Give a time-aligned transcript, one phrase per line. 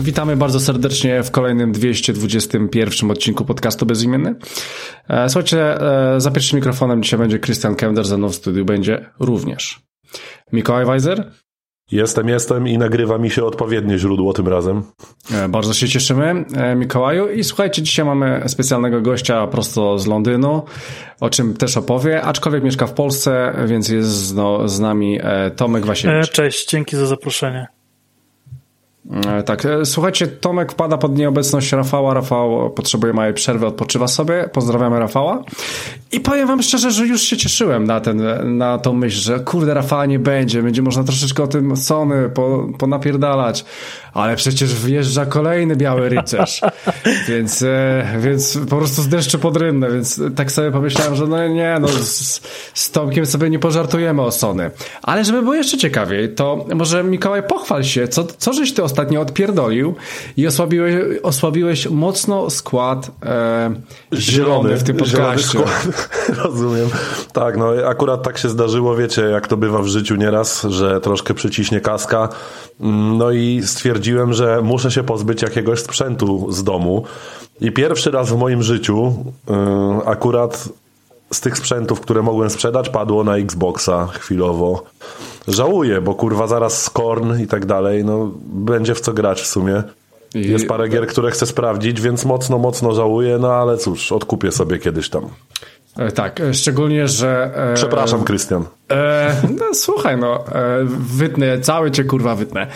[0.00, 4.34] Witamy bardzo serdecznie w kolejnym 221 odcinku podcastu Bezimienny.
[5.08, 9.10] E, słuchajcie, e, za pierwszym mikrofonem dzisiaj będzie Christian Kender, ze mną w studiu będzie
[9.20, 9.80] również
[10.52, 11.32] Mikołaj Weiser.
[11.92, 14.82] Jestem, jestem i nagrywa mi się odpowiednie źródło tym razem.
[15.34, 16.44] E, bardzo się cieszymy,
[16.76, 17.28] Mikołaju.
[17.28, 20.62] I słuchajcie, dzisiaj mamy specjalnego gościa prosto z Londynu,
[21.20, 25.20] o czym też opowie, aczkolwiek mieszka w Polsce, więc jest no, z nami
[25.56, 26.30] Tomek Wasiewicz.
[26.30, 27.79] Cześć, dzięki za zaproszenie.
[29.26, 32.14] E, tak, e, słuchajcie, Tomek wpada pod nieobecność Rafała.
[32.14, 34.48] Rafał potrzebuje małej przerwy, odpoczywa sobie.
[34.52, 35.44] Pozdrawiamy Rafała.
[36.12, 38.22] I powiem wam szczerze, że już się cieszyłem na, ten,
[38.58, 40.62] na tą myśl, że kurde, Rafała nie będzie.
[40.62, 43.64] Będzie można troszeczkę o tym Sony po, ponapierdalać.
[44.14, 46.60] Ale przecież wjeżdża kolejny biały rycerz.
[47.28, 49.90] więc, e, więc po prostu z deszczu pod rynnę.
[49.90, 52.40] Więc tak sobie pomyślałem, że no nie, no z,
[52.74, 54.70] z Tomkiem sobie nie pożartujemy o Sony.
[55.02, 59.20] Ale żeby było jeszcze ciekawiej, to może Mikołaj pochwal się, co, co żeś ty ostatnio
[59.20, 59.94] odpierdolił
[60.36, 63.74] i osłabiłeś, osłabiłeś mocno skład e,
[64.14, 65.58] zielony, w tym podcaście.
[66.44, 66.88] Rozumiem.
[67.32, 71.34] Tak, no akurat tak się zdarzyło, wiecie, jak to bywa w życiu nieraz, że troszkę
[71.34, 72.28] przyciśnie kaska.
[73.18, 73.99] No i stwierdziłem,
[74.30, 77.04] że muszę się pozbyć jakiegoś sprzętu z domu.
[77.60, 79.14] I pierwszy raz w moim życiu
[79.48, 79.54] yy,
[80.06, 80.68] akurat
[81.32, 84.82] z tych sprzętów, które mogłem sprzedać, padło na Xboxa chwilowo.
[85.48, 89.82] Żałuję, bo kurwa zaraz Skorn i tak dalej, no będzie w co grać w sumie.
[90.34, 94.78] Jest parę gier, które chcę sprawdzić, więc mocno, mocno żałuję, no ale cóż, odkupię sobie
[94.78, 95.28] kiedyś tam.
[95.96, 97.50] E, tak, e, szczególnie, że...
[97.54, 98.64] E, Przepraszam, Krystian.
[98.92, 102.66] E, no, słuchaj, no, e, wytnę, cały cię kurwa wytnę.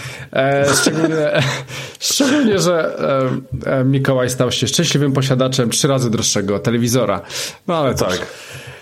[0.80, 1.42] Szczególnie,
[2.00, 2.96] szczególnie, że
[3.84, 7.20] Mikołaj stał się szczęśliwym posiadaczem trzy razy droższego telewizora.
[7.66, 8.26] No ale tak.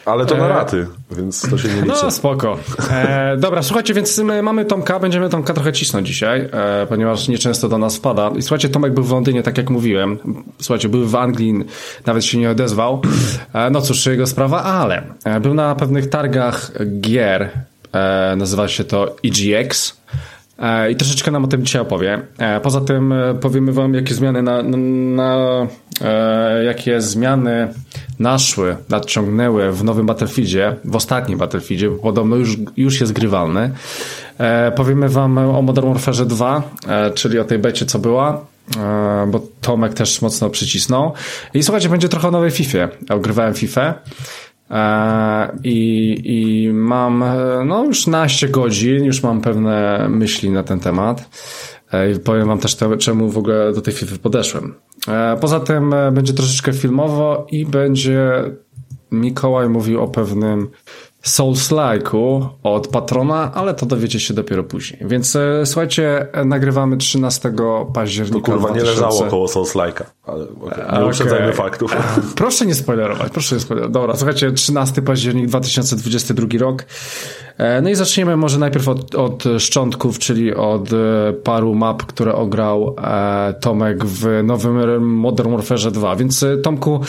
[0.07, 1.15] Ale to na raty, e...
[1.17, 2.05] więc to się nie liczy.
[2.05, 2.59] No spoko.
[2.91, 7.69] E, dobra, słuchajcie, więc my mamy Tomka, będziemy Tomka trochę cisnąć dzisiaj, e, ponieważ nieczęsto
[7.69, 8.31] do nas wpada.
[8.37, 10.19] I słuchajcie, Tomek był w Londynie, tak jak mówiłem.
[10.61, 11.55] Słuchajcie, był w Anglii,
[12.07, 13.03] nawet się nie odezwał.
[13.53, 17.51] E, no cóż, jego sprawa, ale e, był na pewnych targach gier,
[17.93, 20.02] e, nazywa się to EGX.
[20.59, 22.23] E, I troszeczkę nam o tym dzisiaj opowie.
[22.39, 25.67] E, poza tym e, powiemy wam, jakie zmiany na, na, na
[26.65, 27.69] jakie zmiany
[28.19, 33.71] naszły, nadciągnęły w nowym Battlefieldzie, w ostatnim Battlefieldzie, bo podobno już, już jest grywalny.
[34.77, 36.63] Powiemy wam o Modern Warfare 2,
[37.15, 38.45] czyli o tej becie, co była,
[39.27, 41.13] bo Tomek też mocno przycisnął.
[41.55, 42.89] I słuchajcie, będzie trochę o nowej FIFA.
[43.11, 43.95] Ogrywałem FIFA.
[44.73, 47.25] E, I, I mam
[47.67, 51.29] no już naście godzin, już mam pewne myśli na ten temat.
[51.93, 54.75] E, I powiem wam też, czemu w ogóle do tej FIFA podeszłem.
[55.09, 58.45] E, poza tym będzie troszeczkę filmowo i będzie
[59.13, 60.71] Mikołaj mówił o pewnym
[61.23, 65.03] Souls-like'u od patrona, ale to dowiecie się dopiero później.
[65.05, 67.53] Więc e, słuchajcie, nagrywamy 13
[67.95, 68.47] października.
[68.47, 68.85] To kurwa 2000...
[68.85, 71.97] nie leżało koło Souls-like'a, ale okay, nie uprzedzajmy faktów.
[72.37, 73.93] Proszę nie spoilerować, proszę nie spoilerować.
[73.93, 76.85] Dobra, słuchajcie, 13 październik 2022 rok.
[77.59, 82.35] E, no i zaczniemy może najpierw od, od szczątków, czyli od e, paru map, które
[82.35, 86.17] ograł e, Tomek w nowym Modern Warfare 2.
[86.17, 87.01] Więc Tomku,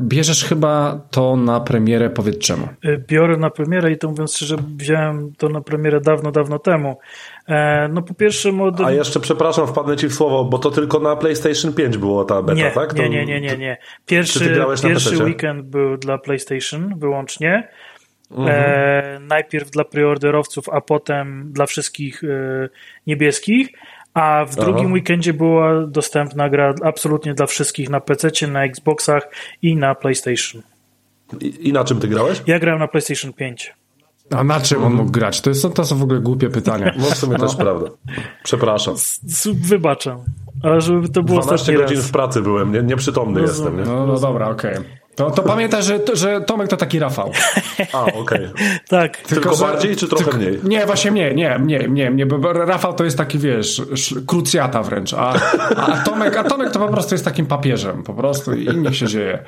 [0.00, 2.68] bierzesz chyba to na premierę, powiedz czemu.
[3.08, 6.96] Biorę na premierę i to mówiąc szczerze, wziąłem to na premierę dawno, dawno temu.
[7.90, 8.88] No po pierwsze modern...
[8.88, 12.42] A jeszcze przepraszam, wpadnę ci w słowo, bo to tylko na PlayStation 5 było ta
[12.42, 12.94] beta, nie, tak?
[12.94, 13.02] To...
[13.02, 13.76] Nie, nie, nie, nie, nie.
[14.06, 17.68] Pierwszy, pierwszy weekend był dla PlayStation wyłącznie.
[18.30, 18.48] Mhm.
[18.48, 22.68] E, najpierw dla preorderowców, a potem dla wszystkich e,
[23.06, 23.68] niebieskich.
[24.14, 24.94] A w drugim Aha.
[24.94, 29.28] weekendzie była dostępna gra absolutnie dla wszystkich na PC, na Xboxach
[29.62, 30.62] i na PlayStation.
[31.40, 32.42] I, I, na czym ty grałeś?
[32.46, 33.74] Ja grałem na PlayStation 5.
[34.36, 35.40] A na czym on mógł grać?
[35.40, 36.94] To, jest, to są w ogóle głupie pytania.
[36.98, 37.46] No w sumie no.
[37.46, 37.90] też prawda.
[38.44, 38.94] Przepraszam.
[39.54, 40.18] Wybaczam.
[40.62, 42.06] Ale żeby to było 12 godzin raz.
[42.06, 43.76] w pracy byłem, nie, nieprzytomny jestem.
[43.76, 43.84] Nie?
[43.84, 44.72] No, no dobra, okej.
[44.72, 45.07] Okay.
[45.18, 47.32] To, to pamiętaj, że, że Tomek to taki Rafał.
[47.92, 48.20] A, okej.
[48.20, 48.50] Okay.
[48.88, 49.16] tak.
[49.16, 50.60] Tylko, tylko bardziej, czy trochę tylko, mniej?
[50.64, 53.82] Nie, właśnie nie, nie, nie, nie, nie, bo Rafał to jest taki, wiesz,
[54.26, 55.34] krucjata wręcz, a,
[55.76, 59.06] a, Tomek, a Tomek to po prostu jest takim papieżem, po prostu i niech się
[59.06, 59.38] dzieje.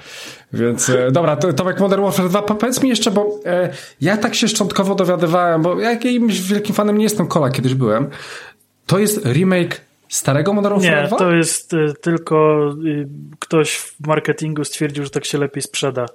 [0.53, 3.69] Więc e, dobra, Tomek Modern Warfare 2, powiedz mi jeszcze, bo e,
[4.01, 8.11] ja tak się szczątkowo dowiadywałem, bo ja jakimś wielkim fanem nie jestem, Kola kiedyś byłem.
[8.87, 11.17] To jest remake Starego Modern Warfare 2?
[11.17, 13.09] Nie, to jest y, tylko y,
[13.39, 16.07] ktoś w marketingu stwierdził, że tak się lepiej sprzeda.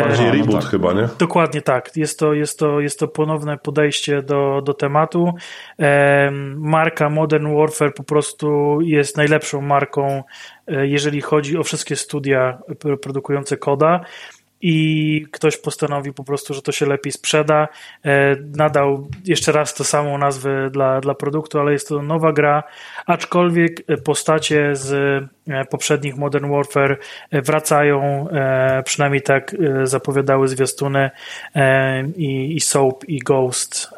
[0.00, 0.70] Bardziej reboot no tak.
[0.70, 1.08] chyba, nie?
[1.18, 1.96] Dokładnie tak.
[1.96, 5.34] Jest to, jest to, jest to ponowne podejście do, do tematu.
[6.56, 10.22] Marka Modern Warfare po prostu jest najlepszą marką,
[10.66, 12.58] jeżeli chodzi o wszystkie studia
[13.02, 14.00] produkujące koda
[14.66, 17.68] i ktoś postanowił po prostu, że to się lepiej sprzeda.
[18.04, 22.62] E, nadał jeszcze raz to samą nazwę dla, dla produktu, ale jest to nowa gra,
[23.06, 24.92] aczkolwiek postacie z
[25.48, 26.98] e, poprzednich Modern Warfare
[27.30, 28.26] e, wracają,
[28.84, 31.10] przynajmniej tak zapowiadały zwiastuny
[32.16, 33.90] i, i Soap i Ghost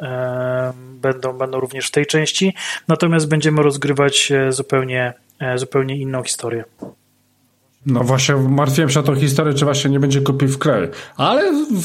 [0.78, 2.54] będą, będą również w tej części,
[2.88, 5.12] natomiast będziemy rozgrywać zupełnie,
[5.56, 6.64] zupełnie inną historię.
[7.86, 10.88] No właśnie, martwiłem się o tą historię, czy właśnie nie będzie kupił w kraju.
[11.16, 11.42] Ale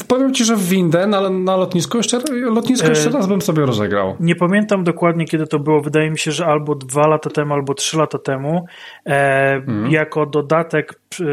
[0.08, 3.66] powiem ci, że w Windę na, na lotnisku jeszcze, lotnisko jeszcze e, raz bym sobie
[3.66, 4.16] rozegrał.
[4.20, 5.80] Nie pamiętam dokładnie, kiedy to było.
[5.80, 8.64] Wydaje mi się, że albo dwa lata temu, albo trzy lata temu.
[9.06, 9.90] E, mhm.
[9.90, 11.24] Jako dodatek e,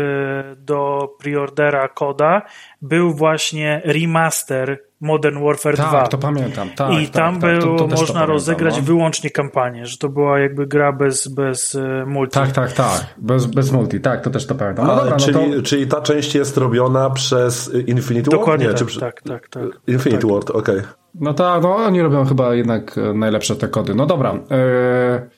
[0.55, 2.41] do preordera koda
[2.81, 6.07] był właśnie remaster Modern Warfare tak, 2.
[6.07, 6.69] to pamiętam.
[6.75, 8.83] Tak, I tak, tam tak, było to, to można rozegrać no.
[8.83, 12.33] wyłącznie kampanię, że to była jakby gra bez, bez e, multi.
[12.33, 13.05] Tak, tak, tak.
[13.17, 14.87] Bez, bez multi, tak, to też to pamiętam.
[14.87, 15.61] No dobra, czyli, no to...
[15.61, 18.79] czyli ta część jest robiona przez Infinity Dokładnie Ward?
[18.79, 18.99] Nie, tak, czy...
[18.99, 19.63] tak, tak, tak.
[19.87, 20.31] Infinity tak.
[20.31, 20.77] Ward, okej.
[20.77, 20.89] Okay.
[21.15, 23.95] No tak, no oni robią chyba jednak e, najlepsze te kody.
[23.95, 24.33] No dobra.
[24.33, 25.29] Yy...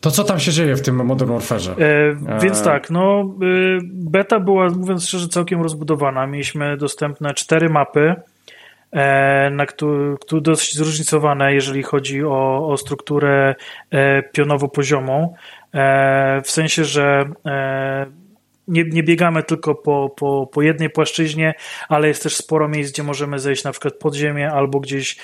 [0.00, 1.60] To co tam się dzieje w tym Modern Warfare?
[1.78, 3.34] E, więc tak, no
[3.92, 6.26] beta była, mówiąc szczerze, całkiem rozbudowana.
[6.26, 8.33] Mieliśmy dostępne cztery mapy, E,
[9.50, 13.54] na który, który dość zróżnicowane, jeżeli chodzi o, o strukturę
[13.90, 15.34] e, pionowo-poziomą,
[15.74, 17.24] e, w sensie, że
[18.68, 21.54] nie, nie biegamy tylko po, po, po jednej płaszczyźnie,
[21.88, 25.16] ale jest też sporo miejsc, gdzie możemy zejść na przykład pod ziemię albo gdzieś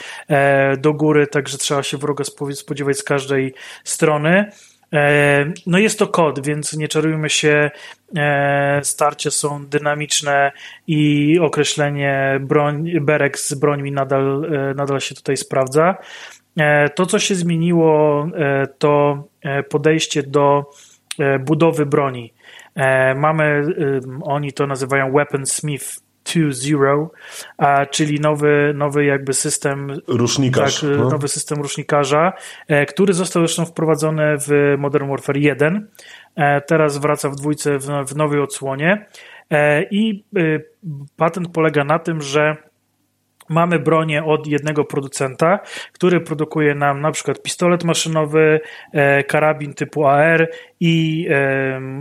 [0.78, 2.24] do góry, także trzeba się wroga
[2.54, 4.50] spodziewać z każdej strony.
[4.92, 7.70] E, no jest to kod, więc nie czarujmy się,
[8.16, 10.52] e, starcie są dynamiczne
[10.86, 15.94] i określenie broń, berek z brońmi nadal, e, nadal się tutaj sprawdza.
[16.94, 18.28] To, co się zmieniło,
[18.78, 19.24] to
[19.70, 20.70] podejście do
[21.40, 22.32] budowy broni.
[23.16, 23.62] Mamy,
[24.22, 26.00] oni to nazywają weapon smith.
[26.24, 27.06] 2.0,
[27.58, 31.08] a, czyli nowy, nowy jakby system rusznikarz, tak, no.
[31.08, 32.32] nowy system rusznikarza,
[32.68, 35.88] e, który został zresztą wprowadzony w Modern Warfare 1.
[36.36, 39.06] E, teraz wraca w dwójce w, w nowej odsłonie
[39.50, 40.24] e, i
[41.16, 42.56] patent polega na tym, że
[43.48, 45.58] mamy bronię od jednego producenta,
[45.92, 48.60] który produkuje nam na przykład pistolet maszynowy,
[49.28, 50.50] karabin typu AR
[50.80, 51.26] i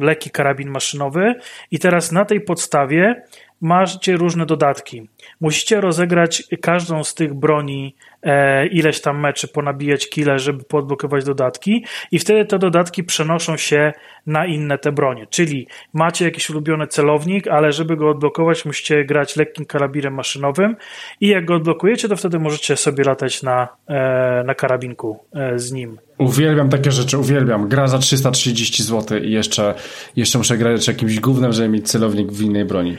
[0.02, 1.36] leki karabin maszynowy.
[1.72, 3.24] I teraz na tej podstawie
[3.62, 5.10] macie różne dodatki.
[5.42, 11.86] Musicie rozegrać każdą z tych broni e, ileś tam meczy, ponabijać kile, żeby podblokować dodatki
[12.12, 13.94] i wtedy te dodatki przenoszą się
[14.26, 15.28] na inne te bronie.
[15.30, 20.76] Czyli macie jakiś ulubiony celownik, ale żeby go odblokować musicie grać lekkim karabinem maszynowym
[21.22, 25.72] i jak go odblokujecie, to wtedy możecie sobie latać na, e, na karabinku e, z
[25.72, 25.98] nim.
[26.18, 27.68] Uwielbiam takie rzeczy, uwielbiam.
[27.68, 29.74] Gra za 330 zł i jeszcze,
[30.16, 32.98] jeszcze muszę grać jakimś gównem, żeby mieć celownik w innej broni.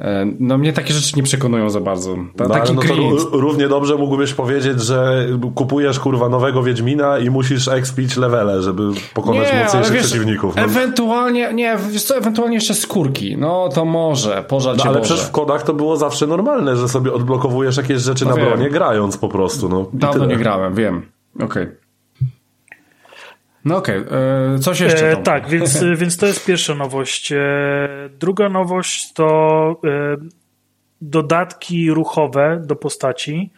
[0.00, 2.16] E, no mnie takie rzeczy nie przekonują za bardzo.
[2.36, 2.80] Ta, no, taki no
[3.32, 8.82] równie dobrze mógłbyś powiedzieć, że kupujesz kurwa nowego Wiedźmina i musisz expić levele, żeby
[9.14, 10.56] pokonać nie, mocniejszych wiesz, przeciwników.
[10.56, 10.62] No.
[10.62, 13.36] Ewentualnie, nie, wiesz co, ewentualnie jeszcze skórki.
[13.36, 15.04] No to może, pożal no, Ale Boże.
[15.04, 18.46] przecież w kodach to było zawsze normalne, że sobie odblokowujesz jakieś rzeczy no na wiem.
[18.46, 19.68] bronie grając po prostu.
[19.68, 21.02] No, Dawno nie grałem, wiem.
[21.34, 21.46] Okej.
[21.46, 21.83] Okay.
[23.64, 24.18] No okej, okay.
[24.54, 25.10] E, coś jeszcze?
[25.10, 27.32] E, tak, więc, więc to jest pierwsza nowość.
[27.32, 27.38] E,
[28.18, 30.16] druga nowość to e,
[31.00, 33.50] dodatki ruchowe do postaci.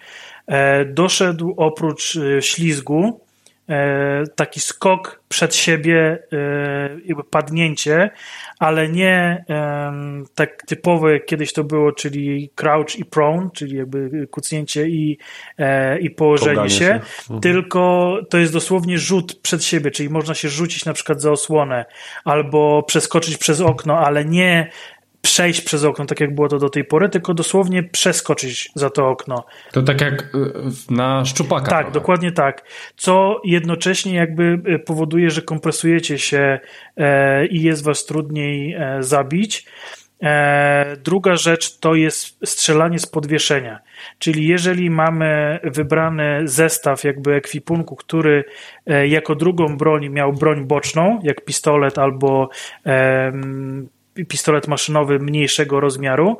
[0.46, 3.26] E, doszedł oprócz ślizgu
[3.68, 6.18] E, taki skok przed siebie,
[7.30, 8.10] padnięcie,
[8.58, 9.44] ale nie
[10.34, 15.18] tak typowe jak kiedyś to było, czyli crouch i prone, czyli jakby kucnięcie i,
[15.58, 17.00] e, i położenie się, się.
[17.20, 17.40] Mhm.
[17.40, 21.84] tylko to jest dosłownie rzut przed siebie, czyli można się rzucić na przykład za osłonę
[22.24, 24.70] albo przeskoczyć przez okno, ale nie
[25.26, 29.08] przejść przez okno, tak jak było to do tej pory, tylko dosłownie przeskoczyć za to
[29.08, 29.44] okno.
[29.72, 30.28] To tak jak y,
[30.90, 31.70] na szczupaka.
[31.70, 32.64] Tak, dokładnie tak.
[32.96, 36.58] Co jednocześnie jakby y, powoduje, że kompresujecie się
[36.96, 39.66] e, i jest was trudniej e, zabić.
[40.22, 43.78] E, druga rzecz to jest strzelanie z podwieszenia.
[44.18, 48.44] Czyli jeżeli mamy wybrany zestaw jakby ekwipunku, który
[49.08, 52.48] jako drugą broń miał broń boczną, jak pistolet albo
[54.28, 56.38] pistolet maszynowy mniejszego rozmiaru,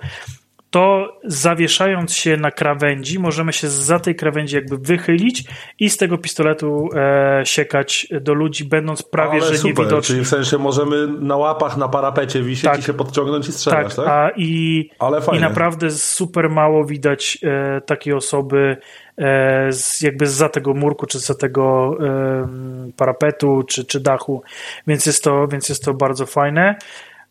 [0.70, 5.44] to zawieszając się na krawędzi, możemy się za tej krawędzi jakby wychylić
[5.78, 10.12] i z tego pistoletu e, siekać do ludzi, będąc prawie Ale że super, niewidoczni.
[10.12, 12.80] Czyli w sensie możemy na łapach, na parapecie wisieć tak.
[12.80, 14.04] i się podciągnąć i strzelać, tak?
[14.04, 14.08] tak?
[14.08, 18.76] A i, Ale i naprawdę super mało widać e, takiej osoby
[19.18, 22.48] e, z, jakby za tego murku, czy za tego e,
[22.96, 24.42] parapetu, czy, czy dachu,
[24.86, 26.76] więc jest to, więc jest to bardzo fajne.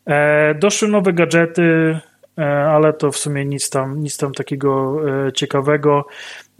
[0.06, 2.00] E, doszły nowe gadżety,
[2.38, 6.06] E, ale to w sumie nic tam, nic tam takiego e, ciekawego.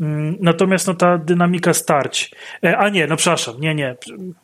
[0.00, 2.30] Mm, natomiast no, ta dynamika starć.
[2.76, 3.96] A nie, no przepraszam, nie, nie,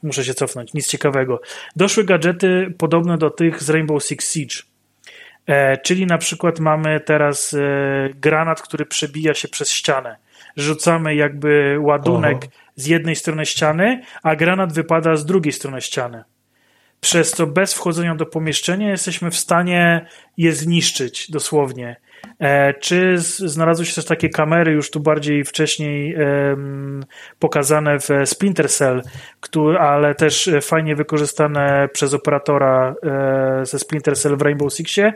[0.02, 1.40] muszę się cofnąć, nic ciekawego.
[1.76, 4.56] Doszły gadżety podobne do tych z Rainbow Six Siege.
[5.82, 7.56] Czyli na przykład mamy teraz
[8.14, 10.16] granat, który przebija się przez ścianę.
[10.56, 12.36] Rzucamy jakby ładunek
[12.76, 16.24] z jednej strony ściany, a granat wypada z drugiej strony ściany
[17.02, 20.06] przez co bez wchodzenia do pomieszczenia jesteśmy w stanie
[20.36, 21.96] je zniszczyć dosłownie.
[22.38, 26.16] E, czy znalazły się też takie kamery już tu bardziej wcześniej
[27.38, 29.02] pokazane w Splinter Cell,
[29.78, 35.12] ale też fajnie wykorzystane przez operatora e, ze Splinter Cell w Rainbow Sixie,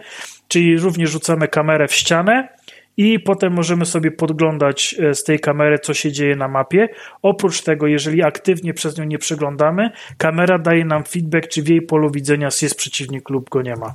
[0.48, 2.48] czyli również rzucamy kamerę w ścianę
[2.96, 6.88] i potem możemy sobie podglądać e, z tej kamery, co się dzieje na mapie.
[7.22, 11.82] Oprócz tego, jeżeli aktywnie przez nią nie przeglądamy, kamera daje nam feedback, czy w jej
[11.82, 13.94] polu widzenia jest przeciwnik lub go nie ma.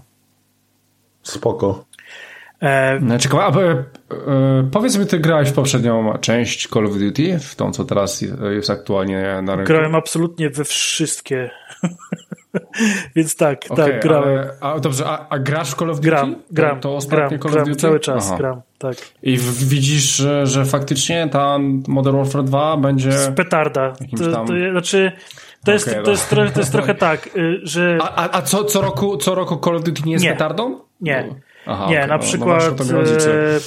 [1.23, 1.85] Spoko.
[2.61, 2.99] E...
[3.01, 7.55] No, ciekawe, a, e, powiedz mi, ty grałeś w poprzednią część Call of Duty, w
[7.55, 9.73] tą, co teraz jest aktualnie na rynku?
[9.73, 11.49] Grałem absolutnie we wszystkie.
[13.15, 14.39] Więc tak, okay, tak, grałem.
[14.39, 16.09] Ale, a dobrze, a, a, grasz w Call of Duty?
[16.09, 16.75] Gram, gram.
[16.75, 17.81] To, to ostatnie gram, Call of Duty?
[17.81, 18.37] cały czas, Aha.
[18.37, 18.95] gram, tak.
[19.23, 23.11] I w, widzisz, że, że faktycznie ta Modern Warfare 2 będzie...
[23.11, 23.93] Z petarda.
[24.17, 24.47] To, tam...
[24.47, 25.11] to, znaczy...
[25.65, 27.97] To jest, okay, to, jest, trochę, to jest trochę tak, y, że...
[28.01, 30.31] A, a, a co, co, roku, co roku Call of Duty nie jest nie.
[30.31, 30.79] petardą?
[31.01, 31.25] Nie.
[31.27, 31.35] No.
[31.65, 33.59] Aha, nie, okay, na no, przykład no, e, e,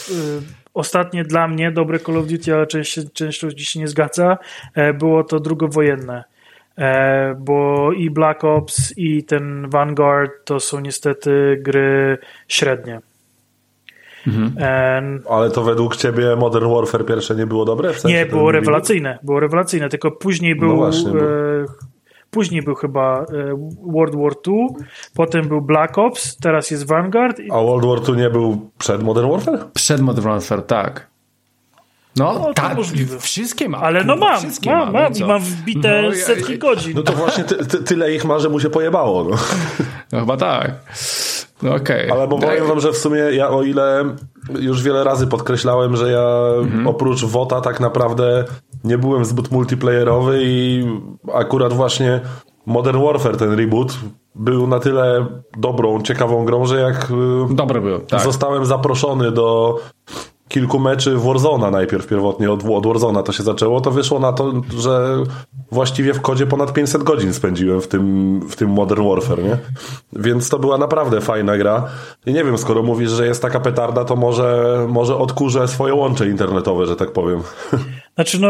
[0.74, 4.38] ostatnie dla mnie dobre Call of Duty, ale część, część ludzi się nie zgadza,
[4.74, 6.24] e, było to drugowojenne.
[6.78, 13.00] E, bo i Black Ops i ten Vanguard to są niestety gry średnie.
[14.26, 15.22] Mhm.
[15.30, 17.92] Ale to według ciebie Modern Warfare pierwsze nie było dobre?
[17.92, 21.18] W sensie nie, było rewelacyjne, było rewelacyjne, tylko później był no właśnie, bo...
[22.34, 23.24] Później był chyba e,
[23.92, 24.66] World War II,
[25.14, 27.40] potem był Black Ops, teraz jest Vanguard.
[27.50, 29.58] A World War II nie był przed Modern Warfare?
[29.74, 31.14] Przed Modern Warfare, tak.
[32.16, 32.78] No, no tak,
[33.20, 33.84] wszystkie mam.
[33.84, 36.92] Ale no mam, mam, mam, i mam wbite no, setki godzin.
[36.96, 39.24] No to właśnie ty, ty, tyle ich ma, że mu się pojebało.
[39.24, 39.36] No,
[40.12, 40.70] no chyba tak.
[41.64, 41.75] No.
[41.75, 42.12] Okay.
[42.12, 44.04] Ale bo powiem wam, że w sumie ja o ile
[44.61, 46.28] już wiele razy podkreślałem, że ja
[46.59, 46.87] mhm.
[46.87, 48.44] oprócz WOTA tak naprawdę
[48.85, 50.85] nie byłem zbyt multiplayerowy i
[51.35, 52.21] akurat właśnie
[52.66, 53.99] Modern Warfare, ten reboot,
[54.35, 57.09] był na tyle dobrą, ciekawą grą, że jak
[57.50, 58.21] Dobry był, tak.
[58.21, 59.78] zostałem zaproszony do
[60.48, 64.52] kilku meczy Warzona najpierw pierwotnie, od, od Warzona to się zaczęło, to wyszło na to,
[64.78, 65.16] że
[65.72, 69.56] właściwie w kodzie ponad 500 godzin spędziłem w tym, w tym Modern Warfare, nie?
[70.12, 71.88] Więc to była naprawdę fajna gra.
[72.26, 76.28] I nie wiem, skoro mówisz, że jest taka petarda, to może, może odkurzę swoje łącze
[76.28, 77.40] internetowe, że tak powiem.
[78.14, 78.48] Znaczy, no,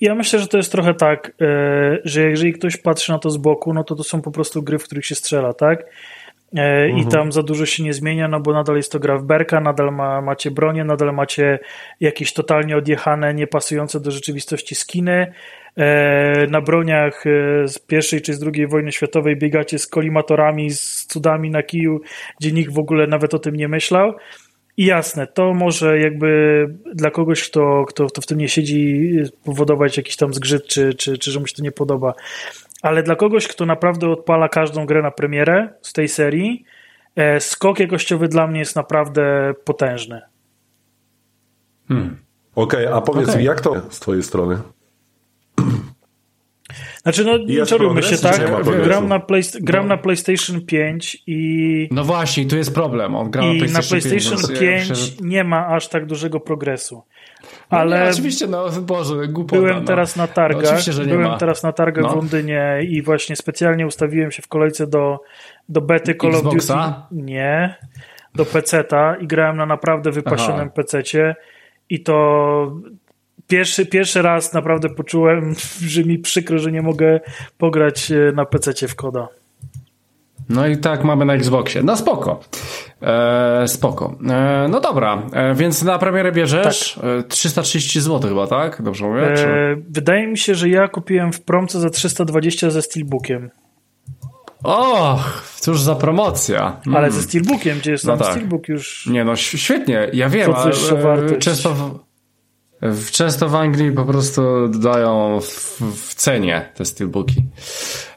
[0.00, 3.36] ja myślę, że to jest trochę tak, e, że jeżeli ktoś patrzy na to z
[3.36, 5.84] boku, no to to są po prostu gry, w których się strzela, tak?
[6.56, 7.08] E, i mhm.
[7.08, 9.92] tam za dużo się nie zmienia, no bo nadal jest to gra w berka, nadal
[9.92, 11.58] ma, macie bronię, nadal macie
[12.00, 15.32] jakieś totalnie odjechane, niepasujące do rzeczywistości skiny.
[15.76, 21.06] E, na broniach e, z pierwszej czy z drugiej wojny światowej biegacie z kolimatorami, z
[21.06, 22.00] cudami na kiju,
[22.40, 24.14] gdzie nikt w ogóle nawet o tym nie myślał.
[24.76, 26.28] I jasne, to może jakby
[26.94, 29.10] dla kogoś, kto, kto, kto w tym nie siedzi,
[29.44, 32.14] powodować jakiś tam zgrzyt, czy, czy, czy że mu się to nie podoba
[32.86, 36.64] ale dla kogoś, kto naprawdę odpala każdą grę na premierę z tej serii,
[37.16, 40.20] e, skok jakościowy dla mnie jest naprawdę potężny.
[41.88, 42.16] Hmm.
[42.54, 43.38] Okej, okay, a powiedz okay.
[43.38, 44.58] mi, jak to z twojej strony?
[47.02, 48.64] Znaczy, no nie czarujmy się, tak?
[48.84, 49.94] Gram na, play, gram no.
[49.94, 51.88] na PlayStation 5 i...
[51.90, 53.14] No właśnie, tu jest problem.
[53.14, 57.02] On gra I na PlayStation, na PlayStation 5, 5 nie ma aż tak dużego progresu.
[57.70, 59.60] No ale nie, oczywiście, no Boże, głupota.
[59.60, 59.84] Byłem no.
[59.84, 61.38] teraz na targach, no, byłem ma.
[61.38, 62.10] teraz na targach no.
[62.10, 65.20] w Londynie i właśnie specjalnie ustawiłem się w kolejce do,
[65.68, 66.72] do bety Call of Duty.
[67.10, 67.76] Nie,
[68.34, 71.36] do PC-ta i grałem na naprawdę wypasionym PC-cie
[71.90, 72.76] i to
[73.46, 75.54] pierwszy, pierwszy raz naprawdę poczułem,
[75.94, 77.20] że mi przykro, że nie mogę
[77.58, 79.28] pograć e, na PC-cie w koda.
[80.48, 81.82] No i tak mamy na Xboxie.
[81.82, 82.40] No spoko.
[83.02, 84.14] E, spoko.
[84.30, 87.28] E, no dobra, e, więc na premierę bierzesz tak.
[87.28, 88.82] 330 zł chyba, tak?
[88.82, 89.34] Dobrze mówię?
[89.90, 93.50] Wydaje mi się, że ja kupiłem w promce za 320 ze Steelbookiem.
[94.62, 96.80] Och, cóż za promocja.
[96.86, 96.96] Mm.
[96.96, 98.30] Ale ze Steelbookiem, gdzie jest no tam tak.
[98.30, 99.06] Steelbook już...
[99.06, 101.74] Nie no, świetnie, ja wiem, ale często...
[101.74, 102.05] W...
[103.10, 107.44] Często w Anglii po prostu dają w, w cenie te steelbooki.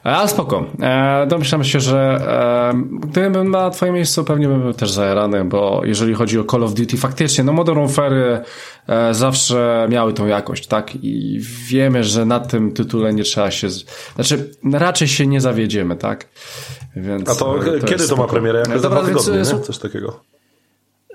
[0.04, 0.66] Ale spoko.
[0.82, 5.82] E, domyślam się, że e, gdybym na twoim miejscu pewnie bym był też zajarany, bo
[5.86, 8.44] jeżeli chodzi o Call of Duty, faktycznie, no Modern Warfare
[8.88, 10.96] e, zawsze miały tą jakość, tak?
[10.96, 13.68] I wiemy, że na tym tytule nie trzeba się...
[14.16, 16.28] Znaczy, raczej się nie zawiedziemy, tak?
[16.96, 18.64] Więc, A to, to kiedy to ma premierę?
[18.70, 20.20] Jak Dobra, dwa tygodnie, więc, Coś takiego.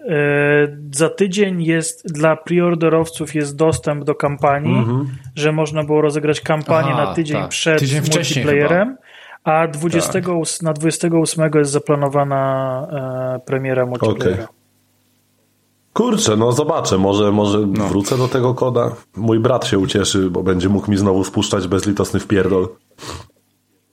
[0.08, 5.04] E, za tydzień jest dla preorderowców jest dostęp do kampanii, mm -hmm.
[5.34, 7.49] że można było rozegrać kampanię Aha, na tydzień tak.
[7.49, 8.96] przed tydzień multiplayerem,
[9.44, 10.25] a 20, tak.
[10.62, 14.44] na 28 jest zaplanowana e, premiera multiplayera.
[14.44, 14.54] Okay.
[15.92, 17.88] Kurczę, no zobaczę, może, może no.
[17.88, 18.90] wrócę do tego koda.
[19.16, 22.68] Mój brat się ucieszy, bo będzie mógł mi znowu spuszczać bezlitosny wpierdol.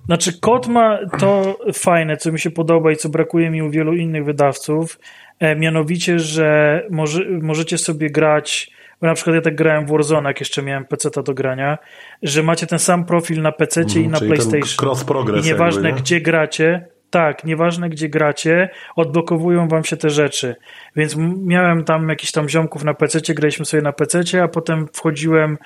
[0.06, 3.94] Znaczy, kod ma to fajne, co mi się podoba i co brakuje mi u wielu
[3.94, 4.98] innych wydawców,
[5.42, 10.30] E, mianowicie, że może, możecie sobie grać, bo na przykład ja tak grałem w Warzone,
[10.30, 11.78] jak jeszcze miałem PC do grania,
[12.24, 14.88] że macie ten sam profil na PC mm, i na PlayStation.
[14.88, 15.46] Cross progress.
[15.46, 16.04] I nieważne jakby, nie?
[16.04, 20.56] gdzie gracie, tak, nieważne gdzie gracie, odblokowują wam się te rzeczy.
[20.96, 25.58] Więc miałem tam jakiś tam ziomków na PC, graliśmy sobie na PC, a potem wchodziłem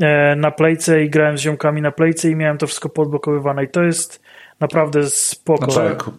[0.00, 3.64] e, na Playce i grałem z ziomkami na Playce i miałem to wszystko podblokowywane.
[3.64, 4.20] I to jest
[4.60, 5.70] naprawdę spoko.
[5.70, 6.10] Znaczy, tak,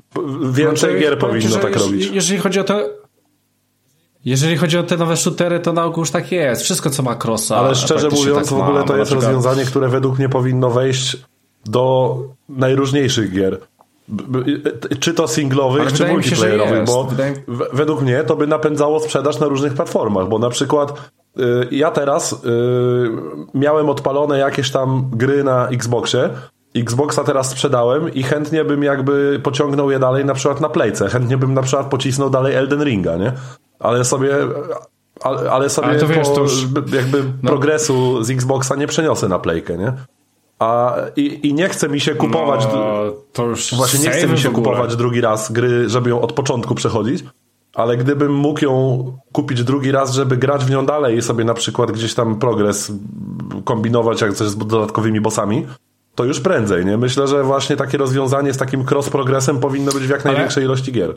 [0.52, 2.10] więcej znaczy, gier powinno tak robić.
[2.12, 2.90] Jeżeli chodzi o to,
[4.26, 6.62] jeżeli chodzi o te nowe shootery, to na ogół już tak jest.
[6.62, 7.58] Wszystko, co ma crossa.
[7.58, 9.26] Ale szczerze mówiąc, tak w ogóle to jest przykład...
[9.26, 11.18] rozwiązanie, które według mnie powinno wejść
[11.66, 12.18] do
[12.50, 13.60] najróżniejszych gier.
[15.00, 17.34] Czy to singlowych, czy multiplayerowych, bo wydaje...
[17.74, 22.34] według mnie to by napędzało sprzedaż na różnych platformach, bo na przykład y, ja teraz
[22.34, 22.38] y,
[23.54, 26.30] miałem odpalone jakieś tam gry na Xboxie,
[26.76, 31.10] Xboxa teraz sprzedałem i chętnie bym jakby pociągnął je dalej na przykład na Playce.
[31.10, 33.32] Chętnie bym na przykład pocisnął dalej Elden Ringa, nie?
[33.80, 34.36] ale sobie
[35.22, 37.50] ale, ale sobie ale to wiesz, po, to już, jakby no.
[37.50, 39.94] progresu z Xboxa nie przeniosę na playkę, nie?
[40.60, 42.68] A, i, I nie chce mi się kupować.
[42.74, 42.98] No,
[43.34, 46.76] to już właśnie nie chce mi się kupować drugi raz gry, żeby ją od początku
[46.76, 47.24] przechodzić.
[47.74, 51.54] Ale gdybym mógł ją kupić drugi raz, żeby grać w nią dalej i sobie na
[51.54, 52.92] przykład gdzieś tam progres
[53.66, 55.68] kombinować jak coś z dodatkowymi bossami,
[56.16, 56.98] to już prędzej, nie?
[56.98, 60.66] Myślę, że właśnie takie rozwiązanie z takim cross-progresem powinno być w jak największej ale...
[60.66, 61.16] ilości gier.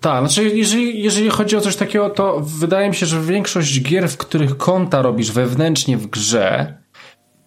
[0.00, 4.08] Tak, znaczy jeżeli, jeżeli chodzi o coś takiego, to wydaje mi się, że większość gier,
[4.08, 6.78] w których konta robisz wewnętrznie w grze,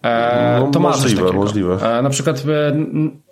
[0.02, 1.98] e, no, to możliwe, coś możliwe.
[1.98, 2.72] E, na przykład e,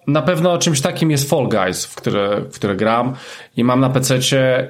[0.07, 3.15] na pewno czymś takim jest Fall Guys, w które, w które gram
[3.57, 4.19] i mam na PC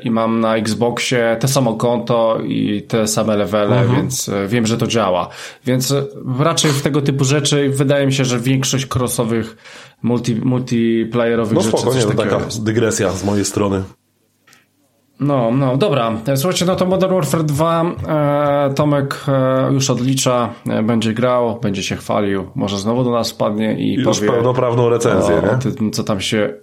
[0.02, 3.96] i mam na Xboxie te samo konto i te same levele, mhm.
[3.96, 5.28] więc e, wiem, że to działa.
[5.64, 6.04] Więc e,
[6.38, 9.56] raczej w tego typu rzeczy wydaje mi się, że większość crossowych
[10.02, 11.78] multi, multiplayerowych no, rzeczy.
[11.78, 12.64] Spoko, nie, to taka jest.
[12.64, 13.82] dygresja z mojej strony.
[15.20, 16.12] No, no, dobra.
[16.36, 21.82] Słuchajcie, no to Modern Warfare 2 e, Tomek e, już odlicza, e, będzie grał, będzie
[21.82, 24.32] się chwalił, może znowu do nas wpadnie i już powie...
[24.32, 25.90] pełnoprawną recenzję, o, nie?
[25.90, 26.54] Co tam się...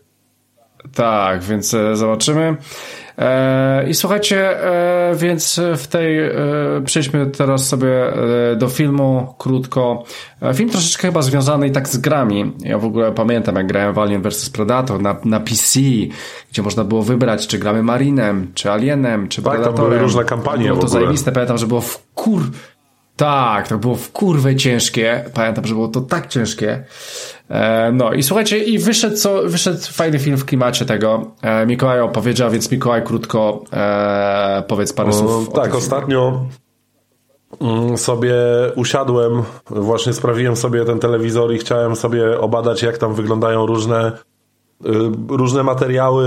[0.95, 2.57] Tak, więc e, zobaczymy.
[3.17, 6.31] E, I słuchajcie, e, więc w tej e,
[6.85, 7.89] przejdźmy teraz sobie
[8.57, 10.03] do filmu krótko.
[10.53, 12.53] Film troszeczkę chyba związany i tak z grami.
[12.59, 15.79] Ja w ogóle pamiętam, jak grałem w Alien vs Predator na, na PC,
[16.51, 19.75] gdzie można było wybrać, czy gramy Marinem, czy Alienem, czy tak, Predatorem.
[19.77, 21.31] Tak, były różne kampanie Było to zajebiste.
[21.31, 22.41] Pamiętam, że było w kur...
[23.15, 25.25] Tak, to było w kurwę ciężkie.
[25.33, 26.83] Pamiętam, że było to tak ciężkie.
[27.49, 31.31] E, no i słuchajcie, i wyszedł, co, wyszedł fajny film w klimacie tego.
[31.41, 35.49] E, Mikołaj opowiedział, więc Mikołaj krótko e, powiedz parę słów.
[35.49, 36.45] O, tak, ostatnio
[37.61, 38.35] mm, sobie
[38.75, 44.11] usiadłem, właśnie sprawiłem sobie ten telewizor i chciałem sobie obadać, jak tam wyglądają różne,
[45.27, 46.25] różne materiały,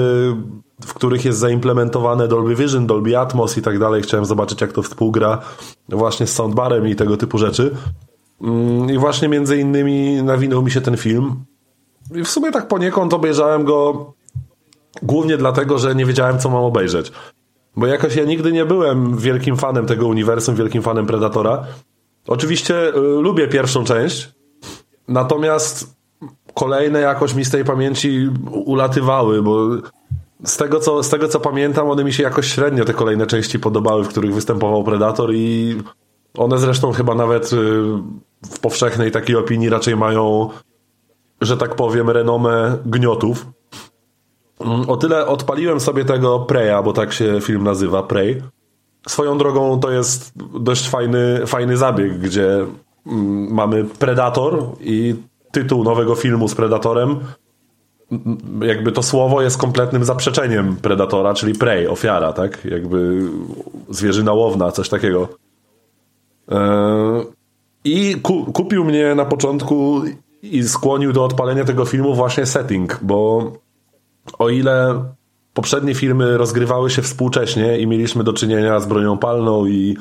[0.86, 4.02] w których jest zaimplementowane Dolby Vision, Dolby Atmos i tak dalej.
[4.02, 5.42] Chciałem zobaczyć, jak to współgra
[5.88, 7.76] właśnie z soundbarem i tego typu rzeczy.
[8.42, 11.44] Mm, I właśnie między innymi nawinął mi się ten film.
[12.14, 14.12] I w sumie tak poniekąd obejrzałem go
[15.02, 17.12] głównie dlatego, że nie wiedziałem, co mam obejrzeć.
[17.76, 21.64] Bo jakoś ja nigdy nie byłem wielkim fanem tego uniwersum, wielkim fanem Predatora.
[22.26, 24.30] Oczywiście y, lubię pierwszą część,
[25.08, 25.96] natomiast
[26.56, 29.68] kolejne jakoś mi z tej pamięci ulatywały, bo
[30.44, 33.58] z tego, co, z tego co pamiętam, one mi się jakoś średnio te kolejne części
[33.58, 35.76] podobały, w których występował Predator i
[36.38, 37.56] one zresztą chyba nawet y,
[38.50, 40.50] w powszechnej takiej opinii raczej mają,
[41.40, 43.46] że tak powiem, renomę gniotów.
[44.60, 48.42] Mm, o tyle odpaliłem sobie tego Preya, bo tak się film nazywa, Prey.
[49.08, 52.66] Swoją drogą to jest dość fajny, fajny zabieg, gdzie
[53.06, 55.14] mm, mamy Predator i
[55.56, 57.18] tytuł nowego filmu z Predatorem
[58.62, 62.64] jakby to słowo jest kompletnym zaprzeczeniem Predatora, czyli prey, ofiara, tak?
[62.64, 63.28] Jakby
[63.88, 65.28] zwierzyna łowna, coś takiego.
[66.50, 66.58] E,
[67.84, 70.02] I ku, kupił mnie na początku
[70.42, 73.52] i skłonił do odpalenia tego filmu właśnie setting, bo
[74.38, 75.04] o ile
[75.54, 79.96] poprzednie filmy rozgrywały się współcześnie i mieliśmy do czynienia z bronią palną i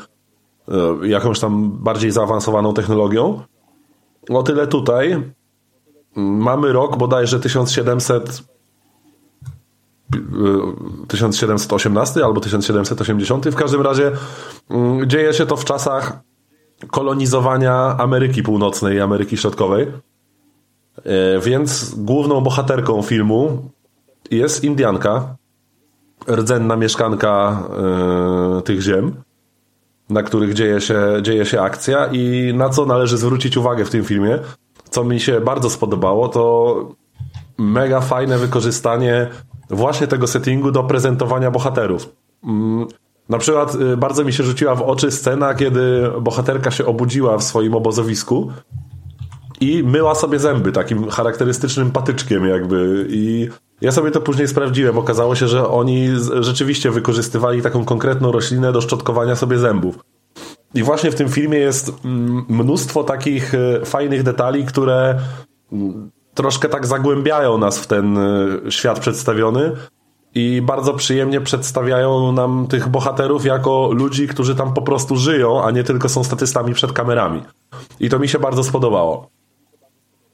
[0.68, 3.42] e, jakąś tam bardziej zaawansowaną technologią,
[4.30, 5.24] o tyle tutaj
[6.16, 8.44] mamy rok bodajże 1700
[11.08, 13.46] 1718 albo 1780.
[13.50, 14.12] W każdym razie
[14.70, 16.20] mm, dzieje się to w czasach
[16.92, 19.88] kolonizowania Ameryki Północnej i Ameryki Środkowej.
[21.04, 23.70] E, więc główną bohaterką filmu
[24.32, 25.36] jest Indianka,
[26.30, 27.64] rdzenna mieszkanka
[28.58, 29.16] e, tych ziem,
[30.10, 34.04] na których dzieje się, dzieje się akcja i na co należy zwrócić uwagę w tym
[34.04, 34.40] filmie,
[34.96, 36.76] co mi się bardzo spodobało, to
[37.58, 39.28] mega fajne wykorzystanie
[39.70, 42.10] właśnie tego settingu do prezentowania bohaterów.
[42.44, 42.88] Mm,
[43.30, 47.44] na przykład y, bardzo mi się rzuciła w oczy scena, kiedy bohaterka się obudziła w
[47.44, 48.52] swoim obozowisku
[49.62, 53.50] i myła sobie zęby takim charakterystycznym patyczkiem jakby i
[53.82, 54.98] ja sobie to później sprawdziłem.
[54.98, 60.00] Okazało się, że oni rzeczywiście wykorzystywali taką konkretną roślinę do szczotkowania sobie zębów.
[60.76, 65.20] I właśnie w tym filmie jest mm, mnóstwo takich e, fajnych detali, które
[65.72, 69.72] mm, troszkę tak zagłębiają nas w ten e, świat przedstawiony
[70.36, 75.72] i bardzo przyjemnie przedstawiają nam tych bohaterów jako ludzi, którzy tam po prostu żyją, a
[75.72, 77.42] nie tylko są statystami przed kamerami.
[78.00, 79.30] I to mi się bardzo spodobało.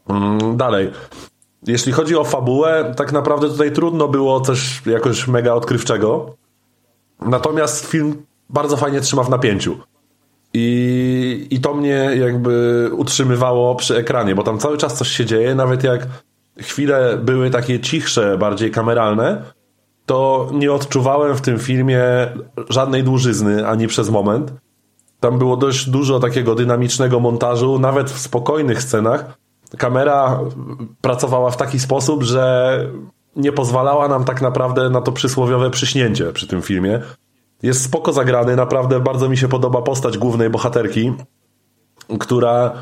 [0.10, 0.92] Mm, dalej.
[1.68, 6.36] Jeśli chodzi o fabułę, tak naprawdę tutaj trudno było coś jakoś mega odkrywczego.
[7.20, 9.78] Natomiast film bardzo fajnie trzyma w napięciu.
[10.54, 15.56] I, I to mnie jakby utrzymywało przy ekranie, bo tam cały czas coś się dzieje,
[15.56, 16.08] nawet jak
[16.60, 19.42] chwile były takie cichsze, bardziej kameralne,
[20.06, 22.04] to nie odczuwałem w tym filmie
[22.70, 24.54] żadnej dłużyzny ani przez moment.
[25.20, 29.38] Tam było dość dużo takiego dynamicznego montażu, nawet w spokojnych scenach.
[29.78, 30.40] Kamera
[31.02, 32.78] pracowała w taki sposób, że
[33.36, 37.02] nie pozwalała nam tak naprawdę na to przysłowiowe przyśnięcie przy tym filmie.
[37.64, 41.14] Jest spoko zagrany, naprawdę bardzo mi się podoba postać głównej bohaterki,
[42.20, 42.74] która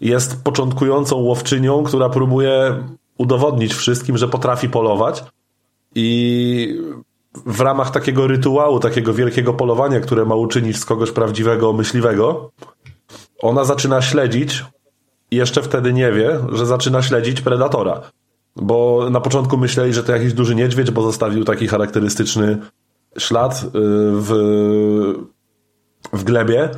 [0.00, 2.84] jest początkującą łowczynią, która próbuje
[3.18, 5.24] udowodnić wszystkim, że potrafi polować
[5.94, 6.80] i
[7.46, 12.50] w ramach takiego rytuału, takiego wielkiego polowania, które ma uczynić z kogoś prawdziwego myśliwego,
[13.38, 14.64] ona zaczyna śledzić
[15.30, 18.00] jeszcze wtedy nie wie, że zaczyna śledzić predatora.
[18.56, 22.58] Bo na początku myśleli, że to jakiś duży niedźwiedź, bo zostawił taki charakterystyczny
[23.18, 23.68] ślad y,
[24.12, 24.30] w,
[26.12, 26.70] w glebie.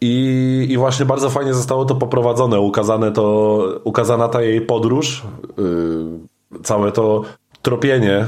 [0.00, 5.22] I, I właśnie bardzo fajnie zostało to poprowadzone, ukazane to, ukazana ta jej podróż,
[5.58, 7.22] yy, całe to
[7.62, 8.26] tropienie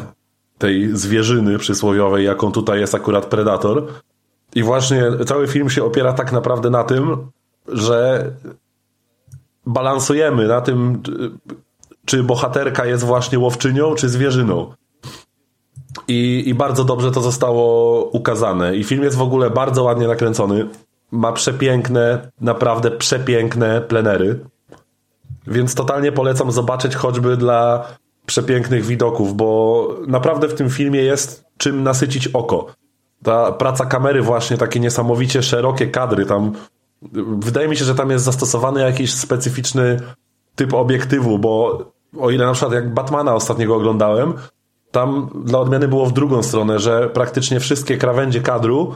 [0.59, 3.87] tej zwierzyny przysłowiowej, jaką tutaj jest akurat Predator.
[4.55, 7.17] I właśnie cały film się opiera tak naprawdę na tym,
[7.69, 8.31] że
[9.67, 11.03] balansujemy na tym,
[12.05, 14.73] czy bohaterka jest właśnie łowczynią, czy zwierzyną.
[16.09, 18.77] I, I bardzo dobrze to zostało ukazane.
[18.77, 20.69] I film jest w ogóle bardzo ładnie nakręcony.
[21.11, 24.41] Ma przepiękne, naprawdę przepiękne plenery.
[25.47, 27.89] Więc totalnie polecam zobaczyć choćby dla
[28.27, 32.67] przepięknych widoków, bo naprawdę w tym filmie jest czym nasycić oko.
[33.23, 36.53] Ta praca kamery właśnie, takie niesamowicie szerokie kadry, tam
[37.39, 40.01] wydaje mi się, że tam jest zastosowany jakiś specyficzny
[40.55, 41.79] typ obiektywu, bo
[42.21, 44.35] o ile na przykład jak Batmana ostatniego oglądałem,
[44.95, 48.95] tam dla odmiany było w drugą stronę, że praktycznie wszystkie krawędzie kadru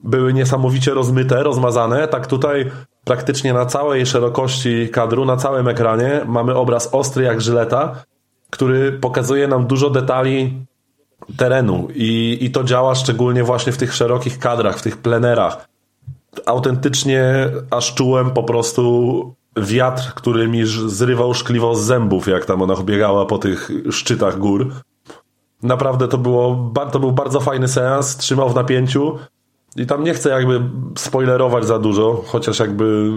[0.00, 2.08] były niesamowicie rozmyte, rozmazane.
[2.08, 2.70] Tak tutaj
[3.04, 8.02] praktycznie na całej szerokości kadru, na całym ekranie mamy obraz ostry jak żyleta,
[8.50, 10.66] który pokazuje nam dużo detali
[11.36, 15.68] terenu i, i to działa szczególnie właśnie w tych szerokich kadrach, w tych plenerach.
[16.46, 17.24] Autentycznie
[17.70, 23.26] aż czułem po prostu wiatr, który mi zrywał szkliwo z zębów, jak tam ona biegała
[23.26, 24.70] po tych szczytach gór.
[25.62, 29.18] Naprawdę to, było, to był bardzo fajny seans, trzymał w napięciu
[29.76, 30.60] i tam nie chcę jakby
[30.98, 33.10] spoilerować za dużo, chociaż jakby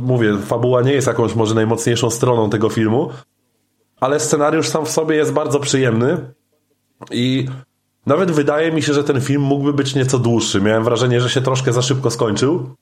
[0.00, 3.10] mówię, fabuła nie jest jakąś może najmocniejszą stroną tego filmu,
[4.00, 6.32] ale scenariusz sam w sobie jest bardzo przyjemny
[7.10, 7.46] i
[8.06, 10.60] nawet wydaje mi się, że ten film mógłby być nieco dłuższy.
[10.60, 12.74] Miałem wrażenie, że się troszkę za szybko skończył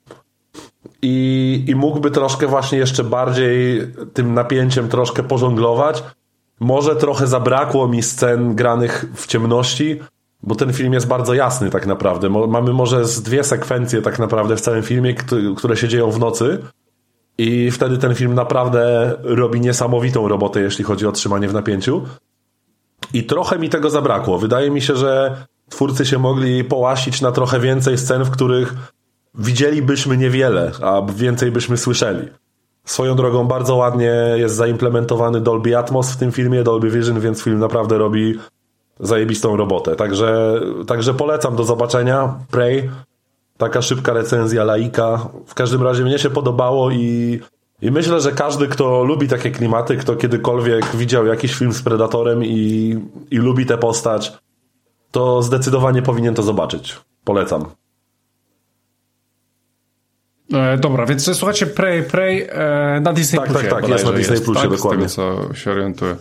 [1.01, 3.81] i, i mógłby troszkę właśnie jeszcze bardziej
[4.13, 6.03] tym napięciem troszkę pożonglować,
[6.59, 9.99] może trochę zabrakło mi scen granych w ciemności,
[10.43, 12.29] bo ten film jest bardzo jasny tak naprawdę.
[12.29, 15.13] Mamy może z dwie sekwencje tak naprawdę w całym filmie,
[15.57, 16.59] które się dzieją w nocy
[17.37, 22.01] I wtedy ten film naprawdę robi niesamowitą robotę, jeśli chodzi o trzymanie w napięciu.
[23.13, 24.37] I trochę mi tego zabrakło.
[24.37, 28.73] Wydaje mi się, że twórcy się mogli połasić na trochę więcej scen, w których
[29.35, 32.27] widzielibyśmy niewiele, a więcej byśmy słyszeli.
[32.89, 37.59] Swoją drogą bardzo ładnie jest zaimplementowany Dolby Atmos w tym filmie, Dolby Vision, więc film
[37.59, 38.39] naprawdę robi
[38.99, 39.95] zajebistą robotę.
[39.95, 42.35] Także, także polecam do zobaczenia.
[42.51, 42.89] Prey.
[43.57, 45.29] Taka szybka recenzja laika.
[45.45, 47.39] W każdym razie mnie się podobało i,
[47.81, 52.43] i myślę, że każdy, kto lubi takie klimaty, kto kiedykolwiek widział jakiś film z Predatorem
[52.43, 52.95] i,
[53.31, 54.33] i lubi tę postać,
[55.11, 56.99] to zdecydowanie powinien to zobaczyć.
[57.23, 57.65] Polecam.
[60.53, 64.41] E, dobra, więc słuchajcie, Prey, Prey e, na Disney Tak, tak, tak, jest na Disney
[64.41, 65.09] Plusie, tak, dokładnie.
[65.09, 66.15] Z tego, co się orientuję.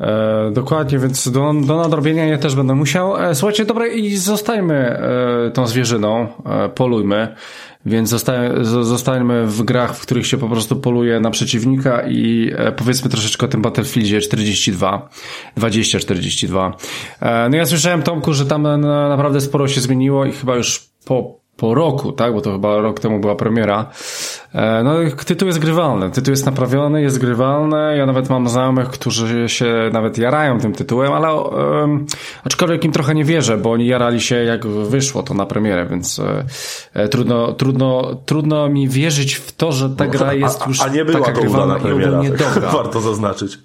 [0.00, 3.16] E, dokładnie, więc do, do nadrobienia ja też będę musiał.
[3.16, 7.34] E, słuchajcie, dobra, i zostajmy e, tą zwierzyną, e, polujmy.
[7.86, 12.72] Więc zostań, zostańmy w grach, w których się po prostu poluje na przeciwnika i e,
[12.72, 15.08] powiedzmy troszeczkę o tym Battlefieldzie 42,
[15.56, 16.76] 2042.
[17.20, 20.90] E, no ja słyszałem, Tomku, że tam na, naprawdę sporo się zmieniło i chyba już
[21.04, 22.34] po po roku, tak?
[22.34, 23.86] Bo to chyba rok temu była premiera.
[24.54, 24.94] E, no,
[25.26, 26.10] tytuł jest grywalny.
[26.10, 27.96] Tytuł jest naprawiony, jest grywalny.
[27.96, 32.06] Ja nawet mam znajomych, którzy się nawet jarają tym tytułem, ale um,
[32.44, 36.20] aczkolwiek im trochę nie wierzę, bo oni jarali się jak wyszło to na premierę, więc
[36.94, 40.88] e, trudno, trudno, trudno mi wierzyć w to, że ta gra jest już a, a
[40.88, 43.58] nie była taka to grywalna premiera, i tak, warto zaznaczyć.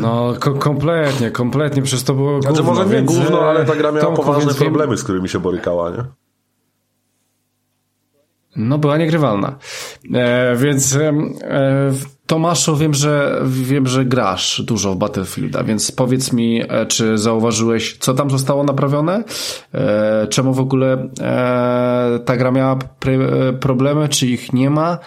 [0.00, 2.72] No, ko kompletnie, kompletnie, przez to było znaczy, gówno.
[2.72, 5.90] może nie więc, gówno, ale ta gra miała Tomku, poważne problemy, z którymi się borykała,
[5.90, 6.04] nie?
[8.56, 9.58] No, była niegrywalna.
[10.14, 11.12] E, więc e,
[12.32, 17.96] Tomaszu, wiem, że wiem, że grasz dużo w Battlefielda, więc powiedz mi, e, czy zauważyłeś,
[17.98, 19.24] co tam zostało naprawione?
[19.74, 22.78] E, czemu w ogóle e, ta gra miała
[23.60, 24.98] problemy, czy ich nie ma?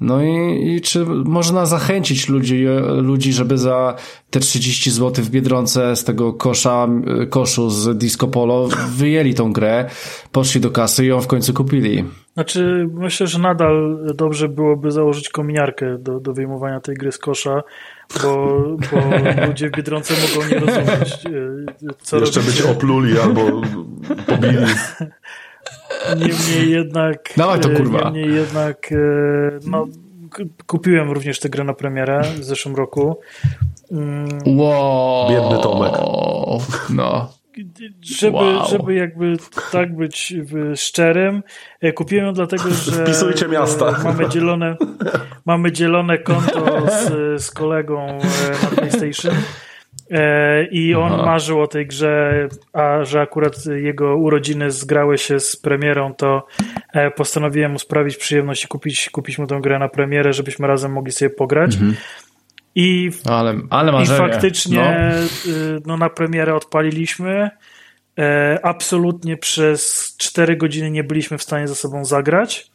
[0.00, 3.94] No i, i, czy można zachęcić ludzi, ludzi, żeby za
[4.30, 6.88] te 30 zł w Biedronce z tego kosza,
[7.30, 9.90] koszu z Disco Polo wyjęli tą grę,
[10.32, 12.04] poszli do kasy i ją w końcu kupili?
[12.36, 17.62] Znaczy, myślę, że nadal dobrze byłoby założyć kominiarkę do, do wyjmowania tej gry z kosza,
[18.22, 18.46] bo,
[18.92, 18.96] bo
[19.46, 22.62] ludzie w Biedronce mogą nie rozumieć, e, co Jeszcze robicie.
[22.62, 23.40] być opluli albo
[24.26, 24.56] pobili.
[26.16, 27.32] Niemniej jednak.
[27.36, 28.10] Dawaj to kurwa.
[28.10, 28.96] Niemniej jednak, e,
[29.66, 29.86] no,
[30.66, 33.16] kupiłem również tę grę na premierę w zeszłym roku.
[33.90, 34.28] Mm.
[34.58, 35.30] Wow.
[35.30, 35.92] Biedny Tomek.
[36.90, 37.28] No.
[38.02, 38.68] Żeby, wow.
[38.70, 39.36] żeby jakby
[39.72, 40.34] tak być
[40.76, 41.42] szczerym,
[41.80, 43.88] e, kupiłem ją dlatego, że Wpisujcie miasta.
[43.88, 44.76] E, mamy dzielone,
[45.46, 48.18] mamy dzielone konto z, z kolegą
[48.62, 49.34] na PlayStation
[50.70, 51.26] i on Aha.
[51.26, 56.46] marzył o tej grze, a że akurat jego urodziny zgrały się z premierą, to
[57.16, 61.12] postanowiłem mu sprawić przyjemność i kupić, kupić mu tę grę na premierę, żebyśmy razem mogli
[61.12, 61.74] sobie pograć.
[61.74, 61.96] Mhm.
[62.76, 64.96] I, ale, ale i faktycznie
[65.46, 65.80] no.
[65.86, 65.96] no.
[65.96, 67.50] na premierę odpaliliśmy.
[68.18, 72.70] E, absolutnie przez 4 godziny nie byliśmy w stanie ze sobą zagrać.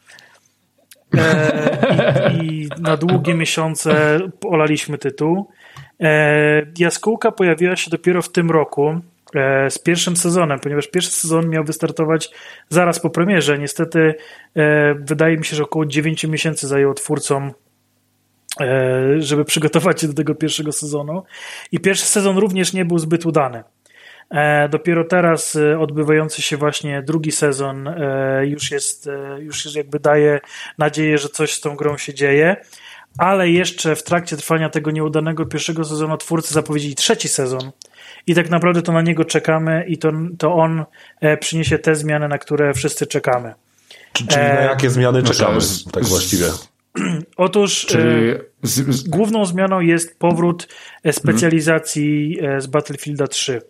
[1.18, 5.50] E, i, I na długie miesiące olaliśmy tytuł.
[6.00, 9.00] E, jaskółka pojawiła się dopiero w tym roku
[9.34, 12.30] e, z pierwszym sezonem, ponieważ pierwszy sezon miał wystartować
[12.68, 13.58] zaraz po premierze.
[13.58, 14.14] Niestety
[14.56, 17.52] e, wydaje mi się, że około 9 miesięcy zajęło twórcom
[19.18, 21.22] żeby przygotować się do tego pierwszego sezonu.
[21.72, 23.64] I pierwszy sezon również nie był zbyt udany.
[24.30, 27.94] E, dopiero teraz e, odbywający się właśnie drugi sezon
[28.42, 30.40] już jest, już jest jakby daje
[30.78, 32.56] nadzieję, że coś z tą grą się dzieje.
[33.18, 37.72] Ale jeszcze w trakcie trwania tego nieudanego pierwszego sezonu twórcy zapowiedzieli trzeci sezon.
[38.26, 40.84] I tak naprawdę to na niego czekamy i to, to on
[41.40, 43.54] przyniesie te zmiany, na które wszyscy czekamy.
[44.12, 45.58] Czyli na jakie zmiany czekamy,
[45.92, 46.46] tak właściwie?
[47.36, 48.30] Otóż Czyli...
[48.30, 49.08] E, z, z...
[49.08, 50.68] główną zmianą jest powrót
[51.04, 52.60] e, specjalizacji hmm.
[52.60, 53.60] z Battlefielda 3.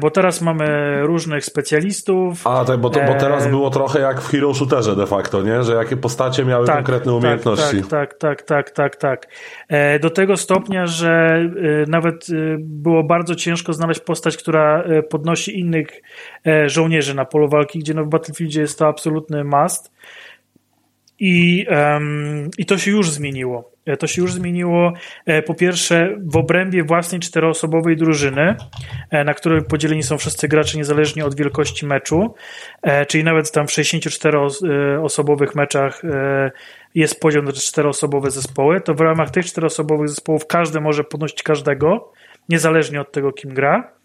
[0.00, 0.66] Bo teraz mamy
[1.02, 2.46] różnych specjalistów.
[2.46, 5.62] A, tak, bo, to, bo teraz było trochę jak w Hero Shooterze de facto, nie?
[5.62, 7.82] Że jakie postacie miały tak, konkretne tak, umiejętności.
[7.82, 9.28] Tak, tak, tak, tak, tak, tak.
[10.00, 11.40] Do tego stopnia, że
[11.88, 12.26] nawet
[12.58, 16.02] było bardzo ciężko znaleźć postać, która podnosi innych
[16.66, 19.92] żołnierzy na polu walki, gdzie no w Battlefieldzie jest to absolutny must.
[21.20, 23.70] I, um, I to się już zmieniło.
[23.86, 24.92] E, to się już zmieniło
[25.26, 28.56] e, po pierwsze w obrębie własnej czteroosobowej drużyny,
[29.10, 32.34] e, na której podzieleni są wszyscy gracze niezależnie od wielkości meczu,
[33.08, 36.02] czyli nawet tam w 64-osobowych meczach
[36.94, 42.12] jest podział na czteroosobowe zespoły, to w ramach tych czteroosobowych zespołów każdy może podnosić każdego,
[42.48, 43.99] niezależnie od tego, kim gra.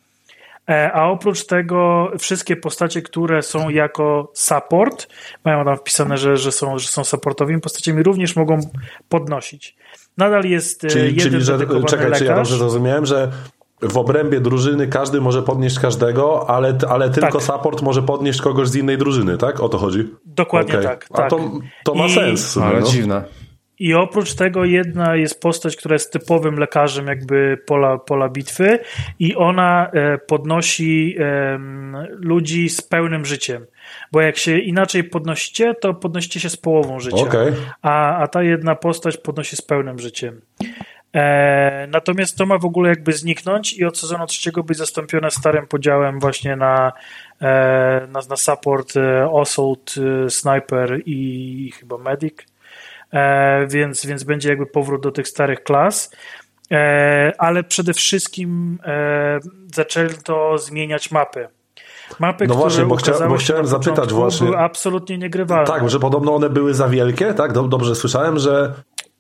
[0.70, 5.08] E, a oprócz tego wszystkie postacie, które są jako support,
[5.44, 8.60] mają tam wpisane, że, że, są, że są supportowymi postaciami, również mogą
[9.10, 9.76] podnosić.
[10.18, 12.20] Nadal jest czyli, jeden czyli, że, czekaj, lekarz.
[12.20, 13.32] czy ja dobrze zrozumiałem, że
[13.82, 17.44] w obrębie drużyny każdy może podnieść każdego, ale, ale tylko tak.
[17.44, 19.60] support może podnieść kogoś z innej drużyny, tak?
[19.60, 20.10] O to chodzi?
[20.26, 20.84] Dokładnie okay.
[20.84, 21.08] tak.
[21.14, 21.30] A tak.
[21.30, 21.40] To,
[21.84, 22.10] to ma I...
[22.10, 22.58] sens.
[22.58, 22.88] Ale no.
[22.88, 23.24] dziwne.
[23.80, 28.80] I oprócz tego jedna jest postać, która jest typowym lekarzem jakby pola, pola bitwy
[29.20, 31.16] i ona e, podnosi
[32.10, 33.66] ludzi z pełnym życiem.
[34.12, 37.18] Bo jak się inaczej podnosicie, to podnosicie się z połową życia.
[37.18, 37.54] Okay.
[37.82, 40.42] A, a ta jedna postać podnosi z pełnym życiem.
[41.16, 45.68] E, natomiast to ma w ogóle jakby zniknąć i od sezonu trzeciego być zastąpione starym
[45.68, 46.94] podziałem właśnie na,
[47.42, 48.94] e, na, na support,
[49.42, 49.96] assault,
[50.30, 52.36] sniper i chyba medic,
[53.68, 56.12] więc, więc będzie jakby powrót do tych starych klas.
[56.72, 58.80] E, ale przede wszystkim
[59.74, 61.48] zaczęli to zmieniać mapy.
[62.20, 64.46] Mapy, no właśnie, bo, chcia, bo chciałem zapytać właśnie.
[64.46, 65.68] Były absolutnie niegrywalne.
[65.68, 67.54] Tak, że podobno one były za wielkie, tak?
[67.54, 68.74] Dobrze słyszałem, że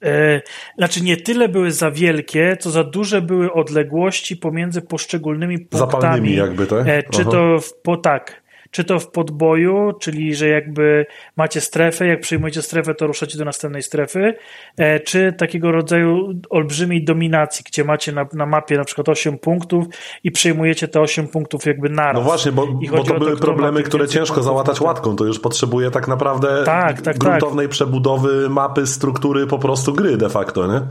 [0.03, 0.41] E,
[0.77, 5.91] znaczy nie tyle były za wielkie, co za duże były odległości pomiędzy poszczególnymi punktami.
[5.91, 6.87] Zapalnymi jakby, tak?
[6.87, 7.31] E, czy Aha.
[7.31, 8.41] to w, po tak,
[8.75, 13.45] czy to w podboju, czyli że jakby macie strefę, jak przyjmujecie strefę, to ruszacie do
[13.45, 14.33] następnej strefy,
[14.77, 19.85] e, czy takiego rodzaju olbrzymiej dominacji, gdzie macie na, na mapie na przykład 8 punktów
[20.23, 22.15] i przyjmujecie te 8 punktów jakby naraz.
[22.15, 26.07] No właśnie, bo, bo to były problemy, które ciężko załatać łatką, to już potrzebuje tak
[26.07, 27.17] naprawdę tak, tak, tak.
[27.17, 30.81] gruntownej przebudowy mapy, struktury po prostu gry de facto, nie?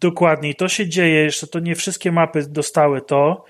[0.00, 3.44] Dokładnie, to się dzieje, jeszcze to nie wszystkie mapy dostały to,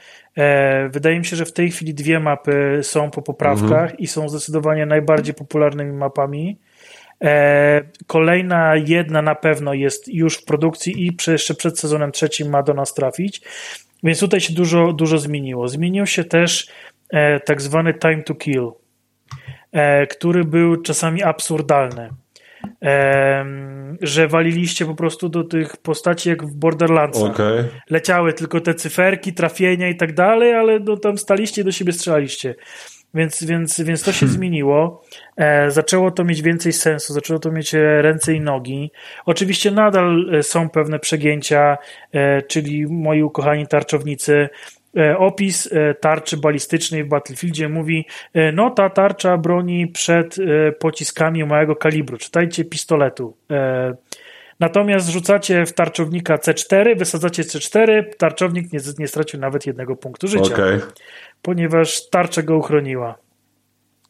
[0.90, 3.98] wydaje mi się, że w tej chwili dwie mapy są po poprawkach mhm.
[3.98, 6.58] i są zdecydowanie najbardziej popularnymi mapami.
[7.24, 12.62] E, kolejna jedna na pewno jest już w produkcji i jeszcze przed sezonem trzecim ma
[12.62, 13.42] do nas trafić.
[14.02, 15.68] Więc tutaj się dużo, dużo zmieniło.
[15.68, 16.68] Zmienił się też
[17.10, 18.70] e, tak zwany time to kill,
[20.10, 22.10] który był czasami absurdalny
[24.00, 27.30] że waliliście po prostu do tych postaci jak w Borderlandsach.
[27.30, 27.64] Okay.
[27.90, 31.92] Leciały tylko te cyferki, trafienia i tak dalej, ale no, tam staliście i do siebie
[31.92, 32.54] strzelaliście.
[33.14, 34.36] Więc, więc, więc to się hmm.
[34.36, 35.02] zmieniło.
[35.36, 38.92] E, zaczęło to mieć więcej sensu, zaczęło to mieć e, ręce i nogi.
[39.26, 41.78] Oczywiście nadal e, są pewne przegięcia,
[42.12, 44.48] e, czyli moi ukochani tarczownicy
[45.18, 50.36] opis e, tarczy balistycznej w Battlefieldzie mówi, e, no ta tarcza broni przed
[50.78, 53.36] pociskami małego kalibru, czytajcie pistoletu.
[54.60, 60.54] Natomiast rzucacie w tarczownika C4, wysadzacie C4, tarczownik nie, nie stracił nawet jednego punktu życia,
[60.54, 60.80] okay.
[61.42, 63.25] ponieważ tarcza go uchroniła.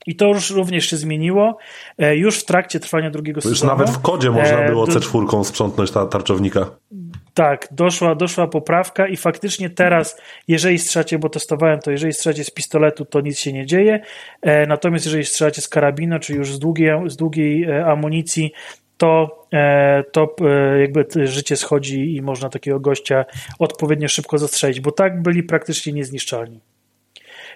[0.06, 1.58] I to już również się zmieniło.
[1.98, 3.54] Już w trakcie trwania drugiego sezonu.
[3.54, 6.66] Już nawet w kodzie można było C4 sprzątnąć ta tarczownika.
[7.36, 12.50] Tak, doszła, doszła poprawka i faktycznie teraz, jeżeli strzelacie, bo testowałem to, jeżeli strzelacie z
[12.50, 14.00] pistoletu, to nic się nie dzieje.
[14.42, 18.52] E, natomiast jeżeli strzelacie z karabinu, czy już z długiej, z długiej e, amunicji,
[18.96, 20.36] to, e, to
[20.80, 23.24] jakby życie schodzi i można takiego gościa
[23.58, 26.60] odpowiednio szybko zastrzelić, bo tak byli praktycznie niezniszczalni.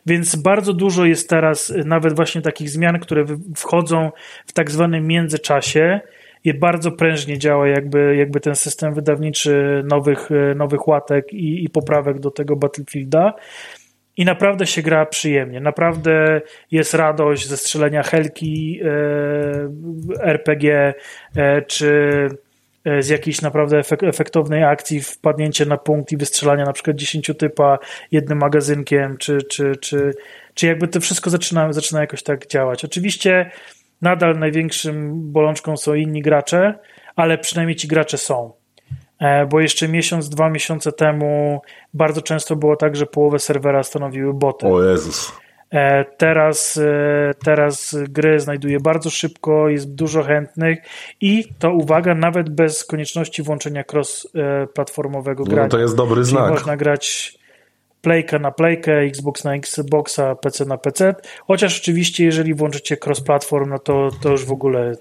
[0.06, 3.24] Więc bardzo dużo jest teraz nawet właśnie takich zmian, które
[3.56, 4.10] wchodzą
[4.46, 6.00] w tak zwanym międzyczasie,
[6.44, 12.20] i bardzo prężnie działa jakby, jakby ten system wydawniczy nowych, nowych łatek i, i poprawek
[12.20, 13.34] do tego Battlefielda.
[14.16, 15.60] I naprawdę się gra przyjemnie.
[15.60, 18.88] Naprawdę jest radość ze strzelenia helki e,
[20.22, 20.94] RPG,
[21.36, 22.28] e, czy
[23.01, 27.79] z jakiejś naprawdę efektownej akcji wpadnięcie na punkt i wystrzelania na przykład 10 typa
[28.12, 30.14] jednym magazynkiem, czy, czy, czy,
[30.55, 32.85] czy jakby to wszystko zaczyna, zaczyna jakoś tak działać.
[32.85, 33.51] Oczywiście
[34.03, 36.79] Nadal największym bolączką są inni gracze,
[37.16, 38.53] ale przynajmniej ci gracze są.
[39.19, 41.61] E, bo jeszcze miesiąc, dwa miesiące temu
[41.95, 44.66] bardzo często było tak, że połowę serwera stanowiły boty.
[44.66, 45.33] O Jezus.
[45.70, 50.78] E, teraz, e, teraz gry znajduje bardzo szybko, jest dużo chętnych
[51.20, 55.62] i to uwaga, nawet bez konieczności włączenia cross-platformowego grania.
[55.62, 56.50] No to jest dobry Czyli znak.
[56.50, 57.38] Można grać
[58.00, 61.14] playka na playkę, Xbox na Xboxa, PC na PC.
[61.46, 64.94] Chociaż oczywiście, jeżeli włączycie cross-platform, no to, to już w ogóle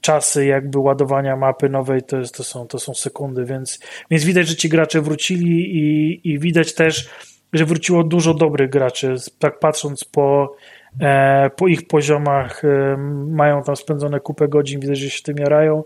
[0.00, 4.48] czasy jakby ładowania mapy nowej to, jest, to, są, to są sekundy, więc, więc widać,
[4.48, 7.08] że ci gracze wrócili i, i widać też,
[7.52, 9.14] że wróciło dużo dobrych graczy.
[9.38, 10.56] Tak patrząc po
[11.00, 12.96] E, po ich poziomach e,
[13.28, 15.84] mają tam spędzone kupę godzin, widać, że się tym jarają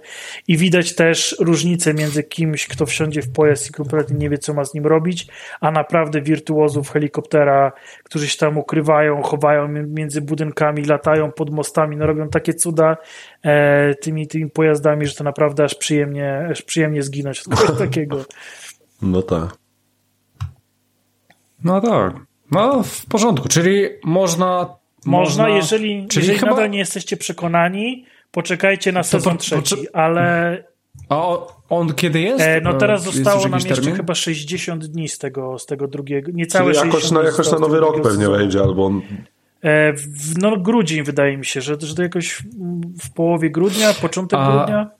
[0.48, 4.55] i widać też różnicę między kimś, kto wsiądzie w pojazd i kompletnie nie wie, co
[4.55, 5.27] ma z nim robić,
[5.61, 7.72] a naprawdę wirtuozów helikoptera,
[8.05, 12.97] którzy się tam ukrywają, chowają między budynkami, latają pod mostami, no robią takie cuda
[13.43, 18.24] e, tymi, tymi pojazdami, że to naprawdę aż przyjemnie, aż przyjemnie zginąć od kogoś takiego.
[19.03, 19.64] No tak.
[21.65, 22.15] No tak.
[22.51, 24.77] No, w porządku, czyli można...
[25.07, 26.53] Można, jeżeli, czyli jeżeli chyba...
[26.53, 30.65] nadal nie jesteście przekonani, poczekajcie na sezon po, trzeci, ale...
[31.09, 31.27] A
[31.69, 32.41] on kiedy jest?
[32.45, 33.97] E, no teraz zostało nam jeszcze termin?
[33.97, 37.81] chyba 60 dni z tego, z tego drugiego, niecałe Czyli jakoś, na, jakoś na nowy
[37.81, 38.91] rok pewnie wejdzie, albo...
[39.62, 42.43] E, w, no grudzień wydaje mi się, że, że to jakoś
[43.03, 44.57] w połowie grudnia, początek A...
[44.57, 44.91] grudnia.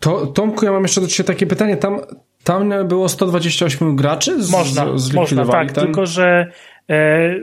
[0.00, 1.76] To, Tomku, ja mam jeszcze do Ciebie takie pytanie.
[1.76, 2.00] Tam,
[2.44, 4.42] tam było 128 graczy?
[4.42, 5.72] Z, można, z, można, tak.
[5.72, 5.84] Ten...
[5.84, 6.52] Tylko, że
[6.90, 7.34] e,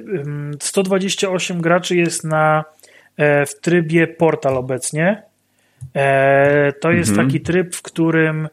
[0.60, 2.64] 128 graczy jest na,
[3.18, 5.24] e, w trybie portal obecnie.
[5.96, 7.28] E, to jest mhm.
[7.28, 8.48] taki tryb, w którym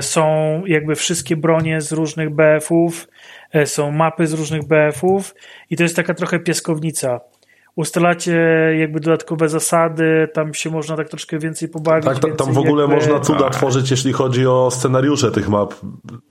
[0.00, 3.08] są jakby wszystkie bronie z różnych BF-ów,
[3.64, 5.34] są mapy z różnych BF-ów
[5.70, 7.20] i to jest taka trochę pieskownica
[7.78, 8.36] ustalacie
[8.78, 12.04] jakby dodatkowe zasady, tam się można tak troszkę więcej pobawić.
[12.04, 12.96] Tak, tam, tam w ogóle jakby...
[12.96, 13.52] można cuda tak.
[13.52, 15.74] tworzyć, jeśli chodzi o scenariusze tych map,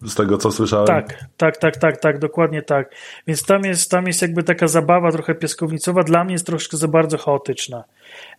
[0.06, 0.88] z tego co słyszałem.
[0.88, 2.92] Tak, tak, tak, tak, tak, dokładnie tak.
[3.28, 6.88] Więc tam jest, tam jest jakby taka zabawa trochę piaskownicowa, dla mnie jest troszkę za
[6.88, 7.84] bardzo chaotyczna.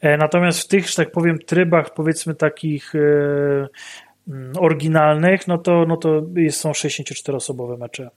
[0.00, 2.98] E, natomiast w tych, że tak powiem, trybach powiedzmy takich e,
[4.28, 8.10] mm, oryginalnych, no to, no to jest, są 64-osobowe mecze.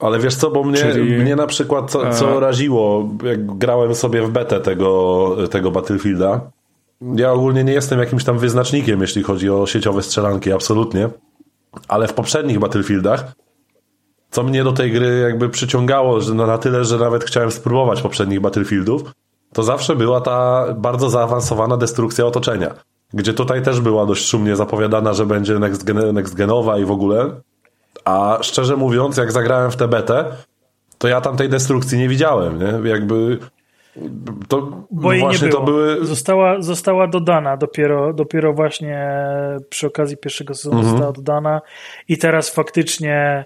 [0.00, 1.18] Ale wiesz co, bo mnie, Czyli...
[1.18, 6.40] mnie na przykład co, co raziło, jak grałem sobie w betę tego, tego Battlefielda,
[7.00, 11.08] ja ogólnie nie jestem jakimś tam wyznacznikiem, jeśli chodzi o sieciowe strzelanki, absolutnie.
[11.88, 13.32] Ale w poprzednich Battlefieldach,
[14.30, 18.40] co mnie do tej gry jakby przyciągało, że na tyle, że nawet chciałem spróbować poprzednich
[18.40, 19.02] Battlefieldów,
[19.52, 22.74] to zawsze była ta bardzo zaawansowana destrukcja otoczenia.
[23.14, 26.90] Gdzie tutaj też była dość szumnie zapowiadana, że będzie next, gen, next genowa i w
[26.90, 27.30] ogóle.
[28.08, 30.24] A szczerze mówiąc, jak zagrałem w tę betę,
[30.98, 32.90] to ja tam tej destrukcji nie widziałem, nie?
[32.90, 33.38] Jakby
[34.48, 35.60] to Bo jej właśnie nie było.
[35.60, 36.06] to były...
[36.06, 39.10] Została, została dodana dopiero, dopiero właśnie
[39.68, 40.90] przy okazji pierwszego sezonu mhm.
[40.90, 41.60] została dodana
[42.08, 43.44] i teraz faktycznie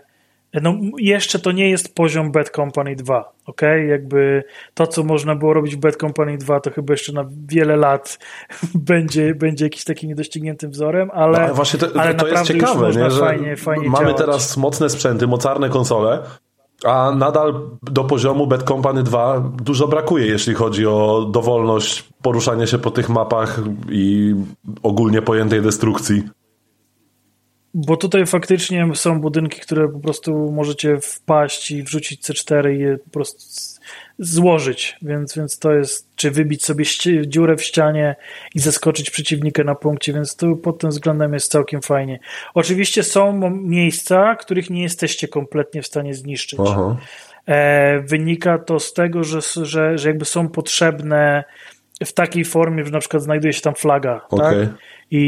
[0.60, 3.60] no, jeszcze to nie jest poziom Bad Company 2, ok?
[3.88, 4.44] Jakby
[4.74, 8.18] to, co można było robić w Bad Company 2, to chyba jeszcze na wiele lat
[8.74, 12.86] będzie, będzie jakiś taki niedościgniętym wzorem, ale, no, ale właśnie to, ale to jest ciekawe,
[12.86, 13.10] nie?
[13.10, 14.16] że fajnie, fajnie mamy działać.
[14.16, 16.22] teraz mocne sprzęty, mocarne konsole,
[16.84, 22.78] a nadal do poziomu Bad Company 2 dużo brakuje, jeśli chodzi o dowolność poruszania się
[22.78, 24.34] po tych mapach i
[24.82, 26.22] ogólnie pojętej destrukcji.
[27.74, 32.98] Bo tutaj faktycznie są budynki, które po prostu możecie wpaść i wrzucić C4 i je
[32.98, 33.42] po prostu
[34.18, 36.84] złożyć, więc, więc to jest, czy wybić sobie
[37.26, 38.16] dziurę w ścianie
[38.54, 42.18] i zaskoczyć przeciwnika na punkcie, więc tu pod tym względem jest całkiem fajnie.
[42.54, 46.60] Oczywiście są miejsca, których nie jesteście kompletnie w stanie zniszczyć.
[47.46, 51.44] E, wynika to z tego, że, że, że jakby są potrzebne
[52.04, 54.66] w takiej formie, że na przykład znajduje się tam flaga, okay.
[54.66, 54.74] tak?
[55.12, 55.18] I,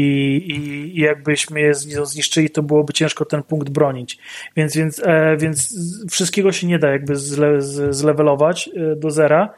[0.47, 1.73] i, I jakbyśmy je
[2.05, 4.17] zniszczyli, to byłoby ciężko ten punkt bronić.
[4.55, 5.75] Więc, więc, e, więc
[6.11, 9.53] wszystkiego się nie da jakby zle, z, zlevelować e, do zera,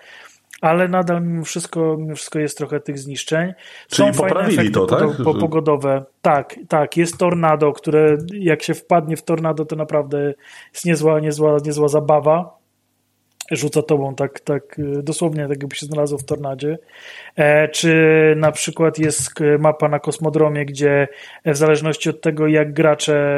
[0.61, 3.53] ale nadal mimo wszystko, mimo wszystko jest trochę tych zniszczeń.
[3.88, 5.07] Są Czyli fajne efekty to, tak?
[5.23, 6.05] po, pogodowe.
[6.21, 6.97] Tak, tak.
[6.97, 10.34] Jest tornado, które jak się wpadnie w tornado, to naprawdę
[10.73, 12.57] jest niezła, niezła, niezła zabawa
[13.51, 16.77] rzuca tobą tak, tak y, dosłownie, tak jakby się znalazło w tornadzie.
[17.35, 17.93] E, czy
[18.37, 21.07] na przykład jest mapa na kosmodromie, gdzie
[21.45, 23.37] w zależności od tego, jak gracze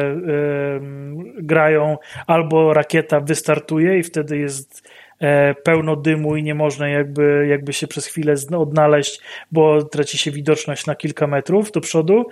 [1.38, 1.98] grają,
[2.28, 4.90] albo rakieta wystartuje i wtedy jest
[5.20, 10.32] e, pełno dymu i nie można jakby, jakby się przez chwilę odnaleźć, bo traci się
[10.32, 12.26] widoczność na kilka metrów do przodu,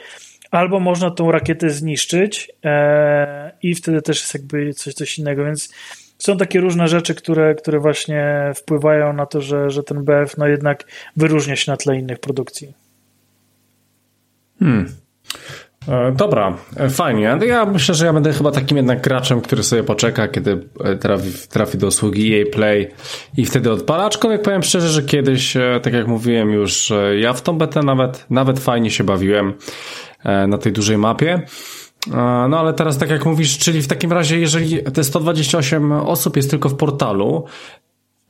[0.51, 5.73] albo można tą rakietę zniszczyć e, i wtedy też jest jakby coś, coś innego, więc
[6.17, 10.47] są takie różne rzeczy, które, które właśnie wpływają na to, że, że ten BF no
[10.47, 10.83] jednak
[11.15, 12.73] wyróżnia się na tle innych produkcji.
[14.59, 14.87] Hmm.
[15.87, 17.37] E, dobra, e, fajnie.
[17.45, 21.31] Ja myślę, że ja będę chyba takim jednak graczem, który sobie poczeka, kiedy e, trafi,
[21.49, 22.91] trafi do usługi EA Play
[23.37, 24.05] i wtedy odpala.
[24.05, 28.59] Aczkolwiek powiem szczerze, że kiedyś, tak jak mówiłem już, ja w tą betę nawet, nawet
[28.59, 29.53] fajnie się bawiłem
[30.47, 31.41] na tej dużej mapie.
[32.49, 36.49] No ale teraz tak jak mówisz, czyli w takim razie, jeżeli te 128 osób jest
[36.49, 37.45] tylko w portalu,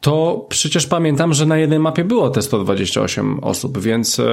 [0.01, 4.23] to przecież pamiętam, że na jednej mapie było te 128 osób, więc e,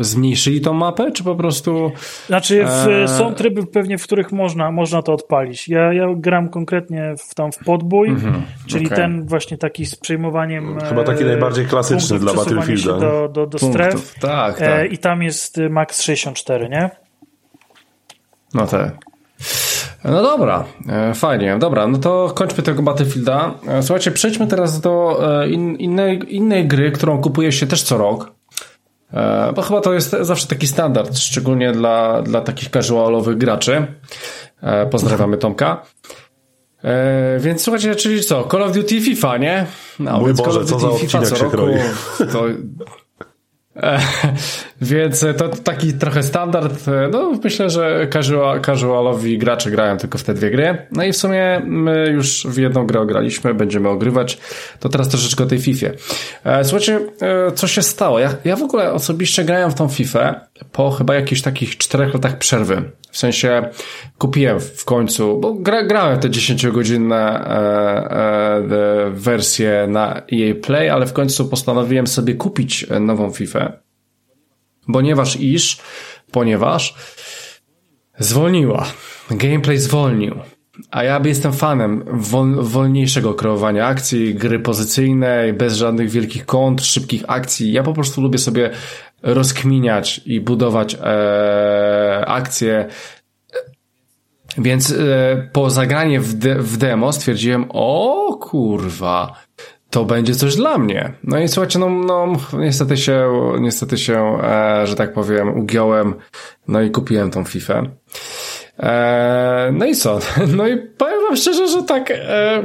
[0.00, 1.92] zmniejszyli tą mapę, czy po prostu...
[2.26, 3.08] Znaczy w, e...
[3.08, 5.68] są tryby pewnie, w których można, można to odpalić.
[5.68, 8.98] Ja, ja gram konkretnie w, tam w podbój, mm-hmm, czyli okay.
[8.98, 12.98] ten właśnie taki z przejmowaniem Chyba taki e, najbardziej klasyczny dla Battlefielda.
[12.98, 14.14] Do, do, do stref.
[14.20, 14.68] Tak, tak.
[14.68, 16.90] E, I tam jest max 64, nie?
[18.54, 18.96] No tak.
[20.04, 21.56] No dobra, e, fajnie.
[21.58, 23.54] Dobra, no to kończmy tego Battlefielda.
[23.68, 27.98] E, słuchajcie, przejdźmy teraz do e, in, innej, innej gry, którą kupuje się też co
[27.98, 28.32] rok.
[29.54, 33.86] Bo chyba to jest zawsze taki standard, szczególnie dla, dla takich casualowych graczy.
[34.90, 35.82] Pozdrawiamy Tomka.
[36.84, 38.48] E, więc słuchajcie, czyli co?
[38.50, 39.66] Call of Duty FIFA, nie?
[39.98, 41.56] No, Mój Boże, Call of Duty co za FIFA co roku.
[42.32, 42.44] To,
[43.76, 43.98] e,
[44.80, 46.86] więc to taki trochę standard.
[47.12, 50.86] No, myślę, że casual, casualowi gracze grają tylko w te dwie gry.
[50.92, 54.38] No i w sumie my już w jedną grę graliśmy, będziemy ogrywać.
[54.80, 55.86] To teraz troszeczkę o tej FIFA.
[56.44, 58.18] E, słuchajcie, e, co się stało?
[58.18, 60.40] Ja, ja w ogóle osobiście grałem w tą FIFA
[60.72, 62.82] po chyba jakichś takich czterech latach przerwy.
[63.10, 63.68] W sensie
[64.18, 67.56] kupiłem w końcu, bo gra, grałem te 10-godzinne e,
[68.60, 73.72] e, wersje na EA Play, ale w końcu postanowiłem sobie kupić nową FIFA,
[74.92, 75.78] ponieważ iż,
[76.32, 76.94] ponieważ
[78.18, 78.86] zwolniła.
[79.30, 80.34] Gameplay zwolnił.
[80.90, 87.24] A ja jestem fanem wol, wolniejszego kreowania akcji, gry pozycyjnej, bez żadnych wielkich kont, szybkich
[87.28, 87.72] akcji.
[87.72, 88.70] Ja po prostu lubię sobie
[89.22, 92.88] rozkminiać i budować e, akcje.
[94.58, 99.34] Więc e, po zagranie w, de, w demo stwierdziłem, o kurwa,
[99.90, 101.12] to będzie coś dla mnie.
[101.24, 103.30] No i słuchajcie, no, no niestety się,
[103.60, 106.14] niestety się, e, że tak powiem, ugiąłem,
[106.68, 107.82] no i kupiłem tą FIFA.
[108.78, 110.18] E, no i co?
[110.56, 112.62] No i powiem wam szczerze, że tak, e,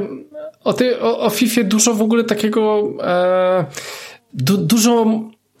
[0.64, 3.64] o, tej, o, o FIFA dużo w ogóle takiego, e,
[4.32, 5.06] du, dużo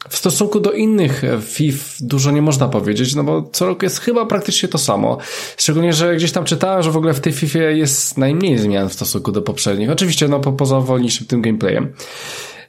[0.08, 4.26] w stosunku do innych FIF dużo nie można powiedzieć, no bo co roku jest chyba
[4.26, 5.18] praktycznie to samo.
[5.56, 8.92] Szczególnie, że gdzieś tam czytałem, że w ogóle w tej FIFA jest najmniej zmian w
[8.92, 9.90] stosunku do poprzednich.
[9.90, 11.92] Oczywiście, no po, poza wolniejszym tym gameplayem.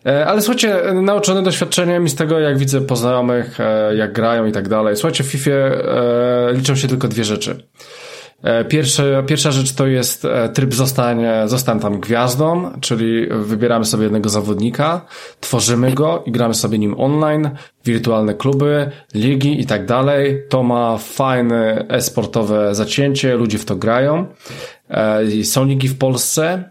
[0.05, 4.45] E, ale słuchajcie, nauczony doświadczeniem i z tego, jak widzę po znajomych, e, jak grają
[4.45, 4.95] i tak dalej.
[4.95, 7.63] Słuchajcie, w FIFA e, liczą się tylko dwie rzeczy.
[8.43, 14.03] E, pierwsze, pierwsza rzecz to jest e, tryb zostań, zostań tam gwiazdą, czyli wybieramy sobie
[14.03, 15.05] jednego zawodnika,
[15.39, 17.49] tworzymy go i gramy sobie nim online,
[17.85, 20.43] wirtualne kluby, ligi i tak dalej.
[20.49, 24.27] To ma fajne e-sportowe zacięcie, ludzie w to grają.
[24.89, 26.63] E, są ligi w Polsce,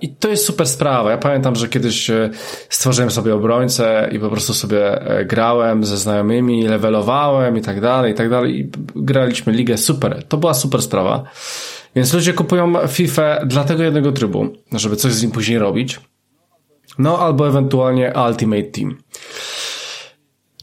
[0.00, 1.10] I to jest super sprawa.
[1.10, 2.30] Ja pamiętam, że kiedyś e,
[2.68, 8.12] stworzyłem sobie obrońcę i po prostu sobie e, grałem ze znajomymi, levelowałem i tak dalej,
[8.12, 8.60] i tak dalej.
[8.60, 10.22] I graliśmy ligę super.
[10.28, 11.22] To była super sprawa.
[11.96, 16.00] Więc ludzie kupują FIFA dla tego jednego trybu, żeby coś z nim później robić.
[16.98, 18.96] No albo ewentualnie Ultimate Team.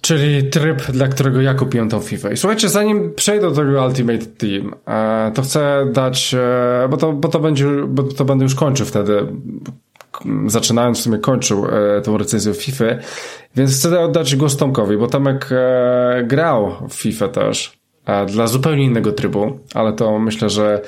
[0.07, 2.31] Czyli tryb, dla którego ja kupiłem tą FIFA.
[2.31, 7.13] I słuchajcie, zanim przejdę do tego Ultimate Team, e, to chcę dać, e, bo to,
[7.13, 9.27] bo to będzie, bo to będę już kończył wtedy,
[10.47, 12.85] zaczynając w sumie kończył e, tą recenzję FIFA,
[13.55, 15.49] więc chcę oddać głos Tomkowi, bo Tomek
[16.23, 17.79] grał w FIFA też,
[18.27, 20.81] dla zupełnie innego trybu, ale to myślę, że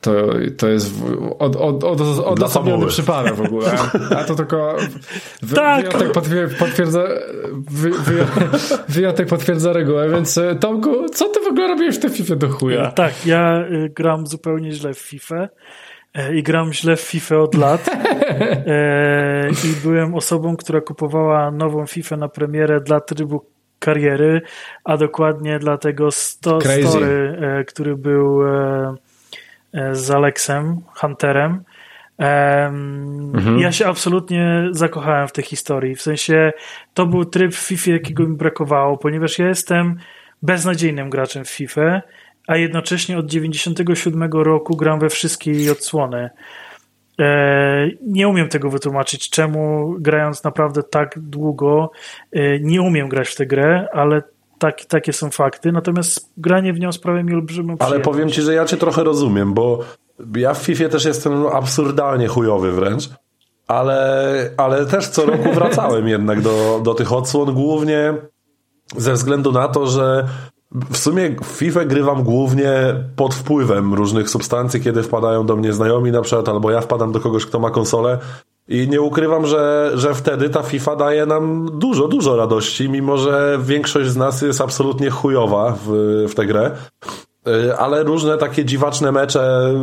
[0.00, 0.12] to,
[0.56, 0.94] to jest
[1.38, 3.70] od, od, od, odosobniony przypadek w ogóle.
[4.16, 4.76] A to tylko
[5.42, 5.84] wy, tak.
[5.84, 6.12] wyjątek
[6.58, 7.02] potwierdza,
[7.52, 8.26] wy, wy,
[8.88, 12.48] wyjątek potwierdza regułę, więc e, Tomku, co ty w ogóle robisz w tej FIFA do
[12.48, 12.90] chuja?
[12.90, 15.48] Tak, ja y, gram zupełnie źle w FIFA
[16.14, 17.88] e, i gram źle w FIFA od lat
[18.66, 23.44] e, i byłem osobą, która kupowała nową FIFA na premierę dla trybu
[23.78, 24.42] kariery,
[24.84, 27.36] a dokładnie dla tego sto, story,
[27.66, 28.40] który był
[29.92, 31.64] z Alexem Hunterem.
[32.18, 33.58] Mhm.
[33.58, 35.94] Ja się absolutnie zakochałem w tej historii.
[35.94, 36.52] W sensie
[36.94, 39.98] to był tryb w FIFA, jakiego mi brakowało, ponieważ ja jestem
[40.42, 42.02] beznadziejnym graczem w FIFA,
[42.46, 46.30] a jednocześnie od 97 roku gram we wszystkie jej odsłony.
[47.20, 51.90] E, nie umiem tego wytłumaczyć, czemu grając naprawdę tak długo
[52.32, 54.22] e, nie umiem grać w tę grę, ale
[54.58, 57.92] tak, takie są fakty, natomiast granie w nią sprawia mi olbrzymią przyjemność.
[57.92, 59.78] Ale powiem ci, że ja cię trochę rozumiem, bo
[60.36, 63.10] ja w FIFA też jestem absurdalnie chujowy wręcz,
[63.66, 68.14] ale, ale też co roku wracałem jednak do, do tych odsłon, głównie
[68.96, 70.28] ze względu na to, że
[70.90, 72.70] w sumie w FIFA grywam głównie
[73.16, 77.20] pod wpływem różnych substancji, kiedy wpadają do mnie znajomi na przykład, albo ja wpadam do
[77.20, 78.18] kogoś, kto ma konsolę
[78.68, 83.58] i nie ukrywam, że, że wtedy ta FIFA daje nam dużo, dużo radości, mimo że
[83.62, 85.88] większość z nas jest absolutnie chujowa w,
[86.28, 86.70] w tę grę.
[87.48, 89.74] Y, ale różne takie dziwaczne mecze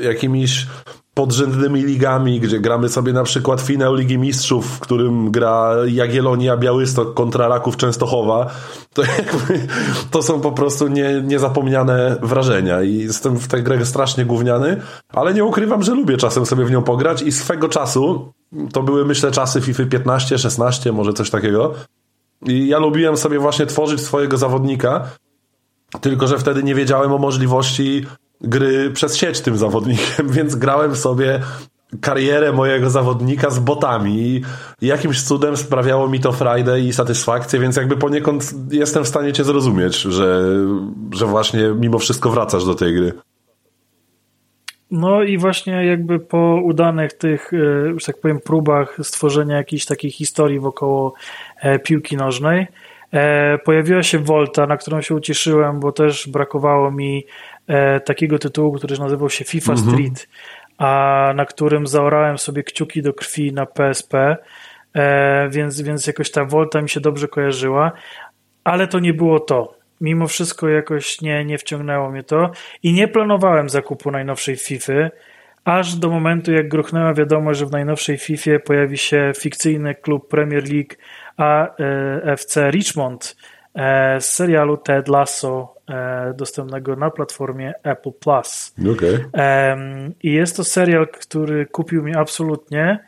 [0.00, 0.66] jakimiś
[1.14, 7.14] podrzędnymi ligami, gdzie gramy sobie na przykład finał Ligi Mistrzów, w którym gra Jagiellonia Białystok
[7.14, 8.50] kontra Raków Częstochowa,
[8.92, 9.66] to, jakby,
[10.10, 15.34] to są po prostu nie, niezapomniane wrażenia i jestem w tę grę strasznie gówniany, ale
[15.34, 18.32] nie ukrywam, że lubię czasem sobie w nią pograć i swego czasu,
[18.72, 21.74] to były myślę czasy FIFA 15, 16, może coś takiego,
[22.46, 25.08] i ja lubiłem sobie właśnie tworzyć swojego zawodnika,
[26.00, 28.06] tylko że wtedy nie wiedziałem o możliwości
[28.48, 31.40] gry przez sieć tym zawodnikiem, więc grałem sobie
[32.00, 34.42] karierę mojego zawodnika z botami i
[34.86, 39.44] jakimś cudem sprawiało mi to frajdę i satysfakcję, więc jakby poniekąd jestem w stanie cię
[39.44, 40.56] zrozumieć, że,
[41.12, 43.12] że właśnie mimo wszystko wracasz do tej gry.
[44.90, 50.10] No i właśnie jakby po udanych tych, e, że tak powiem, próbach stworzenia jakiejś takiej
[50.10, 51.14] historii wokoło
[51.60, 52.66] e, piłki nożnej,
[53.12, 57.26] e, pojawiła się Volta, na którą się ucieszyłem, bo też brakowało mi
[58.04, 59.90] takiego tytułu, który nazywał się FIFA mhm.
[59.90, 60.28] Street,
[60.78, 64.36] a na którym zaorałem sobie kciuki do krwi na PSP,
[65.50, 67.92] więc, więc jakoś ta Volta mi się dobrze kojarzyła,
[68.64, 72.50] ale to nie było to mimo wszystko jakoś nie, nie wciągnęło mnie to
[72.82, 75.10] i nie planowałem zakupu najnowszej FIFA,
[75.64, 80.64] aż do momentu jak gruchnęła wiadomość, że w najnowszej FIFA pojawi się fikcyjny klub Premier
[80.72, 80.94] League
[81.36, 83.36] AFC e, Richmond
[83.74, 85.73] e, z serialu Ted Lasso e,
[86.34, 88.74] dostępnego na platformie Apple Plus.
[88.92, 89.30] Okay.
[90.22, 92.98] I jest to serial, który kupił mi absolutnie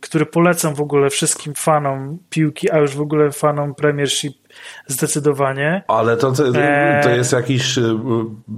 [0.00, 4.34] który polecam w ogóle wszystkim fanom piłki, a już w ogóle fanom Premiership
[4.86, 5.82] zdecydowanie.
[5.88, 6.52] Ale to, to,
[7.02, 7.82] to jest jakiś, y,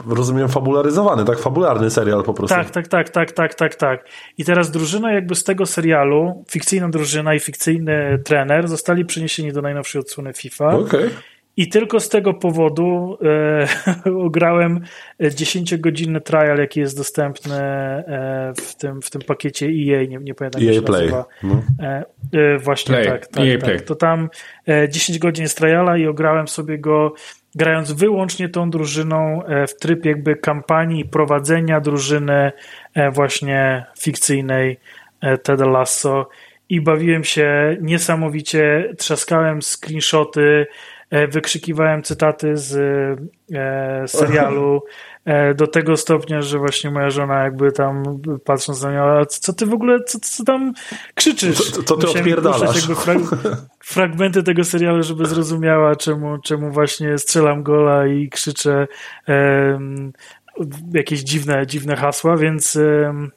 [0.08, 1.38] rozumiem, fabularyzowany, tak?
[1.38, 2.56] Fabularny serial po prostu.
[2.56, 4.04] Tak, tak, tak, tak, tak, tak, tak.
[4.38, 9.62] I teraz drużyna jakby z tego serialu, fikcyjna drużyna i fikcyjny trener zostali przeniesieni do
[9.62, 10.68] najnowszej odsłony FIFA.
[10.68, 10.84] Okej.
[10.84, 11.10] Okay.
[11.56, 14.80] I tylko z tego powodu e, grałem
[15.20, 20.62] 10-godzinny trial, jaki jest dostępny e, w, tym, w tym pakiecie EA, nie, nie pamiętam
[20.62, 21.10] EA jak Play.
[21.42, 21.62] No.
[21.82, 23.06] E, e, właśnie Play.
[23.06, 23.64] tak, tak, EA tak.
[23.64, 23.80] Play.
[23.80, 24.28] To tam
[24.88, 27.14] 10 e, godzin jest triala i ograłem sobie go
[27.54, 32.52] grając wyłącznie tą drużyną e, w tryb jakby kampanii prowadzenia drużyny
[33.12, 34.78] właśnie fikcyjnej
[35.42, 36.28] Ted Lasso
[36.68, 40.66] i bawiłem się niesamowicie, trzaskałem screenshoty, E,
[41.10, 42.76] wykrzykiwałem cytaty z
[43.52, 44.82] e, serialu
[45.24, 49.66] e, do tego stopnia, że właśnie moja żona jakby tam patrząc na mnie, co ty
[49.66, 50.72] w ogóle, co, co tam
[51.14, 51.70] krzyczysz?
[51.70, 52.76] Co, co ty odpierdalasz?
[52.76, 53.18] Jakby frag
[53.84, 58.86] fragmenty tego serialu, żeby zrozumiała, czemu, czemu właśnie strzelam gola i krzyczę
[59.28, 60.12] um,
[60.94, 63.30] jakieś dziwne, dziwne hasła, więc um,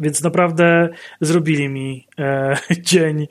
[0.00, 0.88] więc naprawdę
[1.20, 3.26] zrobili mi e, dzień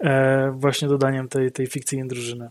[0.00, 2.50] e, właśnie dodaniem tej, tej fikcyjnej drużyny.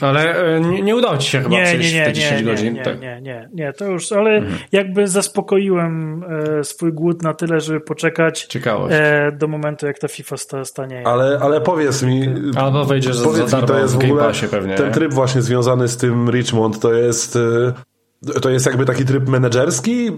[0.00, 2.46] Ale e, nie, nie udało ci się chyba nie, przejść nie, nie, te 10 nie,
[2.46, 2.74] godzin.
[2.74, 3.00] Nie, tak.
[3.00, 4.58] nie, nie, nie, to już, ale mhm.
[4.72, 6.24] jakby zaspokoiłem
[6.58, 8.48] e, swój głód na tyle, żeby poczekać
[8.90, 11.06] e, do momentu, jak ta FIFA sta, stanie.
[11.06, 14.74] Ale, ale powiedz mi, albo wejdziesz powiedz za, za mi, to jest w ogóle pewnie,
[14.74, 17.72] ten tryb właśnie związany z tym Richmond, to jest e,
[18.42, 20.10] to jest jakby taki tryb menedżerski?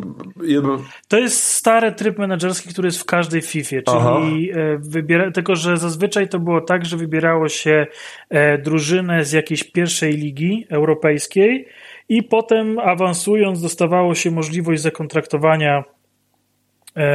[1.09, 5.77] To jest stary tryb menedżerski, który jest w każdej FIFA, czyli e, wybiera, tylko że
[5.77, 7.87] zazwyczaj to było tak, że wybierało się
[8.31, 11.69] e, drużynę z jakiejś pierwszej ligi europejskiej
[12.09, 15.85] i potem awansując dostawało się możliwość zakontraktowania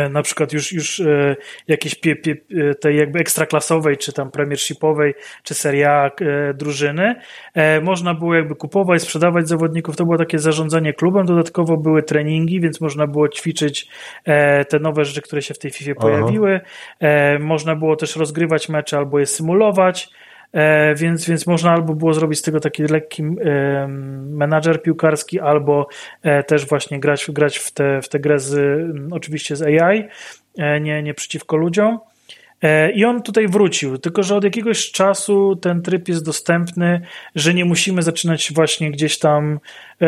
[0.09, 1.35] na przykład już, już e,
[1.67, 2.35] jakiejś pie, pie,
[2.69, 5.13] e, tej jakby ekstraklasowej, czy tam premiershipowej,
[5.43, 6.11] czy Serie A
[6.53, 7.15] drużyny,
[7.81, 12.81] można było jakby kupować, sprzedawać zawodników, to było takie zarządzanie klubem, dodatkowo były treningi, więc
[12.81, 13.87] można było ćwiczyć
[14.69, 16.61] te nowe rzeczy, które się w tej FIFA pojawiły,
[17.39, 20.09] można było też rozgrywać mecze albo je symulować,
[20.53, 23.87] E, więc, więc można albo było zrobić z tego taki lekki e,
[24.29, 25.87] menadżer piłkarski, albo
[26.21, 28.81] e, też właśnie grać, grać w te, w te grę z,
[29.11, 30.07] oczywiście z AI,
[30.81, 31.99] nie, nie przeciwko ludziom.
[32.93, 37.01] I on tutaj wrócił, tylko że od jakiegoś czasu ten tryb jest dostępny,
[37.35, 39.59] że nie musimy zaczynać właśnie gdzieś tam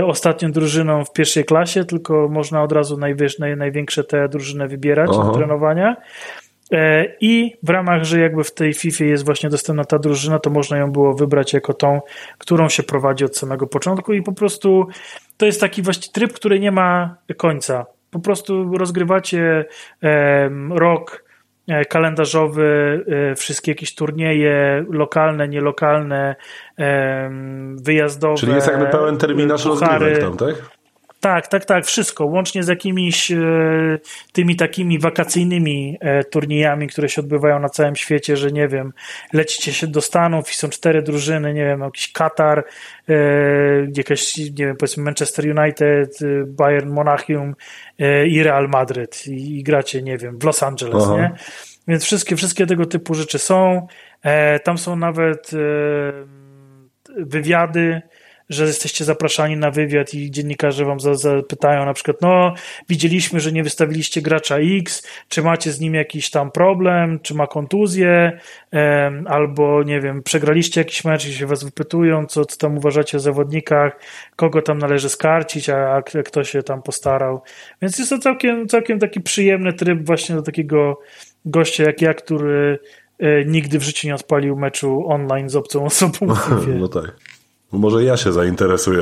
[0.04, 5.24] ostatnią drużyną w pierwszej klasie, tylko można od razu najwyż, największe te drużyny wybierać Aha.
[5.24, 5.96] do trenowania.
[6.72, 10.50] E, I w ramach, że jakby w tej FIFA jest właśnie dostępna ta drużyna, to
[10.50, 12.02] można ją było wybrać jako tą,
[12.38, 14.88] którą się prowadzi od samego początku i po prostu
[15.38, 17.86] to jest taki właśnie tryb, który nie ma końca.
[18.12, 19.66] Po prostu rozgrywacie
[20.70, 21.24] rok
[21.68, 26.36] e, kalendarzowy, e, wszystkie jakieś turnieje lokalne, nielokalne,
[27.76, 28.36] wyjazdowe.
[28.36, 30.75] Czyli jest jakby pełen terminarz rozgrywek tam, tak?
[31.26, 33.38] Tak, tak, tak, wszystko, łącznie z jakimiś e,
[34.32, 38.94] tymi takimi wakacyjnymi e, turniejami, które się odbywają na całym świecie, że nie wiem,
[39.34, 42.66] lecicie się do Stanów i są cztery drużyny, nie wiem, jakiś Katar,
[43.10, 43.14] e,
[43.98, 47.56] jakaś, nie wiem, powiedzmy Manchester United, e, Bayern Monachium
[48.00, 51.18] e, i Real Madryd i, i, gracie, nie wiem, w Los Angeles, Aha.
[51.18, 51.32] nie?
[51.88, 53.88] Więc wszystkie, wszystkie tego typu rzeczy są.
[54.24, 55.52] E, tam są nawet
[57.18, 58.02] wywiady,
[58.50, 62.54] że jesteście zapraszani na wywiad i dziennikarze wam zapytają na przykład, no
[62.90, 67.48] widzieliśmy, że nie wystawiliście gracza X, czy macie z nim jakiś tam problem, czy ma
[67.48, 68.40] kontuzję,
[69.26, 73.20] albo nie wiem, przegraliście jakiś mecz i się was wypytują, co, co tam uważacie o
[73.20, 74.00] zawodnikach,
[74.36, 77.42] kogo tam należy skarcić, a, a kto się tam postarał.
[77.82, 81.00] Więc jest to całkiem, całkiem taki przyjemny tryb właśnie do takiego
[81.46, 82.80] gościa jak ja, który
[83.20, 86.36] e, nigdy w życiu nie odpalił meczu online z obcą osobą.
[86.80, 87.35] no tak.
[87.72, 89.00] Może ja się zainteresuję.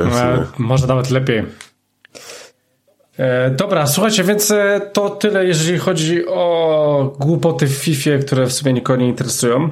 [0.58, 1.44] może nawet lepiej.
[3.18, 8.52] E, dobra, słuchajcie, więc e, to tyle, jeżeli chodzi o głupoty w FIFA, które w
[8.52, 9.70] sumie nikogo nie interesują.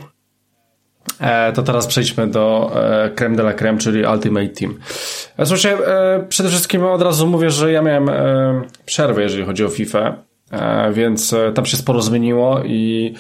[1.20, 4.78] E, to teraz przejdźmy do e, creme de la creme, czyli Ultimate Team.
[5.36, 8.10] E, słuchajcie, e, przede wszystkim od razu mówię, że ja miałem
[8.84, 10.16] przerwę, jeżeli chodzi o FIFA,
[10.92, 13.14] więc tam się sporo zmieniło i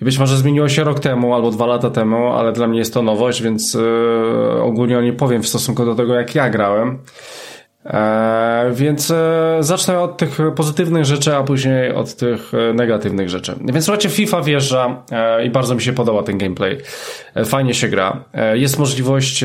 [0.00, 3.02] być może zmieniło się rok temu albo dwa lata temu, ale dla mnie jest to
[3.02, 3.78] nowość, więc
[4.62, 6.98] ogólnie nie powiem w stosunku do tego, jak ja grałem.
[7.88, 13.54] E, więc e, zacznę od tych pozytywnych rzeczy, a później od tych e, negatywnych rzeczy.
[13.64, 16.78] Więc słuchajcie, FIFA wjeżdża e, i bardzo mi się podoba ten gameplay.
[17.34, 18.24] E, fajnie się gra.
[18.32, 19.44] E, jest możliwość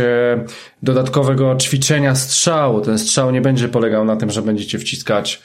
[0.83, 2.81] dodatkowego ćwiczenia strzału.
[2.81, 5.41] Ten strzał nie będzie polegał na tym, że będziecie wciskać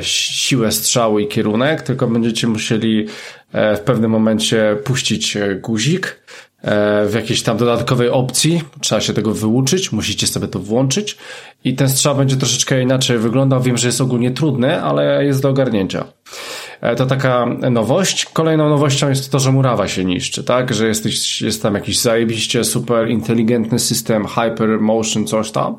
[0.00, 3.06] siłę strzału i kierunek, tylko będziecie musieli
[3.52, 6.20] w pewnym momencie puścić guzik
[7.06, 8.62] w jakiejś tam dodatkowej opcji.
[8.80, 11.16] Trzeba się tego wyuczyć, musicie sobie to włączyć
[11.64, 13.62] i ten strzał będzie troszeczkę inaczej wyglądał.
[13.62, 16.04] Wiem, że jest ogólnie trudny, ale jest do ogarnięcia.
[16.80, 18.24] E, to taka nowość.
[18.24, 20.74] Kolejną nowością jest to, że murawa się niszczy, tak?
[20.74, 21.04] Że jest,
[21.40, 25.76] jest tam jakiś zajebiście super inteligentny system Hyper Motion coś tam,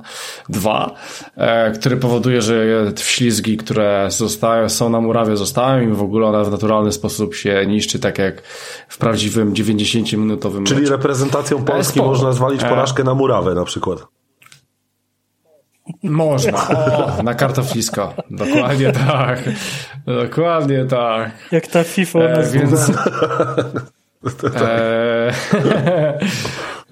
[0.50, 0.96] dwa,
[1.38, 2.56] e, który powoduje, że
[2.98, 7.66] ślizgi, które zostają, są na murawie, zostają i w ogóle ona w naturalny sposób się
[7.68, 8.42] niszczy, tak jak
[8.90, 10.92] w prawdziwym 90-minutowym Czyli meczu.
[10.92, 14.15] reprezentacją e, Polski można zwalić porażkę na murawę na przykład.
[16.04, 16.68] Można.
[17.20, 18.14] O, na kartoflisko.
[18.32, 19.40] Dokładnie tak.
[20.06, 21.32] Dokładnie tak.
[21.52, 22.92] Jak ta FIFA e, więc...
[24.56, 25.32] e,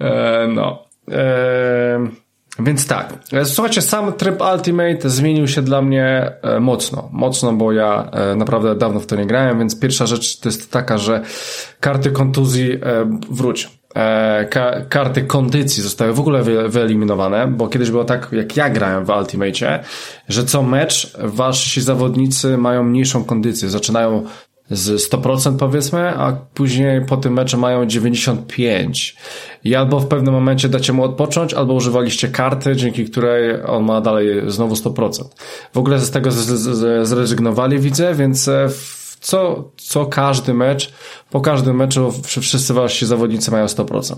[0.00, 0.84] e, no.
[1.10, 2.24] E,
[2.58, 3.14] więc tak.
[3.44, 7.08] Słuchajcie, sam tryb Ultimate zmienił się dla mnie e, mocno.
[7.12, 10.72] Mocno, bo ja e, naprawdę dawno w to nie grałem, więc pierwsza rzecz to jest
[10.72, 11.22] taka, że
[11.80, 12.78] karty kontuzji
[13.30, 13.83] wróć E,
[14.88, 19.08] karty kondycji zostały w ogóle wy wyeliminowane, bo kiedyś było tak, jak ja grałem w
[19.08, 19.84] Ultimate,
[20.28, 23.68] że co mecz wasi zawodnicy mają mniejszą kondycję.
[23.68, 24.24] Zaczynają
[24.70, 29.16] z 100% powiedzmy, a później po tym meczu mają 95.
[29.64, 34.00] I albo w pewnym momencie dacie mu odpocząć, albo używaliście karty, dzięki której on ma
[34.00, 35.24] dalej znowu 100%.
[35.72, 36.30] W ogóle z tego
[37.02, 40.92] zrezygnowali widzę, więc e, w co, co każdy mecz,
[41.30, 44.14] po każdym meczu wszyscy wasi zawodnicy mają 100%.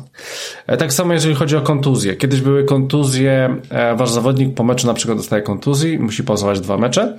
[0.66, 2.16] E, tak samo jeżeli chodzi o kontuzje.
[2.16, 6.78] Kiedyś były kontuzje, e, wasz zawodnik po meczu na przykład dostaje kontuzji, musi pozwać dwa
[6.78, 7.18] mecze.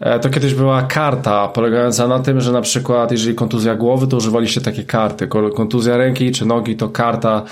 [0.00, 4.16] E, to kiedyś była karta polegająca na tym, że na przykład jeżeli kontuzja głowy, to
[4.16, 5.28] używaliście takiej karty.
[5.56, 7.42] Kontuzja ręki czy nogi to karta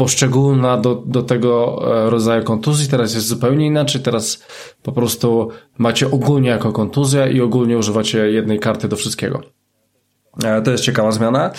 [0.00, 2.88] poszczególna do, do tego e, rodzaju kontuzji.
[2.88, 4.02] Teraz jest zupełnie inaczej.
[4.02, 4.44] Teraz
[4.82, 5.48] po prostu
[5.78, 9.59] macie ogólnie jako kontuzja i ogólnie używacie jednej karty do wszystkiego.
[10.44, 11.50] E, to jest ciekawa zmiana.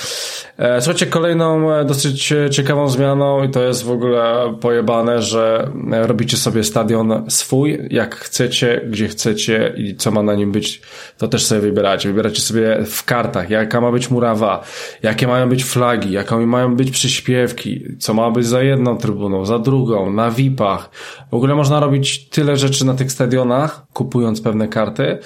[0.57, 6.37] E, słuchajcie, kolejną e, dosyć ciekawą zmianą i to jest w ogóle pojebane, że robicie
[6.37, 10.81] sobie stadion swój, jak chcecie, gdzie chcecie i co ma na nim być,
[11.17, 12.09] to też sobie wybieracie.
[12.09, 14.63] Wybieracie sobie w kartach, jaka ma być murawa,
[15.03, 19.59] jakie mają być flagi, jakie mają być przyśpiewki, co ma być za jedną trybuną, za
[19.59, 20.89] drugą, na VIP-ach.
[21.31, 25.19] W ogóle można robić tyle rzeczy na tych stadionach, kupując pewne karty,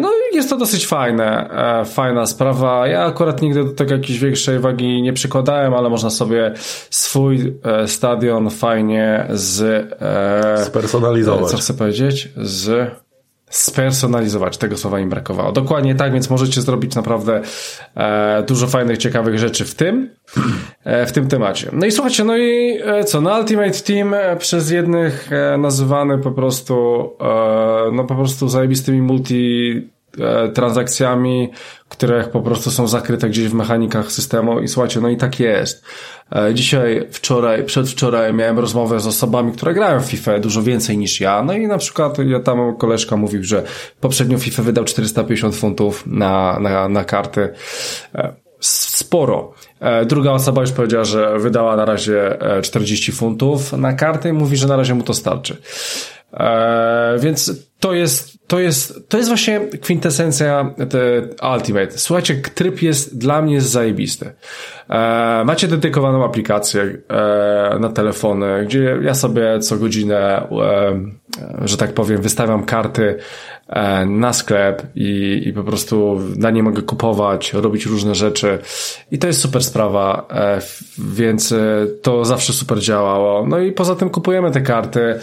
[0.00, 1.50] no i jest to dosyć fajne,
[1.80, 2.86] e, fajna sprawa.
[2.86, 6.52] Ja akurat nigdy do tego jakiejś większej wagi nie przykładałem, ale można sobie
[6.90, 9.86] swój e, stadion fajnie z...
[10.66, 11.50] Spersonalizować.
[11.50, 12.28] Co chcę powiedzieć?
[12.36, 12.90] Z
[13.50, 14.58] spersonalizować.
[14.58, 15.52] Tego słowa im brakowało.
[15.52, 17.40] Dokładnie tak, więc możecie zrobić naprawdę
[17.96, 20.10] e, dużo fajnych, ciekawych rzeczy w tym,
[20.84, 21.70] e, w tym temacie.
[21.72, 26.18] No i słuchajcie, no i e, co, no Ultimate Team e, przez jednych e, nazywany
[26.18, 29.97] po prostu, e, no po prostu zajebistymi multi
[30.54, 31.50] transakcjami,
[31.88, 35.84] które po prostu są zakryte gdzieś w mechanikach systemu i słuchajcie, no i tak jest.
[36.36, 41.20] E, dzisiaj, wczoraj, przedwczoraj miałem rozmowę z osobami, które grają w FIFA dużo więcej niż
[41.20, 43.62] ja, no i na przykład ja tam koleżka mówił, że
[44.00, 47.48] poprzednią FIFA wydał 450 funtów na, na, na karty.
[48.14, 49.52] E, sporo.
[50.06, 54.68] Druga osoba już powiedziała, że wydała na razie 40 funtów na karty i mówi, że
[54.68, 55.56] na razie mu to starczy.
[56.32, 61.22] Eee, więc to jest, to jest, to jest właśnie kwintesencja te
[61.54, 61.90] Ultimate.
[61.90, 64.32] Słuchajcie, tryb jest dla mnie zajebisty.
[64.88, 70.48] Eee, macie dedykowaną aplikację eee, na telefony, gdzie ja sobie co godzinę,
[71.64, 73.18] że tak powiem, wystawiam karty
[73.68, 78.58] e, na sklep i, i po prostu na nie mogę kupować, robić różne rzeczy
[79.10, 80.60] i to jest super sprawa, e,
[80.98, 83.46] więc e, to zawsze super działało.
[83.46, 85.18] No i poza tym kupujemy te karty,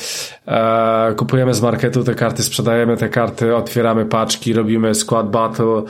[1.17, 5.83] kupujemy z marketu te karty, sprzedajemy te karty, otwieramy paczki, robimy squad battle,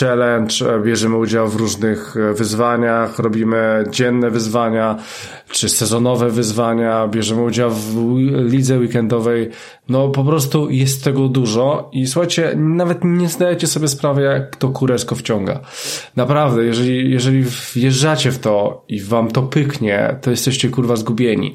[0.00, 0.54] challenge,
[0.84, 4.96] bierzemy udział w różnych wyzwaniach, robimy dzienne wyzwania,
[5.50, 7.96] czy sezonowe wyzwania, bierzemy udział w
[8.50, 9.50] lidze weekendowej,
[9.88, 14.68] no po prostu jest tego dużo i słuchajcie, nawet nie zdajecie sobie sprawy, jak to
[14.68, 15.60] kureczko wciąga.
[16.16, 17.44] Naprawdę, jeżeli, jeżeli
[17.74, 21.54] wjeżdżacie w to i wam to pyknie, to jesteście kurwa zgubieni.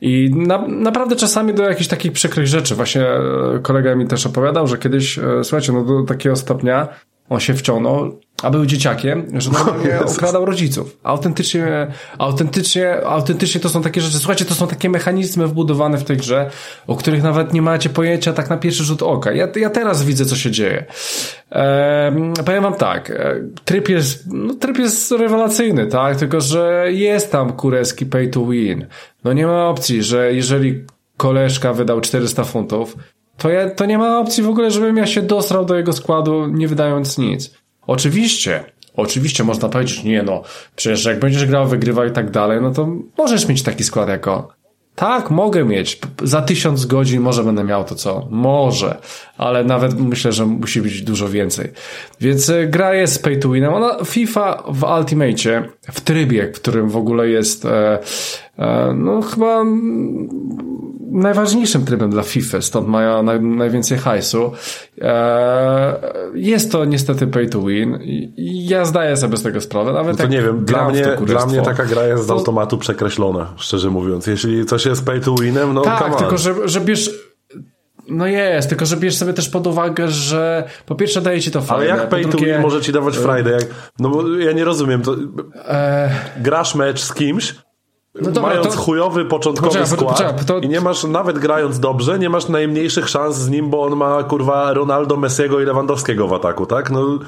[0.00, 4.66] I na, naprawdę czasami do jakichś takich przykrych rzeczy, właśnie e, kolega mi też opowiadał,
[4.66, 6.88] że kiedyś, e, słuchajcie, no do takiego stopnia,
[7.28, 10.96] on się wciągnął, a był dzieciakiem, że normalnie okradał rodziców.
[11.02, 11.86] Autentycznie,
[12.18, 16.50] autentycznie, autentycznie to są takie rzeczy, słuchajcie, to są takie mechanizmy wbudowane w tej grze,
[16.86, 19.32] o których nawet nie macie pojęcia tak na pierwszy rzut oka.
[19.32, 20.84] Ja, ja teraz widzę, co się dzieje.
[22.46, 23.34] Powiem wam tak, e,
[23.64, 28.86] tryb jest, no, tryb jest rewelacyjny, tak, tylko, że jest tam kureski pay to win.
[29.24, 30.84] No nie ma opcji, że jeżeli
[31.16, 32.96] koleżka wydał 400 funtów,
[33.38, 36.46] to, ja, to nie ma opcji w ogóle, żebym ja się dostrał do jego składu,
[36.46, 37.58] nie wydając nic.
[37.88, 38.64] Oczywiście,
[38.96, 40.42] oczywiście można powiedzieć, nie no,
[40.76, 44.58] przecież jak będziesz grał, wygrywał i tak dalej, no to możesz mieć taki skład jako
[44.98, 46.00] tak, mogę mieć.
[46.22, 48.26] Za tysiąc godzin może będę miał to co?
[48.30, 48.98] Może.
[49.36, 51.70] Ale nawet myślę, że musi być dużo więcej.
[52.20, 53.74] Więc e, gra jest pay to winem.
[53.74, 57.98] Ona FIFA w Ultimate, w trybie, w którym w ogóle jest e,
[58.58, 59.64] e, no chyba
[61.12, 64.52] najważniejszym trybem dla FIFA, stąd mają naj, najwięcej hajsu.
[65.00, 66.00] E,
[66.34, 67.98] jest to niestety pay to win
[68.68, 69.92] ja zdaję sobie z tego sprawę.
[69.92, 73.52] Nawet no to nie wiem, dla mnie, dla mnie taka gra jest z automatu przekreślona,
[73.56, 74.26] szczerze mówiąc.
[74.26, 77.10] Jeśli coś jest pay to winem, no Tak, tylko że, że bierz...
[78.10, 81.60] No jest, tylko że bierz sobie też pod uwagę, że po pierwsze daje ci to
[81.60, 81.92] fajne.
[81.92, 82.46] Ale jak pay drugie...
[82.46, 83.52] to win może ci dawać Friday?
[83.52, 83.64] Jak...
[83.98, 85.02] No bo ja nie rozumiem.
[85.02, 85.16] To...
[85.68, 86.10] E...
[86.36, 87.54] Grasz mecz z kimś,
[88.22, 88.80] no dobra, mając to...
[88.82, 90.58] chujowy początkowy poczekaj, skład poczekaj, to...
[90.58, 94.22] i nie masz, nawet grając dobrze, nie masz najmniejszych szans z nim, bo on ma
[94.22, 96.90] kurwa Ronaldo, Messiego i Lewandowskiego w ataku, tak?
[96.90, 97.18] No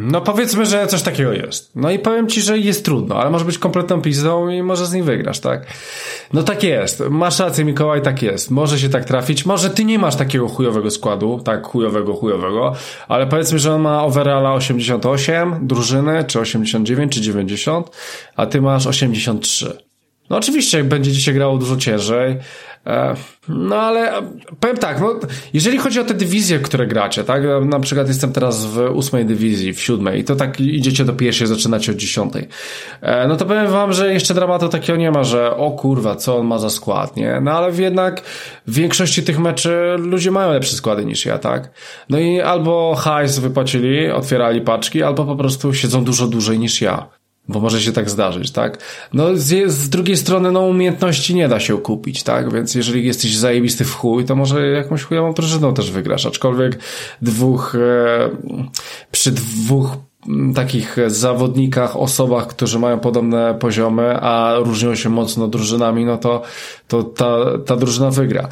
[0.00, 1.70] no powiedzmy, że coś takiego jest.
[1.74, 4.92] No i powiem ci, że jest trudno, ale może być kompletną pizdą i może z
[4.92, 5.66] nim wygrasz, tak?
[6.32, 7.02] No tak jest.
[7.10, 8.50] Masz rację, Mikołaj, tak jest.
[8.50, 9.46] Może się tak trafić.
[9.46, 12.74] Może ty nie masz takiego chujowego składu, tak chujowego, chujowego,
[13.08, 17.90] ale powiedzmy, że on ma overalla 88 drużyny, czy 89, czy 90,
[18.36, 19.87] a ty masz 83.
[20.30, 22.36] No oczywiście będzie się grało dużo ciężej,
[22.86, 23.14] e,
[23.48, 24.12] no ale
[24.60, 25.14] powiem tak, no,
[25.52, 29.72] jeżeli chodzi o te dywizje, które gracie, tak, na przykład jestem teraz w ósmej dywizji,
[29.72, 32.48] w siódmej i to tak idziecie do pierwszej, zaczynacie od dziesiątej,
[33.00, 36.36] e, no to powiem wam, że jeszcze dramatu takiego nie ma, że o kurwa, co
[36.36, 37.40] on ma za skład, nie?
[37.42, 38.22] No ale jednak
[38.66, 41.70] w większości tych meczy ludzie mają lepsze składy niż ja, tak?
[42.08, 47.17] No i albo hajs wypłacili, otwierali paczki, albo po prostu siedzą dużo dłużej niż ja.
[47.48, 48.78] Bo może się tak zdarzyć, tak?
[49.12, 52.52] No, z, z, drugiej strony, no, umiejętności nie da się kupić, tak?
[52.52, 56.26] Więc jeżeli jesteś zajebisty w chuj, to może jakąś chujową drużyną też wygrasz.
[56.26, 56.78] Aczkolwiek
[57.22, 58.30] dwóch, e,
[59.10, 59.96] przy dwóch
[60.54, 66.42] takich zawodnikach, osobach, którzy mają podobne poziomy, a różnią się mocno drużynami, no to,
[66.88, 68.48] to ta, ta drużyna wygra.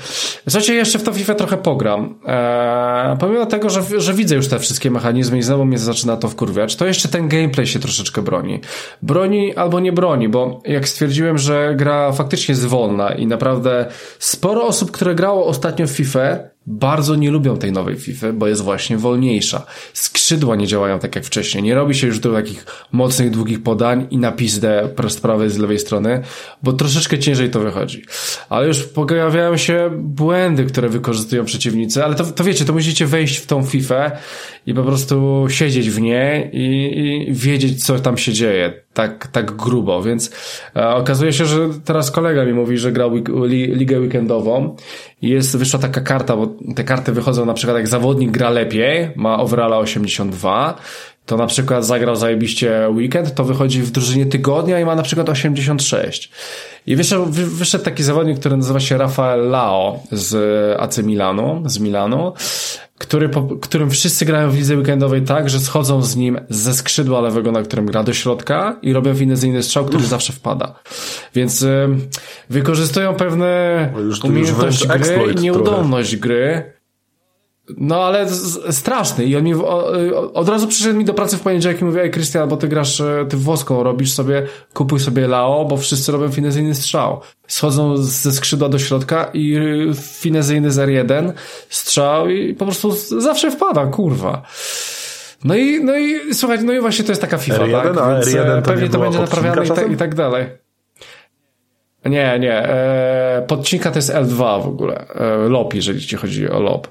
[0.49, 2.15] Słuchajcie, jeszcze w to FIFA trochę pogram.
[2.27, 6.29] Eee, pomimo tego, że, że widzę już te wszystkie mechanizmy i znowu mnie zaczyna to
[6.29, 8.61] wkurwiać, to jeszcze ten gameplay się troszeczkę broni.
[9.03, 13.87] Broni albo nie broni, bo jak stwierdziłem, że gra faktycznie jest wolna i naprawdę
[14.19, 16.21] sporo osób, które grało ostatnio w FIFA,
[16.67, 19.67] bardzo nie lubią tej nowej FIFA, bo jest właśnie wolniejsza.
[19.93, 21.63] Skrzydła nie działają tak jak wcześniej.
[21.63, 25.59] Nie robi się już do takich mocnych, długich podań i na pizdę z prawej, z
[25.59, 26.23] lewej strony,
[26.63, 28.05] bo troszeczkę ciężej to wychodzi.
[28.49, 33.37] Ale już pojawiają się błędy, które wykorzystują przeciwnicy, ale to, to wiecie, to musicie wejść
[33.37, 34.11] w tą FIFA
[34.67, 38.73] i po prostu siedzieć w niej i, i wiedzieć, co tam się dzieje.
[38.95, 40.31] Tak, tak grubo, więc
[40.77, 43.11] e, okazuje się, że teraz kolega mi mówi, że grał
[43.45, 44.77] li, ligę weekendową
[45.23, 46.47] i jest, wyszła taka karta, bo
[46.77, 50.79] te karty wychodzą na przykład jak zawodnik gra lepiej, ma overalla 82,
[51.27, 55.29] to na przykład zagrał zajebiście weekend, to wychodzi w drużynie tygodnia i ma na przykład
[55.29, 56.31] 86.
[56.87, 62.33] I wyszedł, wyszedł taki zawodnik, który nazywa się Rafael Lao z AC Milanu, z Milanu,
[62.99, 67.21] który, po, którym wszyscy grają w lidze weekendowej tak, że schodzą z nim ze skrzydła
[67.21, 70.09] lewego, na którym gra do środka i robią finezyjny strzał, który Uf.
[70.09, 70.75] zawsze wpada.
[71.35, 71.89] Więc y,
[72.51, 76.21] wykorzystują pewne już, umiejętność już gry i nieudolność trochę.
[76.21, 76.76] gry
[77.77, 78.27] No ale
[78.71, 79.55] straszny i on mi
[80.35, 83.01] od razu przyszedł mi do pracy w poniedziałek i mówi, ej Krystian, bo ty grasz,
[83.01, 87.21] e, ty włoską robisz sobie, kupuj sobie Lao, bo wszyscy robią finezyjny strzał.
[87.47, 89.59] Schodzą ze skrzydła do środka i
[89.95, 91.33] finezyjny z R1
[91.69, 94.43] strzał i po prostu zawsze wpada, kurwa.
[95.45, 97.99] No i, no i słuchaj, no i właśnie to jest taka FIFA, R1, tak?
[97.99, 100.47] A Więc R1 to pewnie to będzie naprawiane i tak, i tak dalej.
[102.09, 102.69] Nie, nie.
[102.69, 105.07] E, podcinka to jest L2 w ogóle.
[105.09, 106.89] E, LOP, jeżeli ci chodzi o LOP.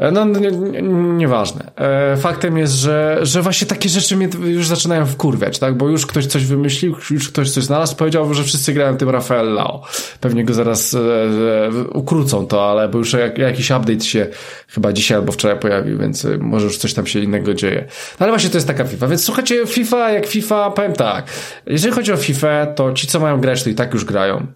[0.00, 0.82] E, no, nie, nie,
[1.16, 1.70] nieważne.
[1.76, 5.76] E, faktem jest, że, że właśnie takie rzeczy mnie już zaczynają wkurwiać, tak?
[5.76, 9.54] Bo już ktoś coś wymyślił, już ktoś coś znalazł, powiedział, że wszyscy grają tym Rafael
[9.54, 9.82] Lao.
[10.20, 10.98] Pewnie go zaraz e,
[11.92, 14.26] ukrócą to, ale bo już jak, jakiś update się
[14.68, 17.84] chyba dzisiaj albo wczoraj pojawił, więc może już coś tam się innego dzieje.
[18.20, 19.08] No ale właśnie to jest taka FIFA.
[19.08, 21.26] Więc słuchajcie, FIFA jak FIFA, powiem tak.
[21.66, 24.46] Jeżeli chodzi o FIFA, to ci, co mają grać, to i tak już grają.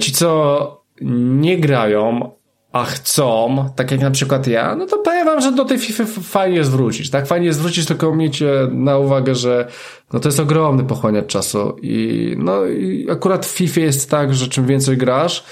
[0.00, 2.30] Ci, co nie grają,
[2.72, 6.04] a chcą, tak jak na przykład ja, no to powiem wam, że do tej FIFA
[6.22, 7.26] fajnie jest wrócić, tak?
[7.26, 9.68] Fajnie jest wrócić, tylko miejcie na uwagę, że
[10.12, 14.48] no to jest ogromny pochłaniacz czasu i no i akurat w FIFA jest tak, że
[14.48, 15.44] czym więcej grasz,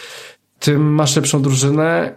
[0.58, 2.16] tym masz lepszą drużynę,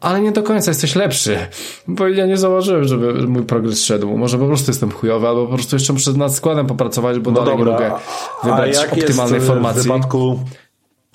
[0.00, 1.38] ale nie do końca jesteś lepszy,
[1.88, 4.16] bo ja nie założyłem, żeby mój progres szedł.
[4.16, 7.40] Może po prostu jestem chujowy, albo po prostu jeszcze muszę nad składem popracować, bo no
[7.40, 7.72] dalej dobra.
[7.72, 8.00] nie mogę
[8.44, 9.80] wybrać optymalnej formacji.
[9.80, 10.40] w wypadku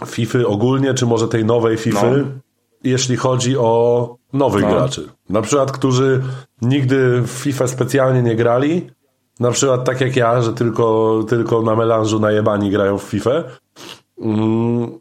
[0.05, 2.46] FIFA ogólnie, czy może tej nowej FIFA, no.
[2.83, 4.69] Jeśli chodzi o nowych no.
[4.69, 5.09] graczy.
[5.29, 6.23] Na przykład, którzy
[6.61, 8.89] nigdy w FIFA specjalnie nie grali,
[9.39, 13.31] na przykład tak jak ja, że tylko, tylko na melanżu najebani grają w FIFA.
[14.21, 14.99] Mm,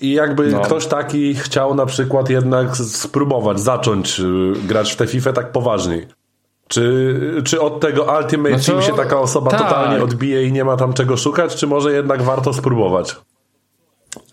[0.00, 0.60] I jakby no.
[0.60, 6.06] ktoś taki chciał na przykład jednak spróbować, zacząć y, grać w tę FIFA tak poważniej.
[6.68, 9.60] Czy, czy od tego Ultimate znaczy, Team się taka osoba tak.
[9.60, 13.16] totalnie odbije i nie ma tam czego szukać, czy może jednak warto spróbować?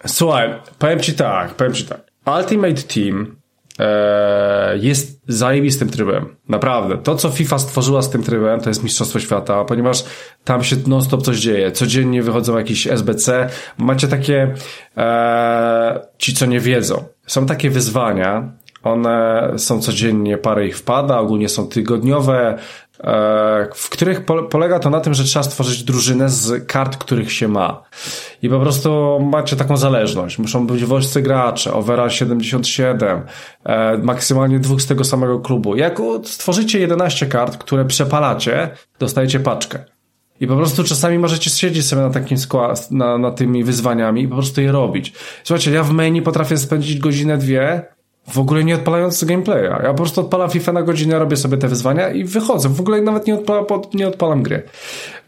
[0.05, 2.12] Słuchaj, powiem ci tak, powiem ci tak.
[2.25, 3.35] Ultimate Team
[3.79, 6.35] e, jest zajebistym trybem.
[6.49, 6.97] Naprawdę.
[6.97, 10.03] To, co FIFA stworzyła z tym trybem, to jest Mistrzostwo Świata, ponieważ
[10.43, 11.71] tam się non-stop coś dzieje.
[11.71, 13.49] Codziennie wychodzą jakieś SBC.
[13.77, 14.53] Macie takie,
[14.97, 18.51] e, ci co nie wiedzą, są takie wyzwania,
[18.83, 22.57] one są codziennie, parę ich wpada, ogólnie są tygodniowe,
[23.75, 27.83] w których polega to na tym, że trzeba stworzyć drużynę z kart, których się ma.
[28.41, 30.37] I po prostu macie taką zależność.
[30.37, 33.21] Muszą być woźcy gracze, overa 77,
[33.63, 35.75] e, maksymalnie dwóch z tego samego klubu.
[35.75, 39.93] Jak stworzycie 11 kart, które przepalacie, dostajecie paczkę.
[40.39, 44.27] I po prostu czasami możecie siedzieć sobie na takim skład, na, na tymi wyzwaniami i
[44.27, 45.13] po prostu je robić.
[45.43, 47.85] Słuchajcie, ja w menu potrafię spędzić godzinę, dwie,
[48.27, 49.83] w ogóle nie odpalając gameplaya.
[49.83, 52.69] Ja po prostu odpalam FIFA na godzinę, robię sobie te wyzwania i wychodzę.
[52.69, 54.63] W ogóle nawet nie, odpalam, nie odpalam gry.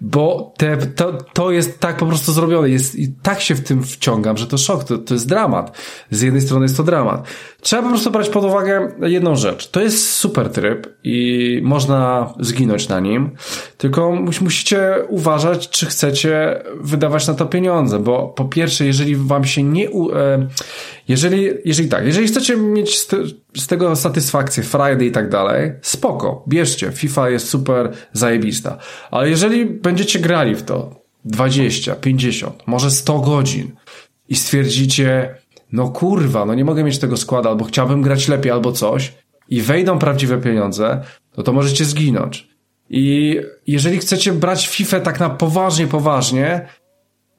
[0.07, 2.69] Bo te, to, to jest tak po prostu zrobione.
[2.69, 4.83] Jest, I tak się w tym wciągam, że to szok.
[4.83, 5.77] To, to jest dramat.
[6.11, 7.27] Z jednej strony jest to dramat.
[7.61, 9.69] Trzeba po prostu brać pod uwagę jedną rzecz.
[9.71, 13.31] To jest super tryb i można zginąć na nim.
[13.77, 17.99] Tylko musicie uważać, czy chcecie wydawać na to pieniądze.
[17.99, 19.89] Bo po pierwsze, jeżeli wam się nie...
[19.89, 20.47] E,
[21.07, 23.07] jeżeli, jeżeli tak, jeżeli chcecie mieć
[23.55, 28.77] z, te, z tego satysfakcję, Friday i tak dalej, spoko, bierzcie, FIFA jest super zajebista.
[29.11, 33.71] Ale jeżeli będziecie grali w to 20, 50, może 100 godzin
[34.29, 35.35] i stwierdzicie,
[35.71, 39.13] no kurwa, no nie mogę mieć tego składu, albo chciałbym grać lepiej, albo coś,
[39.49, 41.01] i wejdą prawdziwe pieniądze,
[41.37, 42.47] no to możecie zginąć.
[42.89, 46.67] I jeżeli chcecie brać FIFA tak na poważnie, poważnie,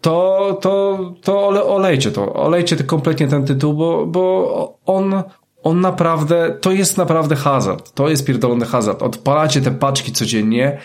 [0.00, 2.34] to, to, to ole, olejcie to.
[2.34, 5.22] Olejcie kompletnie ten tytuł, bo, bo on,
[5.66, 7.92] on naprawdę, to jest naprawdę hazard.
[7.94, 9.02] To jest pierdolony hazard.
[9.02, 10.78] Odpalacie te paczki codziennie,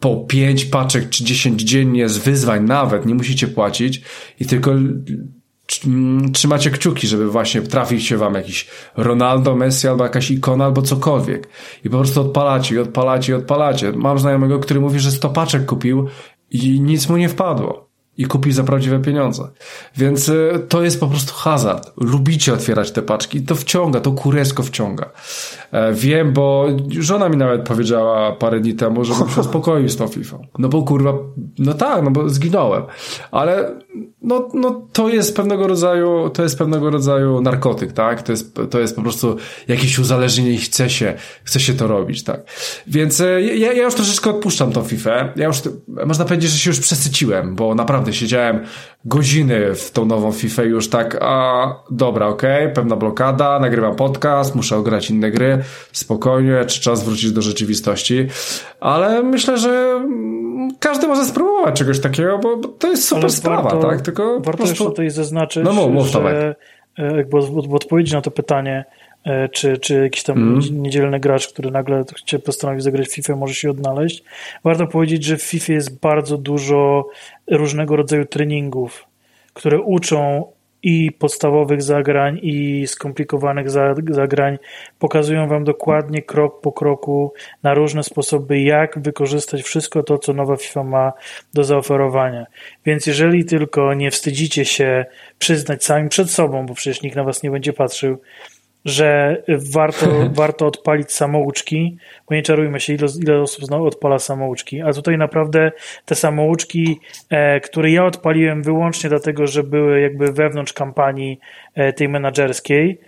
[0.00, 4.02] po pięć paczek czy dziesięć dziennie z wyzwań nawet, nie musicie płacić
[4.40, 4.70] i tylko
[6.32, 11.48] trzymacie kciuki, żeby właśnie trafić się wam jakiś Ronaldo, Messi albo jakaś ikona albo cokolwiek.
[11.84, 13.92] I po prostu odpalacie i odpalacie i odpalacie.
[13.92, 16.08] Mam znajomego, który mówi, że 100 paczek kupił
[16.50, 17.87] i nic mu nie wpadło
[18.18, 19.48] i kupić za prawdziwe pieniądze.
[19.96, 21.92] Więc y, to jest po prostu hazard.
[21.96, 23.42] Lubicie otwierać te paczki.
[23.42, 25.10] To wciąga, to kuresko wciąga.
[25.72, 26.66] E, wiem, bo
[26.98, 30.38] żona mi nawet powiedziała parę dni temu, żebym się uspokoił z tą FIFA.
[30.58, 31.12] No bo kurwa,
[31.58, 32.82] no tak, no bo zginąłem.
[33.30, 33.74] Ale
[34.22, 38.22] no, no to jest pewnego rodzaju, to jest pewnego rodzaju narkotyk, tak?
[38.22, 39.36] To jest, to jest po prostu
[39.68, 41.14] jakieś uzależnienie i chce się,
[41.44, 42.40] chce się to robić, tak?
[42.86, 45.32] Więc e, ja, ja już troszeczkę odpuszczam tą FIFA.
[45.36, 45.62] Ja już,
[46.06, 48.60] można powiedzieć, że się już przesyciłem, bo naprawdę siedziałem
[49.04, 54.54] godziny w tą nową FIFA już tak, a dobra, okej, okay, pewna blokada, nagrywam podcast,
[54.54, 55.57] muszę ograć inne gry,
[55.92, 58.26] spokojnie, czy czas wrócić do rzeczywistości,
[58.80, 60.04] ale myślę, że
[60.80, 64.00] każdy może spróbować czegoś takiego, bo to jest super ale sprawa, warto, tak?
[64.00, 64.68] Tylko warto prostu...
[64.68, 66.54] jeszcze tutaj zaznaczyć, no, mów, mów, że
[66.98, 68.84] e, jakby w odpowiedzi na to pytanie,
[69.24, 70.82] e, czy, czy jakiś tam mm.
[70.82, 74.24] niedzielny gracz, który nagle chce postanowić zagrać w FIFA, może się odnaleźć.
[74.64, 77.08] Warto powiedzieć, że w FIFA jest bardzo dużo
[77.50, 79.04] różnego rodzaju treningów,
[79.54, 80.44] które uczą
[80.82, 83.70] i podstawowych zagrań, i skomplikowanych
[84.10, 84.58] zagrań.
[84.98, 90.56] Pokazują Wam dokładnie krok po kroku na różne sposoby, jak wykorzystać wszystko to, co nowa
[90.56, 91.12] FIFA ma
[91.54, 92.46] do zaoferowania.
[92.86, 95.04] Więc jeżeli tylko nie wstydzicie się
[95.38, 98.18] przyznać sami przed sobą, bo przecież nikt na Was nie będzie patrzył,
[98.84, 100.06] że warto,
[100.42, 101.96] warto odpalić samouczki,
[102.28, 105.72] bo nie czarujmy się, ile, ile osób znowu odpala samouczki, a tutaj naprawdę
[106.04, 107.00] te samouczki,
[107.30, 111.38] e, które ja odpaliłem wyłącznie dlatego, że były jakby wewnątrz kampanii
[111.74, 113.00] e, tej menadżerskiej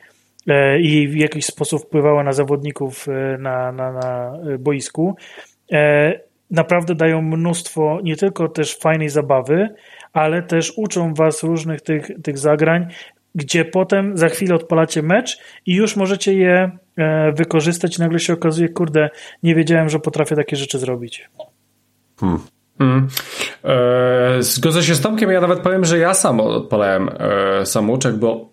[0.49, 5.17] e, i w jakiś sposób wpływały na zawodników e, na, na, na boisku,
[5.73, 9.69] e, naprawdę dają mnóstwo nie tylko też fajnej zabawy,
[10.13, 12.87] ale też uczą was różnych tych, tych zagrań,
[13.35, 18.33] gdzie potem za chwilę odpalacie mecz i już możecie je e, wykorzystać i nagle się
[18.33, 19.11] okazuje, kurde,
[19.43, 21.31] nie wiedziałem, że potrafię takie rzeczy zrobić.
[22.21, 22.41] Hmm.
[22.79, 23.09] Hmm.
[23.65, 28.51] E, zgodzę się z Tomkiem, ja nawet powiem, że ja sam odpalałem e, samouczek, bo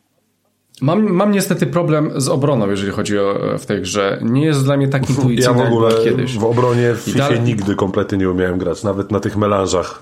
[0.82, 4.20] mam, mam niestety problem z obroną, jeżeli chodzi o w tej grze.
[4.22, 6.38] Nie jest dla mnie tak intuicyjny ja w ogóle jak kiedyś.
[6.38, 7.42] w obronie w FIFA dalej...
[7.42, 10.00] nigdy kompletnie nie umiałem grać, nawet na tych melanżach.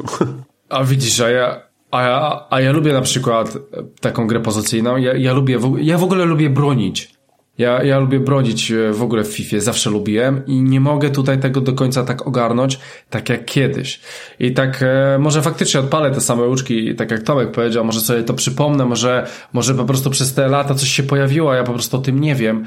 [0.69, 1.61] A widzisz, a ja,
[1.95, 3.57] a ja, a ja lubię na przykład
[4.01, 4.97] taką grę pozycyjną.
[4.97, 7.14] Ja, ja lubię, ja w ogóle lubię bronić.
[7.57, 11.39] Ja, ja lubię brodzić e, w ogóle w FIFA, zawsze lubiłem i nie mogę tutaj
[11.39, 12.79] tego do końca tak ogarnąć,
[13.09, 13.99] tak jak kiedyś.
[14.39, 18.23] I tak e, może faktycznie odpalę te same łuczki, tak jak Tomek powiedział, może sobie
[18.23, 21.73] to przypomnę, może, może po prostu przez te lata coś się pojawiło, a ja po
[21.73, 22.65] prostu o tym nie wiem.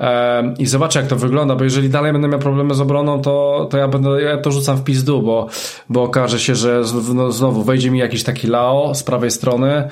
[0.00, 3.68] E, I zobaczę jak to wygląda, bo jeżeli dalej będę miał problemy z obroną, to,
[3.70, 5.48] to ja będę, ja to rzucam w pizdu, bo,
[5.88, 6.82] bo okaże się, że
[7.14, 9.88] no, znowu wejdzie mi jakiś taki Lao z prawej strony,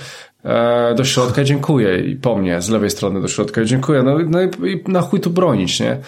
[0.97, 4.47] do środka, dziękuję i po mnie, z lewej strony do środka, dziękuję, no, no i,
[4.73, 5.99] i na chuj tu bronić, nie?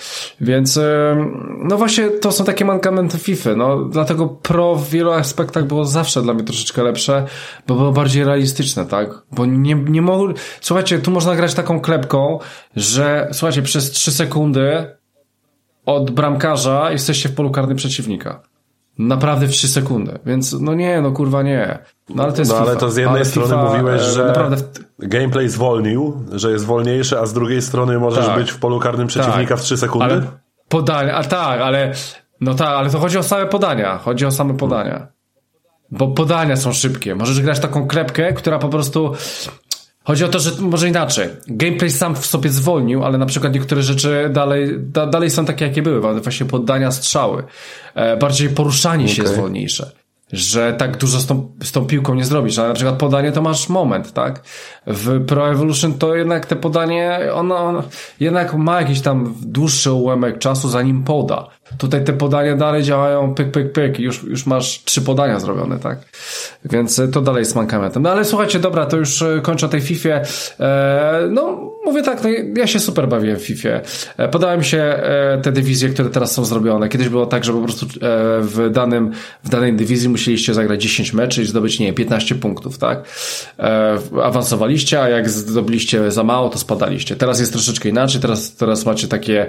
[0.41, 1.17] Więc, e,
[1.65, 6.23] no właśnie to są takie mankamenty FIFA, no dlatego Pro w wielu aspektach było zawsze
[6.23, 7.27] dla mnie troszeczkę lepsze,
[7.67, 9.23] bo było bardziej realistyczne, tak?
[9.33, 10.29] Bo nie, nie mogło,
[10.61, 12.39] słuchajcie, tu można grać taką klepką,
[12.77, 14.87] że, słuchajcie, przez 3 sekundy
[15.87, 18.50] od bramkarza jesteście w polu karnym przeciwnika.
[19.09, 20.19] Naprawdę w 3 sekundy.
[20.27, 21.79] Więc no nie, no kurwa nie.
[22.09, 24.25] No ale to jest No ale to z jednej ale strony FIFA, mówiłeś, e, że
[24.27, 24.57] naprawdę...
[24.99, 28.39] gameplay zwolnił, że jest wolniejszy, a z drugiej strony możesz Tak.
[28.39, 29.59] być w polu karnym przeciwnika Tak.
[29.59, 30.15] w 3 sekundy.
[30.15, 30.23] Ale
[30.69, 31.93] podania, a tak, ale
[32.41, 33.99] no tak, ale to chodzi o same podania.
[33.99, 35.07] Chodzi o same podania.
[35.91, 37.15] Bo podania są szybkie.
[37.15, 39.13] Możesz grać taką klepkę, która po prostu.
[40.05, 41.29] Chodzi o to, że może inaczej.
[41.47, 45.65] Gameplay sam w sobie zwolnił, ale na przykład niektóre rzeczy dalej, da, dalej są takie,
[45.65, 46.21] jakie były.
[46.21, 47.43] Właśnie podania, strzały.
[47.95, 49.91] E, bardziej poruszanie się jest wolniejsze.
[50.33, 52.59] Że tak dużo z tą, z tą piłką nie zrobisz.
[52.59, 54.43] Ale na przykład podanie to masz moment, tak?
[54.87, 57.83] W Pro Evolution to jednak te podanie, ono, ono
[58.21, 61.49] jednak ma jakiś tam dłuższy ułamek czasu, zanim poda.
[61.79, 65.79] Tutaj te podania dalej działają pyk, pyk, pyk i już, już masz trzy podania zrobione,
[65.79, 65.99] tak?
[66.65, 68.03] Więc e, to dalej jest mankamentem.
[68.03, 70.09] No ale słuchajcie, dobra, to już e, kończę tej FIFA.
[70.09, 73.69] E, no, mówię tak, no, ja się super bawiłem w FIFA.
[74.19, 76.89] E, się e, te dywizje, które teraz są zrobione.
[76.89, 77.89] Kiedyś było tak, że po prostu e,
[78.41, 79.13] w, danym,
[79.45, 83.05] w danej dywizji musieliście zagrać 10 meczy i zdobyć, nie wiem, 15 punktów, tak?
[83.59, 87.17] E, awansowaliście, a jak zdobyliście za mało, to spadaliście.
[87.17, 89.47] Teraz jest troszeczkę inaczej, teraz, teraz macie takie,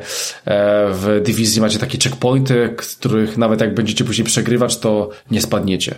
[0.92, 5.96] w dywizji macie takie checkpointy, których nawet jak będziecie później przegrywać, to nie spadniecie.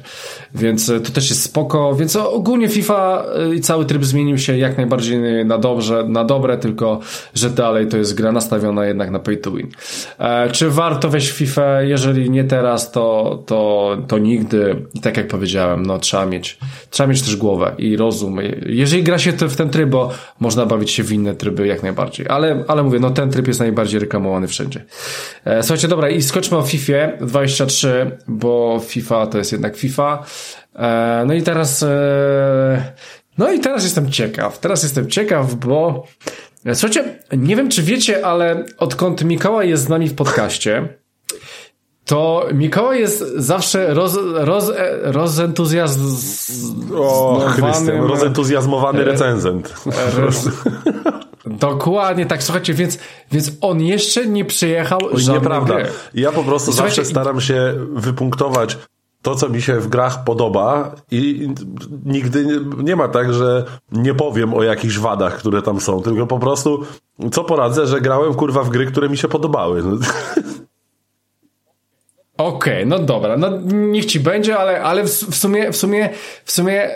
[0.56, 4.58] Więc e, to też jest spoko, więc ogólnie FIFA e, i cały tryb zmienił się
[4.58, 7.00] jak najbardziej na dobrze, na dobre, tylko
[7.36, 9.68] że dalej to jest gra nastawiona jednak na pay to win.
[10.20, 11.82] E, czy warto wejść w FIFA?
[11.82, 14.76] Jeżeli nie teraz, to, to, to nigdy.
[14.94, 16.58] I tak jak powiedziałem, no trzeba mieć,
[16.90, 18.40] trzeba mieć też głowę i rozum.
[18.66, 22.28] Jeżeli gra się w ten tryb, bo można bawić się w inne tryby jak najbardziej.
[22.30, 24.86] Ale, ale mówię, no ten tryb jest najbardziej reklamowany wszędzie.
[25.62, 30.24] Słuchajcie, dobra, i skoczmy o FIFA 23, bo FIFA to jest jednak FIFA.
[30.76, 32.94] E, no i teraz, e,
[33.38, 34.60] no i teraz jestem ciekaw.
[34.60, 36.08] Teraz jestem ciekaw, bo
[36.66, 40.88] e, słuchajcie, nie wiem czy wiecie, ale odkąd Mikołaj jest z nami w podcaście,
[42.06, 46.96] to Mikołaj jest zawsze roz, roz, e, rozentuzjazmowany.
[46.98, 49.74] O, Chrystian, rozentuzjazmowany recenzent.
[50.16, 50.46] Roz,
[51.46, 53.00] dokładnie tak, słuchajcie, więc,
[53.32, 55.76] więc on jeszcze nie przyjechał Oj, Nieprawda.
[55.76, 55.86] gry.
[56.14, 58.78] Ja po prostu I zawsze staram się wypunktować
[59.22, 61.50] to, co mi się w grach podoba i
[62.06, 66.40] nigdy nie, ma tak, że nie powiem o jakichś wadach, które tam są, tylko po
[66.40, 66.86] prostu
[67.32, 69.84] co poradzę, że grałem kurwa w gry, które mi się podobały.
[69.84, 69.98] No.
[72.38, 76.10] Okej, no dobra, no niech ci będzie, ale, ale w, w sumie, w sumie,
[76.46, 76.90] w sumie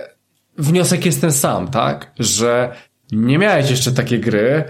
[0.58, 2.12] wniosek jest ten sam, tak?
[2.20, 2.76] Że
[3.12, 4.64] nie miałeś jeszcze takiej gry,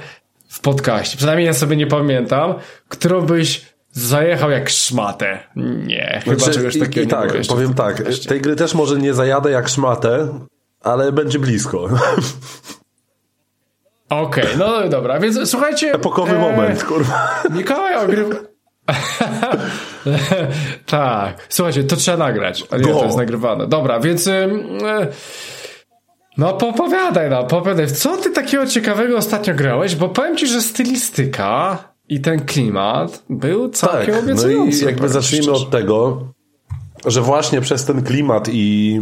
[0.50, 2.54] w podcaście, przynajmniej ja sobie nie pamiętam,
[2.90, 5.40] którą byś zajechał jak szmatę.
[5.56, 9.14] Nie, chyba znaczy, czegoś takiego i, i tak, powiem tak, tej gry też może nie
[9.14, 10.40] zajadę jak szmatę,
[10.84, 11.80] ale będzie blisko.
[14.10, 15.94] Okej, okay, no dobra, więc słuchajcie...
[15.94, 17.30] Epokowy e, moment, kurwa.
[17.58, 18.36] Mikołaj ogrywa...
[20.86, 23.68] tak, słuchajcie, to trzeba nagrać, a nie, to jest nagrywane.
[23.68, 24.28] Dobra, więc...
[24.28, 24.50] E,
[26.38, 27.88] no popowiadaj, no, popowiadaj.
[27.88, 29.96] Co ty takiego ciekawego ostatnio grałeś?
[29.96, 31.78] Bo powiem ci, że stylistyka
[32.10, 34.78] i ten klimat był całkiem tak, obiecujący.
[34.82, 36.24] No i jakby zacznijmy od tego,
[37.06, 39.02] że właśnie przez ten klimat i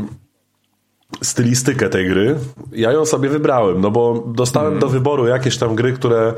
[1.24, 2.36] stylistykę tej gry,
[2.72, 4.80] ja ją sobie wybrałem, no bo dostałem mm.
[4.80, 6.34] do wyboru jakieś tam gry, które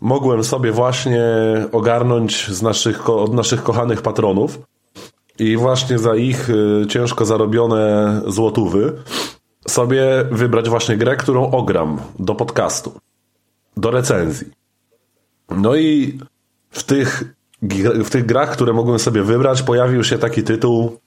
[0.00, 1.24] mogłem sobie właśnie
[1.72, 4.58] ogarnąć z naszych, od naszych kochanych patronów
[5.38, 8.92] i właśnie za ich y, ciężko zarobione złotówy
[9.70, 12.92] sobie wybrać właśnie grę, którą ogram do podcastu,
[13.76, 14.50] do recenzji.
[15.50, 16.18] No i
[16.70, 17.34] w tych,
[18.04, 20.98] w tych grach, które mogłem sobie wybrać, pojawił się taki tytuł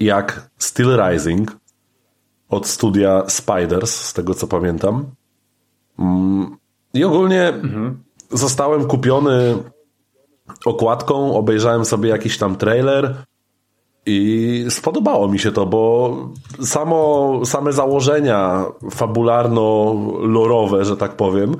[0.00, 1.56] jak Steel Rising
[2.48, 5.04] od studia Spiders, z tego co pamiętam.
[5.98, 6.56] Mm,
[6.94, 8.02] I ogólnie mhm.
[8.30, 9.56] zostałem kupiony
[10.64, 13.24] okładką, obejrzałem sobie jakiś tam trailer
[14.06, 16.16] i spodobało mi się to, bo
[16.60, 21.56] samo, same założenia fabularno-lorowe, że tak powiem,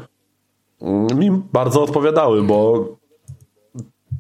[1.15, 2.89] mi bardzo odpowiadały, bo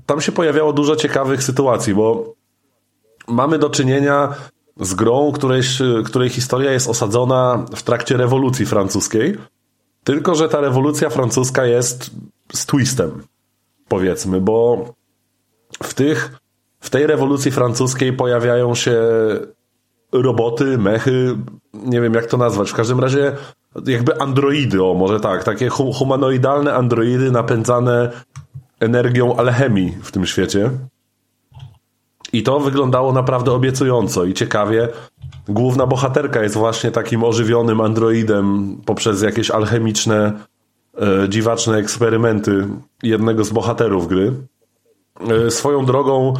[0.06, 2.34] tam się pojawiało dużo ciekawych sytuacji, bo
[3.28, 4.34] mamy do czynienia
[4.80, 5.62] z grą, której,
[6.04, 9.38] której historia jest osadzona w trakcie rewolucji francuskiej,
[10.04, 12.10] tylko że ta rewolucja francuska jest
[12.52, 13.22] z twistem,
[13.88, 14.84] powiedzmy, bo
[15.82, 16.43] w tych
[16.84, 18.96] w tej rewolucji francuskiej pojawiają się
[20.12, 21.36] roboty, mechy,
[21.74, 23.32] nie wiem jak to nazwać, w każdym razie
[23.86, 28.10] jakby androidy, o może tak, takie humanoidalne androidy napędzane
[28.80, 30.70] energią alchemii w tym świecie.
[32.32, 34.88] I to wyglądało naprawdę obiecująco i ciekawie.
[35.48, 40.32] Główna bohaterka jest właśnie takim ożywionym androidem poprzez jakieś alchemiczne,
[41.00, 42.68] e, dziwaczne eksperymenty
[43.02, 44.32] jednego z bohaterów gry.
[45.46, 46.34] E, swoją drogą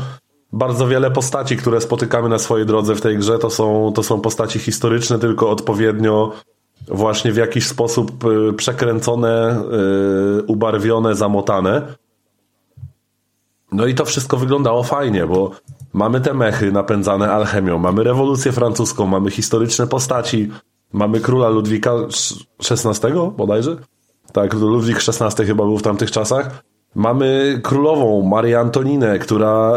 [0.55, 4.21] bardzo wiele postaci, które spotykamy na swojej drodze w tej grze, to są, to są
[4.21, 6.33] postaci historyczne, tylko odpowiednio
[6.89, 9.63] właśnie w jakiś sposób y, przekręcone,
[10.39, 11.83] y, ubarwione, zamotane.
[13.73, 15.51] No i to wszystko wyglądało fajnie, bo
[15.93, 20.51] mamy te mechy napędzane alchemią, mamy rewolucję francuską, mamy historyczne postaci,
[20.93, 21.93] mamy króla Ludwika
[22.71, 23.77] XVI bodajże?
[24.33, 26.63] Tak, Ludwik XVI chyba był w tamtych czasach.
[26.95, 29.73] Mamy królową Marię Antoninę, która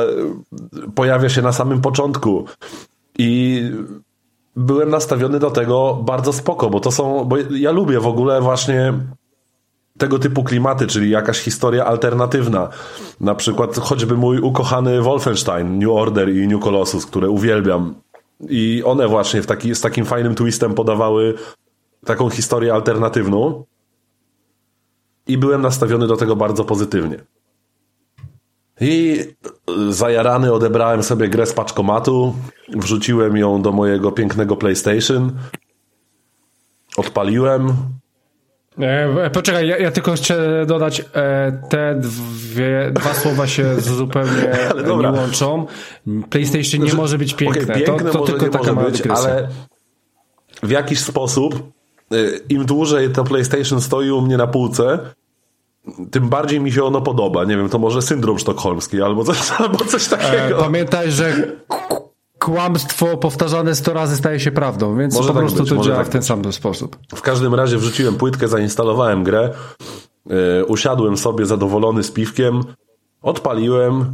[0.96, 2.46] pojawia się na samym początku
[3.18, 3.64] i
[4.56, 8.94] byłem nastawiony do tego bardzo spoko, bo to są, bo ja lubię w ogóle właśnie
[9.98, 12.70] tego typu klimaty, czyli jakaś historia alternatywna.
[13.22, 17.96] Na przykład choćby mój ukochany Wolfenstein, New Order i New Colossus, które uwielbiam.
[18.50, 21.34] I one właśnie w taki, z takim fajnym twistem podawały
[22.06, 23.64] taką historię alternatywną
[25.28, 27.18] i byłem nastawiony do tego bardzo pozytywnie.
[28.82, 29.20] I
[29.90, 32.36] zajarany odebrałem sobie grę z paczkomatu,
[32.70, 35.32] wrzuciłem ją do mojego pięknego PlayStation,
[36.98, 37.74] odpaliłem.
[38.80, 44.58] E, poczekaj, ja, ja, tylko chcę dodać, e, te dwie, dwa słowa się zupełnie
[45.02, 45.66] nie łączą.
[46.30, 47.64] PlayStation nie znaczy, może być piękne.
[47.64, 49.48] Okay, piękne to, to tylko taka być, ale
[50.64, 51.77] w jakiś sposób Y,
[52.50, 55.00] im dłużej to PlayStation stoi u mnie na półce,
[56.12, 57.44] tym bardziej mi się ono podoba.
[57.44, 60.60] Nie wiem, to może syndrom sztokholmski albo coś, albo coś takiego.
[60.60, 61.34] E, pamiętaj, że
[62.40, 65.98] kłamstwo powtarzane 100 razy staje się prawdą, więc może po tak prostu być, to działa
[65.98, 66.98] tak w ten sam sposób.
[67.16, 69.54] W każdym razie wrzuciłem płytkę, zainstalowałem grę,
[70.26, 72.64] yy, usiadłem sobie zadowolony z piwkiem,
[73.22, 74.14] odpaliłem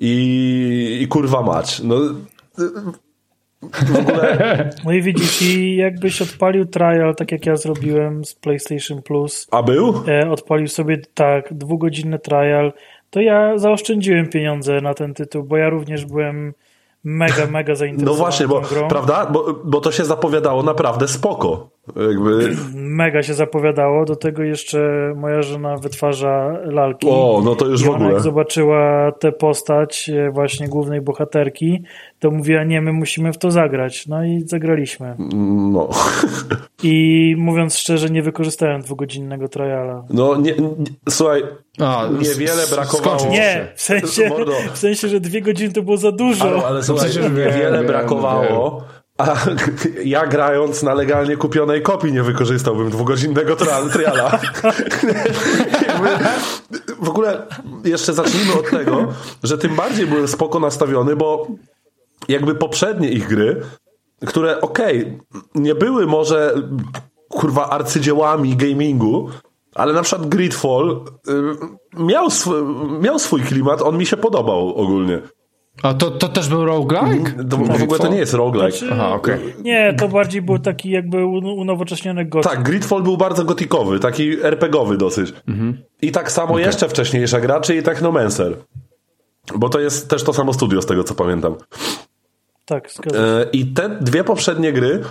[0.00, 1.80] i, i kurwa mać.
[1.84, 1.96] No,
[3.98, 4.70] ogóle...
[4.84, 9.46] No i widzisz, i jakbyś odpalił trial, tak jak ja zrobiłem z PlayStation Plus.
[9.50, 10.02] A był?
[10.08, 12.72] E, odpalił sobie tak, dwugodzinny trial,
[13.10, 16.54] to ja zaoszczędziłem pieniądze na ten tytuł, bo ja również byłem
[17.04, 18.18] mega, mega zainteresowany.
[18.18, 18.88] No właśnie, bo grą.
[18.88, 19.26] prawda?
[19.26, 21.68] Bo, bo to się zapowiadało naprawdę spoko.
[21.96, 22.56] Jakby...
[22.74, 27.06] Mega się zapowiadało, do tego jeszcze moja żona wytwarza lalki.
[27.10, 28.04] O, no to już I w ogóle.
[28.04, 31.82] Ona jak zobaczyła tę postać e, właśnie głównej bohaterki,
[32.18, 34.06] to mówiła, nie, my musimy w to zagrać.
[34.06, 35.14] No i zagraliśmy.
[35.72, 35.88] No.
[36.82, 40.04] I mówiąc szczerze, nie wykorzystałem dwugodzinnego triala.
[40.10, 40.70] No, nie, nie
[41.08, 41.42] słuchaj,
[41.78, 43.30] A, niewiele brakowało.
[43.30, 44.30] Nie, w sensie,
[44.72, 46.44] w sensie, że dwie godziny to było za dużo.
[46.44, 48.84] Ale, ale słuchaj, wiele brakowało
[49.20, 49.36] A
[50.04, 53.56] ja grając na legalnie kupionej kopii nie wykorzystałbym dwugodzinnego
[53.92, 54.38] triala.
[57.02, 57.46] w ogóle
[57.84, 59.06] jeszcze zacznijmy od tego,
[59.42, 61.46] że tym bardziej byłem spoko nastawiony, bo
[62.28, 63.60] jakby poprzednie ich gry,
[64.26, 66.54] które okej, okay, nie były może
[67.28, 69.30] kurwa arcydziełami gamingu,
[69.74, 71.32] ale na przykład Gridfall y,
[72.04, 75.22] miał, sw miał swój klimat, on mi się podobał ogólnie.
[75.82, 77.44] A to, to też był roguelike?
[77.50, 78.78] To, w ogóle to nie jest roguelike.
[78.78, 79.54] Znaczy, Aha, okay.
[79.62, 82.52] Nie, to bardziej był taki jakby unowocześniony gotyk.
[82.52, 85.32] Tak, Gridfall był bardzo gotikowy, taki RPGowy dosyć.
[85.48, 85.82] Mhm.
[86.02, 86.62] I tak samo okay.
[86.62, 88.56] jeszcze wcześniejsza gra, czyli Technomancer.
[89.56, 91.54] Bo to jest też to samo studio, z tego co pamiętam.
[92.64, 95.02] Tak, zgadzam e, I te dwie poprzednie gry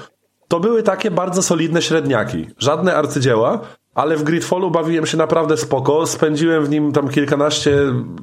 [0.48, 2.48] to były takie bardzo solidne średniaki.
[2.58, 3.60] Żadne arcydzieła,
[4.00, 6.08] ale w Gridfallu bawiłem się naprawdę spoko.
[6.08, 7.78] Spędziłem w nim tam kilkanaście,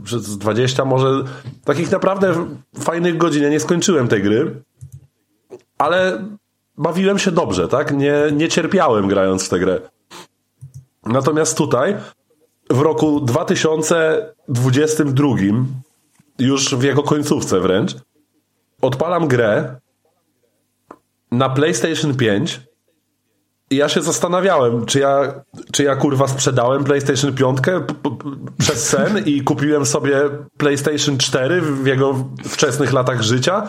[0.04, 1.24] przez dwadzieścia może,
[1.64, 2.46] takich naprawdę
[2.80, 3.42] fajnych godzin.
[3.42, 4.62] Ja nie skończyłem tej gry,
[5.78, 6.24] ale
[6.78, 7.96] bawiłem się dobrze, tak?
[7.96, 9.80] Nie, nie cierpiałem grając w tę grę.
[11.06, 11.96] Natomiast tutaj,
[12.70, 15.28] w roku 2022,
[16.38, 17.96] już w jego końcówce wręcz,
[18.82, 19.80] odpalam grę
[21.30, 22.56] na PlayStation 5 i
[23.70, 27.59] ja się zastanawiałem, czy ja, czy ja kurwa sprzedałem PlayStation 5
[28.59, 30.20] przez sen i kupiłem sobie
[30.56, 33.68] PlayStation 4 w jego wczesnych latach życia.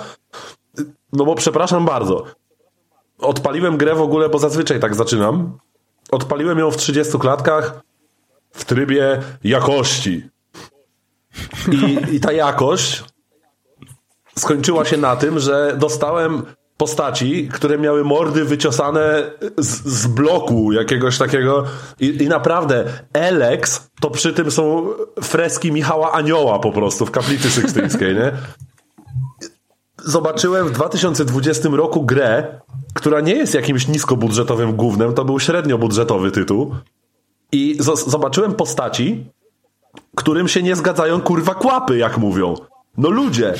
[1.14, 2.26] No bo przepraszam bardzo.
[3.20, 5.58] Odpaliłem grę w ogóle, bo zazwyczaj tak zaczynam.
[6.12, 7.82] Odpaliłem ją w 30 klatkach
[8.52, 10.30] w trybie jakości.
[11.72, 13.04] I, i ta jakość
[14.36, 16.46] skończyła się na tym, że dostałem
[16.78, 21.64] postaci, które miały mordy wyciosane z, z bloku jakiegoś takiego
[22.00, 22.84] I, i naprawdę
[23.14, 24.88] Alex to przy tym są
[25.24, 28.32] freski Michała Anioła po prostu w kaplicy sykstyńskiej, nie?
[30.04, 32.62] Zobaczyłem w 2020 roku grę,
[32.94, 36.76] która nie jest jakimś niskobudżetowym głównym, to był średniobudżetowy tytuł
[37.52, 37.78] i
[38.08, 39.26] zobaczyłem postaci,
[40.16, 42.56] którym się nie zgadzają kurwa kłapy, jak mówią.
[42.98, 43.54] No ludzie,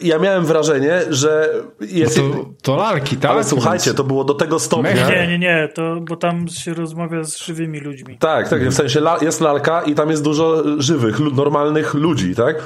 [0.00, 2.18] ja miałem wrażenie, że jest...
[2.18, 3.30] No to, to lalki, tak?
[3.30, 5.08] Ale słuchajcie, to było do tego stopnia...
[5.08, 8.18] Nie, nie, nie, to, bo tam się rozmawia z żywymi ludźmi.
[8.18, 12.56] Tak, tak, w sensie jest lalka i tam jest dużo żywych, normalnych ludzi, tak?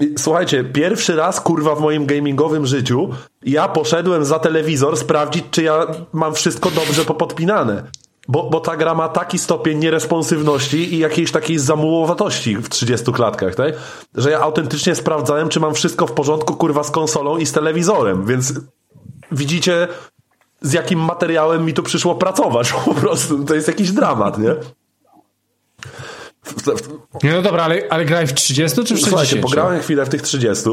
[0.00, 3.10] I, słuchajcie, pierwszy raz, kurwa, w moim gamingowym życiu
[3.42, 7.82] ja poszedłem za telewizor sprawdzić, czy ja mam wszystko dobrze popodpinane.
[8.30, 13.54] Bo, bo ta gra ma taki stopień nieresponsywności i jakiejś takiej zamułowatości w 30 klatkach,
[13.54, 13.74] tak?
[14.14, 18.26] Że ja autentycznie sprawdzałem, czy mam wszystko w porządku, kurwa, z konsolą i z telewizorem,
[18.26, 18.54] więc
[19.32, 19.88] widzicie,
[20.60, 23.44] z jakim materiałem mi tu przyszło pracować po prostu.
[23.44, 24.54] To jest jakiś dramat, nie?
[27.22, 29.08] Nie, no dobra, ale, ale grałeś w 30 czy w 60?
[29.08, 30.64] Słuchajcie, pograłem chwilę w tych 30.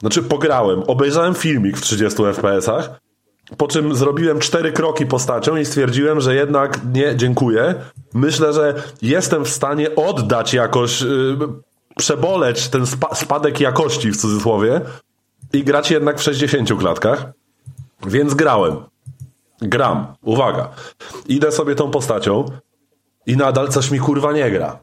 [0.00, 2.90] Znaczy, pograłem, obejrzałem filmik w 30 FPS-ach
[3.56, 7.74] po czym zrobiłem cztery kroki postacią i stwierdziłem, że jednak nie, dziękuję.
[8.14, 11.38] Myślę, że jestem w stanie oddać jakoś, yy,
[11.96, 14.80] przeboleć ten spa spadek jakości w cudzysłowie
[15.52, 17.32] i grać jednak w 60 klatkach.
[18.06, 18.76] Więc grałem.
[19.60, 20.06] Gram.
[20.22, 20.68] Uwaga.
[21.28, 22.44] Idę sobie tą postacią
[23.26, 24.78] i nadal coś mi kurwa nie gra.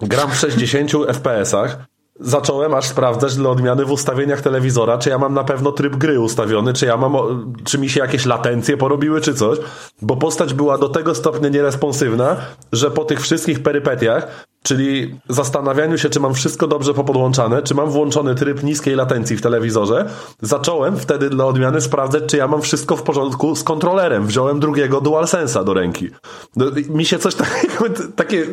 [0.00, 1.76] Gram w 60 FPS-ach
[2.20, 6.20] zacząłem aż sprawdzać dla odmiany w ustawieniach telewizora, czy ja mam na pewno tryb gry
[6.20, 7.16] ustawiony, czy ja mam,
[7.64, 9.58] czy mi się jakieś latencje porobiły, czy coś,
[10.02, 12.36] bo postać była do tego stopnia nieresponsywna,
[12.72, 17.90] że po tych wszystkich perypetiach, czyli zastanawianiu się, czy mam wszystko dobrze popodłączane, czy mam
[17.90, 20.08] włączony tryb niskiej latencji w telewizorze,
[20.42, 24.26] zacząłem wtedy dla odmiany sprawdzać, czy ja mam wszystko w porządku z kontrolerem.
[24.26, 26.08] Wziąłem drugiego DualSense'a do ręki.
[26.56, 27.84] No, mi się coś takiego,
[28.16, 28.46] takie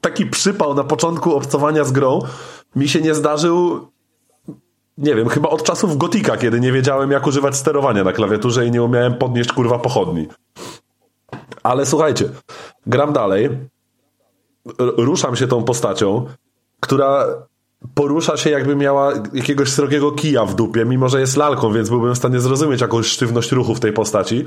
[0.00, 2.20] taki przypał na początku obcowania z grą
[2.76, 3.88] mi się nie zdarzył
[4.98, 8.70] nie wiem, chyba od czasów Gotika, kiedy nie wiedziałem jak używać sterowania na klawiaturze i
[8.70, 10.28] nie umiałem podnieść kurwa pochodni.
[11.62, 12.28] Ale słuchajcie,
[12.86, 13.50] gram dalej,
[14.78, 16.26] ruszam się tą postacią,
[16.80, 17.26] która
[17.94, 22.14] porusza się jakby miała jakiegoś srogiego kija w dupie, mimo że jest lalką, więc byłbym
[22.14, 24.44] w stanie zrozumieć jakąś sztywność ruchu w tej postaci.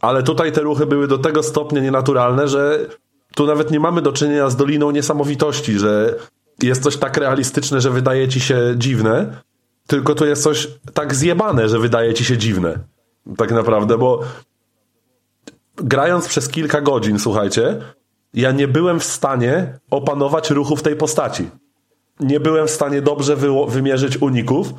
[0.00, 2.86] Ale tutaj te ruchy były do tego stopnia nienaturalne, że
[3.34, 6.14] tu nawet nie mamy do czynienia z Doliną Niesamowitości, że
[6.62, 9.36] jest coś tak realistyczne, że wydaje ci się dziwne,
[9.86, 12.78] tylko to jest coś tak zjebane, że wydaje ci się dziwne.
[13.36, 14.20] Tak naprawdę, bo
[15.76, 17.80] grając przez kilka godzin, słuchajcie,
[18.34, 21.50] ja nie byłem w stanie opanować ruchów tej postaci.
[22.20, 24.74] Nie byłem w stanie dobrze wy wymierzyć uników,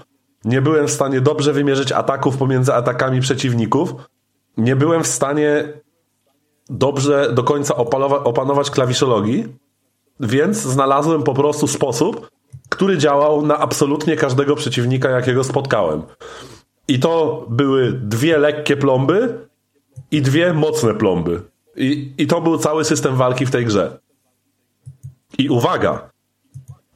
[0.45, 3.93] nie byłem w stanie dobrze wymierzyć ataków pomiędzy atakami przeciwników,
[4.57, 5.73] nie byłem w stanie
[6.69, 7.75] dobrze do końca
[8.23, 9.47] opanować klawiszologii,
[10.19, 12.29] więc znalazłem po prostu sposób,
[12.69, 16.01] który działał na absolutnie każdego przeciwnika, jakiego spotkałem.
[16.87, 19.47] I to były dwie lekkie plomby
[20.11, 21.41] i dwie mocne plomby.
[21.75, 23.99] I, I to był cały system walki w tej grze.
[25.37, 26.09] I uwaga,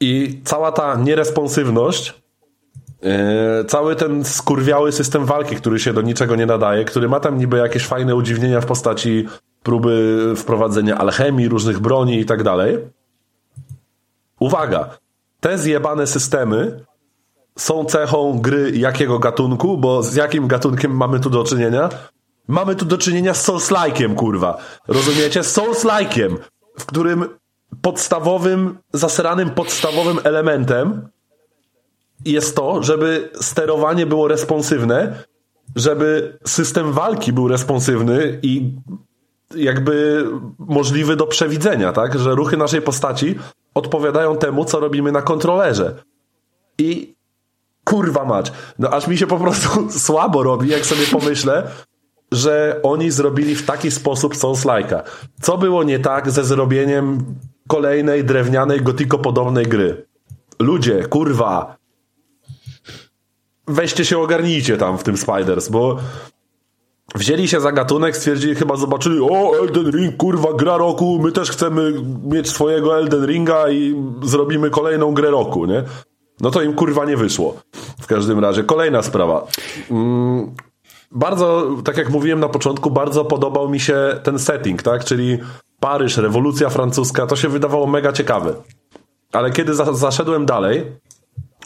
[0.00, 2.14] i cała ta nieresponsywność,
[3.02, 3.10] yy,
[3.68, 7.56] cały ten skurwiały system walki, który się do niczego nie nadaje, który ma tam niby
[7.56, 9.28] jakieś fajne udziwnienia w postaci
[9.62, 12.78] próby wprowadzenia alchemii, różnych broni i tak dalej.
[14.40, 14.98] Uwaga,
[15.40, 16.84] te zjebane systemy
[17.58, 21.88] są cechą gry jakiego gatunku, bo z jakim gatunkiem mamy tu do czynienia?
[22.48, 24.58] Mamy tu do czynienia z Souls-like'iem, kurwa.
[24.88, 25.40] Rozumiecie?
[25.40, 26.36] Souls-like'iem,
[26.78, 27.24] w którym
[27.82, 31.08] podstawowym, zaseranym podstawowym elementem
[32.24, 35.24] jest to, żeby sterowanie było responsywne,
[35.76, 38.76] żeby system walki był responsywny i
[39.56, 40.26] jakby
[40.58, 42.18] możliwy do przewidzenia, tak?
[42.18, 43.34] Że ruchy naszej postaci
[43.74, 45.94] odpowiadają temu, co robimy na kontrolerze.
[46.78, 47.14] I
[47.84, 49.68] kurwa mać, no aż mi się po prostu
[50.06, 51.70] słabo robi, jak sobie pomyślę,
[52.32, 55.02] że oni zrobili w taki sposób Souls-like'a.
[55.42, 57.24] Co było nie tak ze zrobieniem
[57.68, 60.06] kolejnej drewnianej, gotiko-podobnej gry?
[60.58, 61.76] Ludzie, kurwa,
[63.68, 65.96] weźcie się ogarnijcie tam w tym Spiders, bo
[67.14, 71.50] wzięli się za gatunek, stwierdzili, chyba zobaczyli, o, Elden Ring, kurwa, gra roku, my też
[71.50, 71.92] chcemy
[72.24, 75.82] mieć swojego Elden Ringa i zrobimy kolejną grę roku, nie?
[76.40, 77.56] No to im kurwa nie wyszło.
[78.00, 79.46] W każdym razie, kolejna sprawa.
[79.90, 80.54] Mm,
[81.10, 85.04] bardzo, tak jak mówiłem na początku, bardzo podobał mi się ten setting, tak?
[85.04, 85.38] Czyli
[85.80, 88.54] Paryż, rewolucja francuska, to się wydawało mega ciekawe.
[89.32, 90.92] Ale kiedy za zaszedłem dalej,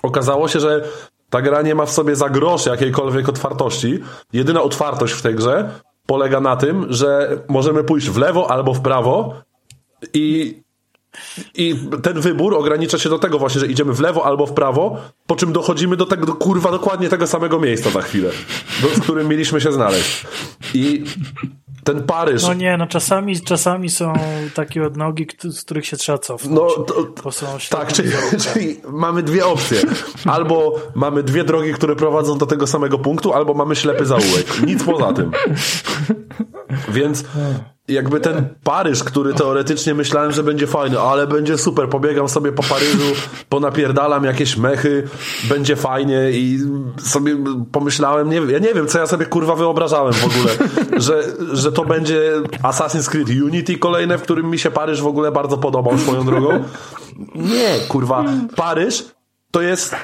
[0.03, 0.85] okazało się, że
[1.35, 3.99] ta gra nie ma w sobie za grosz jakiejkolwiek otwartości.
[4.33, 5.71] Jedyna otwartość w tej grze
[6.07, 9.35] polega na tym, że możemy pójść w lewo albo w prawo
[10.15, 10.55] i
[11.55, 14.97] i ten wybór ogranicza się do tego właśnie, że idziemy w lewo albo w prawo,
[15.27, 18.31] po czym dochodzimy do tego, do, kurwa, dokładnie tego samego miejsca za chwilę,
[18.83, 20.27] do, w którym mieliśmy się znaleźć.
[20.75, 21.05] I
[21.85, 22.43] ten Paryż.
[22.43, 24.13] No nie, no czasami, czasami są
[24.55, 26.55] takie odnogi, z których się trzeba cofnąć.
[26.55, 27.31] No, to,
[27.71, 29.81] tak, czyli, czyli, mamy dwie opcje.
[30.25, 34.63] Albo mamy dwie drogi, które prowadzą do tego samego punktu, albo mamy ślepy zaułek.
[34.67, 35.31] Nic poza tym.
[36.89, 37.25] Więc
[37.89, 42.63] jakby ten Paryż, który teoretycznie myślałem, że będzie fajny, ale będzie super, pobiegam sobie po
[42.63, 43.15] Paryżu,
[43.49, 45.09] ponapierdalam jakieś mechy,
[45.49, 46.59] będzie fajnie i
[46.99, 47.37] sobie
[47.73, 50.71] pomyślałem, nie, ja nie wiem, co ja sobie kurwa wyobrażałem w ogóle,
[51.03, 52.33] że, że to będzie
[52.63, 56.65] Assassin's Creed Unity kolejne, w którym mi się Paryż w ogóle bardzo podobał swoją drogą.
[57.35, 58.25] Nie, kurwa,
[58.57, 59.05] Paryż
[59.51, 59.97] to jest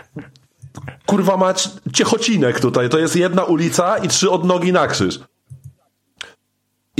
[1.07, 5.20] kurwa mać ciechocinek tutaj, to jest jedna ulica i trzy odnogi na krzyż.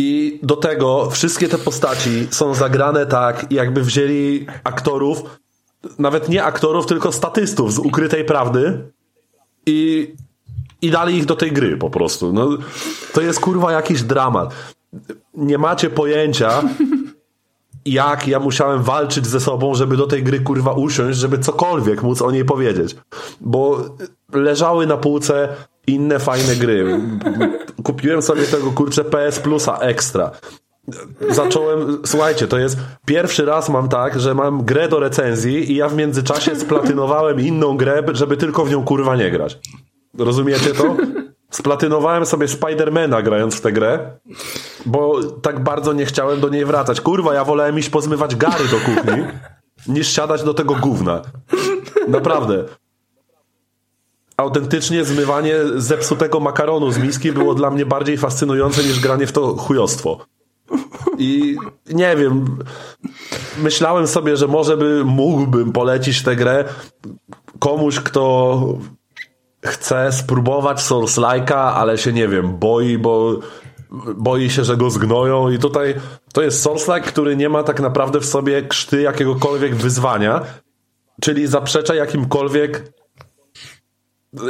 [0.03, 5.23] I do tego wszystkie te postaci są zagrane tak, jakby wzięli aktorów,
[5.99, 8.91] nawet nie aktorów, tylko statystów z ukrytej prawdy
[9.67, 10.13] i,
[10.83, 12.33] i dali ich do tej gry po prostu.
[12.33, 12.49] No,
[13.13, 14.55] to jest kurwa jakiś dramat.
[15.35, 16.63] Nie macie pojęcia,
[17.85, 22.23] jak ja musiałem walczyć ze sobą, żeby do tej gry kurwa usiąść, żeby cokolwiek móc
[22.23, 22.97] o niej powiedzieć.
[23.41, 23.85] Bo
[24.33, 25.49] leżały na półce
[25.87, 27.01] inne fajne gry.
[27.83, 30.31] Kupiłem sobie tego kurczę PS Plusa Extra.
[31.31, 35.89] Zacząłem, słuchajcie, to jest pierwszy raz mam tak, że mam grę do recenzji i ja
[35.89, 39.59] w międzyczasie splatynowałem inną grę, żeby tylko w nią kurwa nie grać.
[40.19, 40.97] Rozumiecie to?
[41.51, 44.19] Splatynowałem sobie Spidermana grając w tę grę,
[44.87, 47.01] bo tak bardzo nie chciałem do niej wracać.
[47.01, 49.25] Kurwa, ja wolałem iść pozmywać gary do kuchni,
[49.89, 51.23] niż siadać do tego gówna.
[52.09, 52.65] Naprawdę
[54.41, 59.57] autentycznie zmywanie zepsutego makaronu z miski było dla mnie bardziej fascynujące niż granie w to
[59.57, 60.27] chujostwo.
[61.19, 61.57] I
[61.93, 62.59] nie wiem,
[63.59, 66.65] myślałem sobie, że może by mógłbym polecić tę grę
[67.59, 68.63] komuś, kto
[69.65, 73.41] chce spróbować Souls-like'a, ale się nie wiem, boi, bo
[74.17, 75.95] boi się, że go zgnoją i tutaj
[76.33, 80.41] to jest Souls-like, który nie ma tak naprawdę w sobie krzty jakiegokolwiek wyzwania,
[81.21, 82.93] czyli zaprzecza jakimkolwiek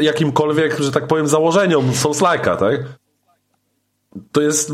[0.01, 2.81] jakimkolwiek, że tak powiem, założeniom Souls-like'a, tak?
[4.32, 4.73] To jest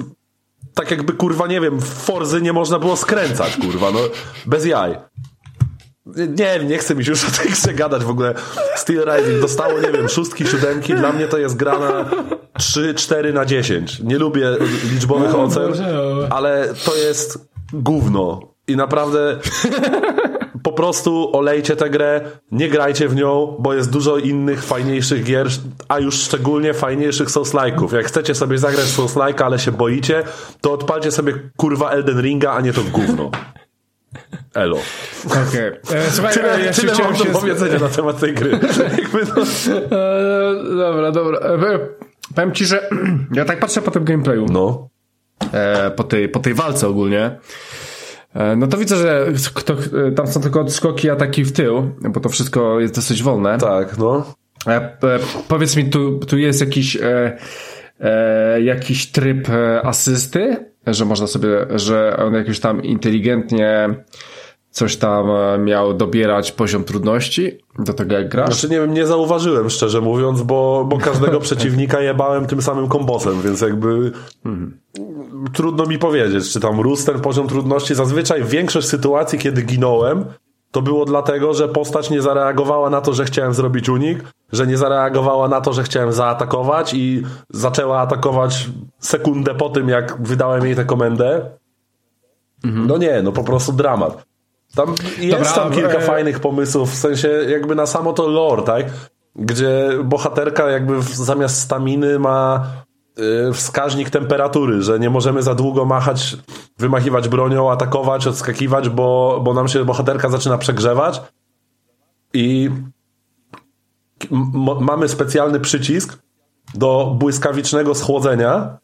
[0.75, 3.99] tak jakby, kurwa, nie wiem, w Forzy nie można było skręcać, kurwa, no,
[4.47, 4.97] bez jaj.
[6.07, 8.35] Nie, nie chcę mi się już o tej grze gadać w ogóle.
[8.77, 10.95] Steel Rising dostało, nie wiem, szóstki, siódemki.
[10.95, 12.11] Dla mnie to jest grana
[12.59, 14.01] 3, 4 na 10.
[14.01, 14.57] Nie lubię
[14.93, 15.73] liczbowych ocen,
[16.31, 18.41] ale to jest gówno.
[18.69, 19.39] I naprawdę
[20.77, 22.21] prostu olejcie tę grę,
[22.53, 25.49] nie grajcie w nią, bo jest dużo innych, fajniejszych gier,
[25.89, 27.95] a już szczególnie fajniejszych Souls-like'ów.
[27.95, 30.23] Jak chcecie sobie zagrać Souls-like'a, ale się boicie,
[30.61, 33.31] to odpalcie sobie kurwa Elden Ringa, a nie to gówno.
[34.55, 34.79] Elo.
[35.27, 35.81] Okej.
[35.83, 35.99] Okay.
[35.99, 37.31] E, słuchaj, tyle, ja tyle mam do się...
[37.31, 38.51] powiedzenia na temat tej gry.
[38.53, 38.59] e,
[40.77, 41.39] dobra, dobra.
[41.39, 41.79] E,
[42.35, 42.91] powiem ci, że
[43.33, 44.47] ja tak patrzę po tym gameplayu.
[44.51, 44.89] No.
[45.53, 47.39] E, po, tej, po tej walce ogólnie.
[48.37, 52.21] E, no to widzę, że kto, e, tam są tylko skoki, ataki w tył, bo
[52.21, 53.59] to wszystko jest dosyć wolne.
[53.59, 54.35] Tak, no.
[55.49, 56.99] powiedz mi, tu, tu jest jakiś,
[58.63, 59.49] jakiś tryb
[59.83, 60.57] asysty,
[60.87, 63.89] że można sobie, że on jakoś tam inteligentnie
[64.77, 68.47] coś tam e, miał dobierać poziom trudności do tego jak grasz?
[68.47, 73.43] Znaczy nie wiem, nie zauważyłem szczerze mówiąc, bo, bo każdego przeciwnika jebałem tym samym kombosem,
[73.43, 74.79] więc jakby hmm.
[75.53, 77.95] Trudno mi powiedzieć, czy tam rósł ten poziom trudności.
[77.95, 80.25] Zazwyczaj większość sytuacji, kiedy ginąłem,
[80.71, 84.77] to było dlatego, że postać nie zareagowała na to, że chciałem zrobić unik, że nie
[84.77, 88.69] zareagowała na to, że chciałem zaatakować i zaczęła atakować
[88.99, 91.51] sekundę po tym, jak wydałem jej tę komendę.
[92.65, 92.87] Mhm.
[92.87, 94.25] No nie, no po prostu dramat.
[94.75, 96.01] Tam jest Dobra, tam kilka e...
[96.01, 98.87] fajnych pomysłów, w sensie jakby na samo to lore, tak?
[99.37, 102.67] Gdzie bohaterka jakby zamiast staminy ma
[103.53, 106.37] wskaźnik temperatury, że nie możemy za długo machać,
[106.79, 111.23] wymachiwać bronią, atakować, odskakiwać, bo, bo nam się bohaterka zaczyna przegrzewać
[112.35, 112.71] i
[114.81, 116.19] mamy specjalny przycisk
[116.75, 118.79] do błyskawicznego schłodzenia,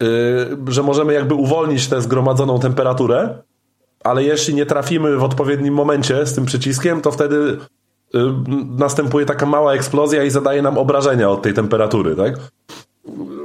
[0.00, 0.08] yy,
[0.66, 3.42] że możemy jakby uwolnić tę zgromadzoną temperaturę
[4.04, 8.18] ale jeśli nie trafimy w odpowiednim momencie z tym przyciskiem, to wtedy y,
[8.78, 12.34] następuje taka mała eksplozja i zadaje nam obrażenia od tej temperatury, tak?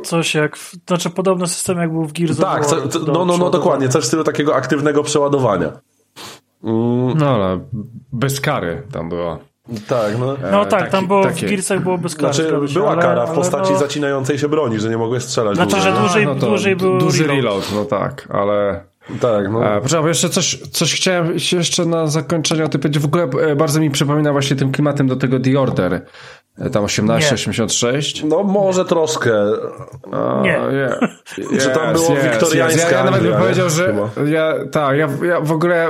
[0.04, 2.76] Coś jak, w, znaczy podobny system jak był w Gears Tak, co,
[3.08, 5.72] no, no, no dokładnie, coś w stylu takiego aktywnego przeładowania.
[6.64, 7.18] Mm.
[7.18, 7.60] No ale
[8.12, 9.40] bez kary tam była.
[9.88, 10.36] Tak, no.
[10.52, 11.48] No tak, taki, tam było takie...
[11.48, 12.34] w Gearsach było bez kary.
[12.34, 13.80] Znaczy, była ale, kara w postaci no...
[13.80, 15.56] zacinającej się broni, że nie mogłeś strzelać.
[15.56, 15.94] Znaczy, dłużej.
[15.94, 17.38] że dłużej, no dłużej był Duży reload.
[17.38, 18.84] reload, no tak, ale...
[19.22, 19.64] Tak, no.
[19.64, 23.04] A, poczekaj, bo jeszcze coś, coś chciałem jeszcze na zakończenie o tym powiedzieć.
[23.04, 26.06] W ogóle e, bardzo mi przypomina właśnie tym klimatem do tego The Order.
[26.60, 28.24] E, tam 1886.
[28.24, 29.32] No może troszkę.
[30.42, 30.50] nie.
[30.50, 31.00] Yeah.
[31.38, 32.82] Yes, Czy tam było yes, wiktoriańska?
[32.82, 32.92] Yes.
[32.92, 35.90] Ja, ja nawet bym powiedział, że ja, tak, ja, ja w ogóle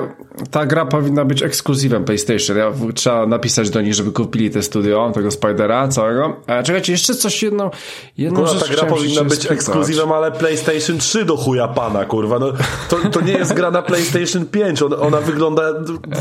[0.52, 2.58] ta gra powinna być ekskluzywem PlayStation.
[2.58, 6.36] Ja, trzeba napisać do nich, żeby kupili te studio, tego Spidera całego.
[6.48, 7.70] A czekajcie, jeszcze coś jedną,
[8.18, 12.40] jedną kurwa, ta gra powinna być ekskluzywem, ale PlayStation 3 do chuja pana, kurwa.
[12.40, 12.48] No,
[12.90, 14.82] to, to nie jest gra na PlayStation 5.
[14.82, 15.64] Ona, ona wygląda,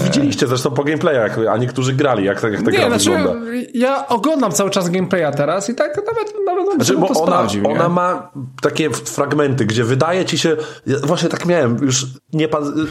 [0.05, 3.47] widzieliście zresztą po gameplayach, a niektórzy grali, jak, jak ta nie, gra znaczy, wygląda.
[3.75, 7.69] Ja oglądam cały czas gameplaya teraz i tak nawet, nawet znaczy, bo to ona, sprawdził,
[7.69, 8.31] ona ma
[8.63, 10.57] takie fragmenty, gdzie wydaje ci się,
[10.87, 12.49] ja właśnie tak miałem, już nie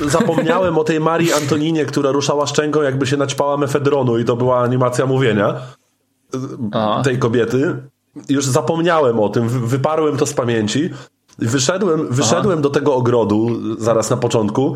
[0.07, 4.59] zapomniałem o tej Marii Antoninie, która ruszała szczęką, jakby się naćpała mefedronu i to była
[4.59, 5.55] animacja mówienia
[6.71, 7.01] Aha.
[7.03, 7.75] tej kobiety.
[8.29, 10.89] Już zapomniałem o tym, wyparłem to z pamięci.
[11.39, 13.47] Wyszedłem, wyszedłem do tego ogrodu
[13.79, 14.75] zaraz na początku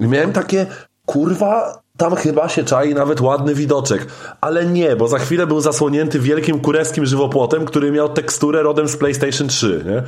[0.00, 0.66] i miałem takie,
[1.06, 4.06] kurwa, tam chyba się czai nawet ładny widoczek.
[4.40, 8.96] Ale nie, bo za chwilę był zasłonięty wielkim kureskim żywopłotem, który miał teksturę rodem z
[8.96, 10.02] PlayStation 3, nie?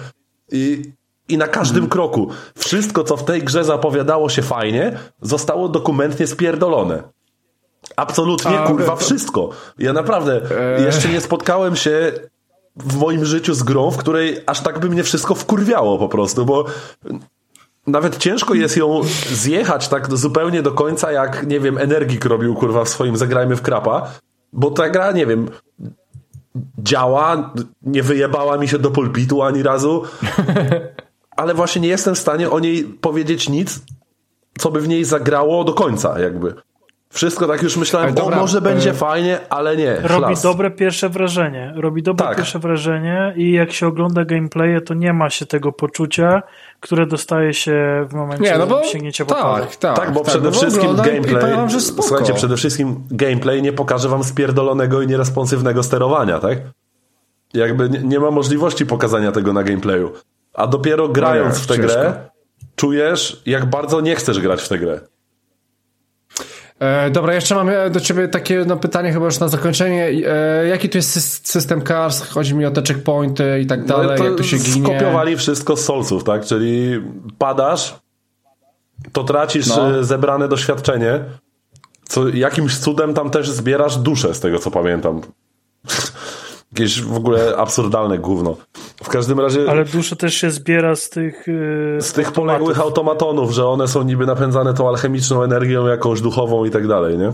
[0.52, 0.82] I,
[1.28, 1.90] i na każdym hmm.
[1.90, 2.28] kroku
[2.58, 7.02] wszystko, co w tej grze zapowiadało się fajnie, zostało dokumentnie spierdolone.
[7.96, 8.96] Absolutnie, A, kurwa, to...
[8.96, 9.50] wszystko.
[9.78, 10.84] Ja naprawdę eee.
[10.84, 12.12] jeszcze nie spotkałem się
[12.76, 16.46] w moim życiu z grą, w której aż tak by mnie wszystko wkurwiało po prostu,
[16.46, 16.64] bo
[17.88, 19.00] nawet ciężko jest ją
[19.32, 23.62] zjechać tak zupełnie do końca, jak, nie wiem, Energik robił, kurwa, w swoim Zagrajmy w
[23.62, 24.10] Krapa,
[24.52, 25.48] bo ta gra, nie wiem,
[26.78, 27.52] działa,
[27.82, 30.02] nie wyjebała mi się do pulpitu ani razu,
[31.36, 33.80] ale właśnie nie jestem w stanie o niej powiedzieć nic,
[34.58, 36.54] co by w niej zagrało do końca, jakby.
[37.10, 38.94] Wszystko tak już myślałem, dobra, o może będzie e...
[38.94, 39.96] fajnie, ale nie.
[40.02, 41.72] Robi dobre pierwsze wrażenie.
[41.76, 42.36] Robi dobre tak.
[42.36, 46.42] pierwsze wrażenie i jak się ogląda gameplaye, to nie ma się tego poczucia,
[46.80, 50.28] które dostaje się w momencie nie, no bo, sięgnięcia tak, tak, tak, tak, bo tak,
[50.28, 56.38] przede wszystkim gameplay, wam, słuchajcie, przede wszystkim gameplay nie pokaże wam spierdolonego i nieresponsywnego sterowania,
[56.38, 56.58] tak?
[57.54, 60.12] Jakby nie, nie ma możliwości pokazania tego na gameplayu.
[60.54, 62.00] A dopiero grając no nie, w tę ciężko.
[62.00, 62.28] grę,
[62.76, 65.00] czujesz, jak bardzo nie chcesz grać w tę grę.
[66.80, 70.10] E, dobra, jeszcze mam do ciebie takie no, pytanie chyba już na zakończenie.
[70.26, 72.22] E, jaki tu jest system cars?
[72.22, 74.98] Chodzi mi o te checkpointy i tak no, dalej, no, jak tu się ginie.
[74.98, 76.44] Skopiowali wszystko z Soulsów, tak?
[76.44, 77.02] Czyli
[77.38, 77.94] padasz,
[79.12, 79.98] to tracisz no.
[79.98, 81.20] E, zebrane doświadczenie,
[82.08, 85.20] co jakimś cudem tam też zbierasz duszę, z tego co pamiętam.
[86.72, 88.56] Jakieś w ogóle absurdalne gówno.
[89.02, 89.70] W każdym razie.
[89.70, 91.46] Ale duszę też się zbiera z tych.
[91.46, 96.64] Yy, z tych poległych automatonów, że one są niby napędzane tą alchemiczną energią jakąś duchową
[96.64, 97.32] i tak dalej, nie?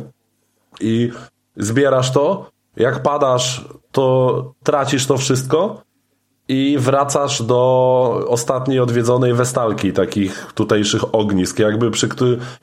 [0.80, 1.10] I
[1.56, 5.82] zbierasz to, jak padasz, to tracisz to wszystko.
[6.48, 12.08] I wracasz do ostatniej odwiedzonej westalki, takich tutejszych ognisk, jakby przy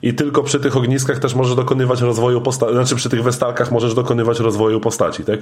[0.02, 3.94] i tylko przy tych ogniskach też możesz dokonywać rozwoju postaci, znaczy przy tych westalkach możesz
[3.94, 5.40] dokonywać rozwoju postaci, tak?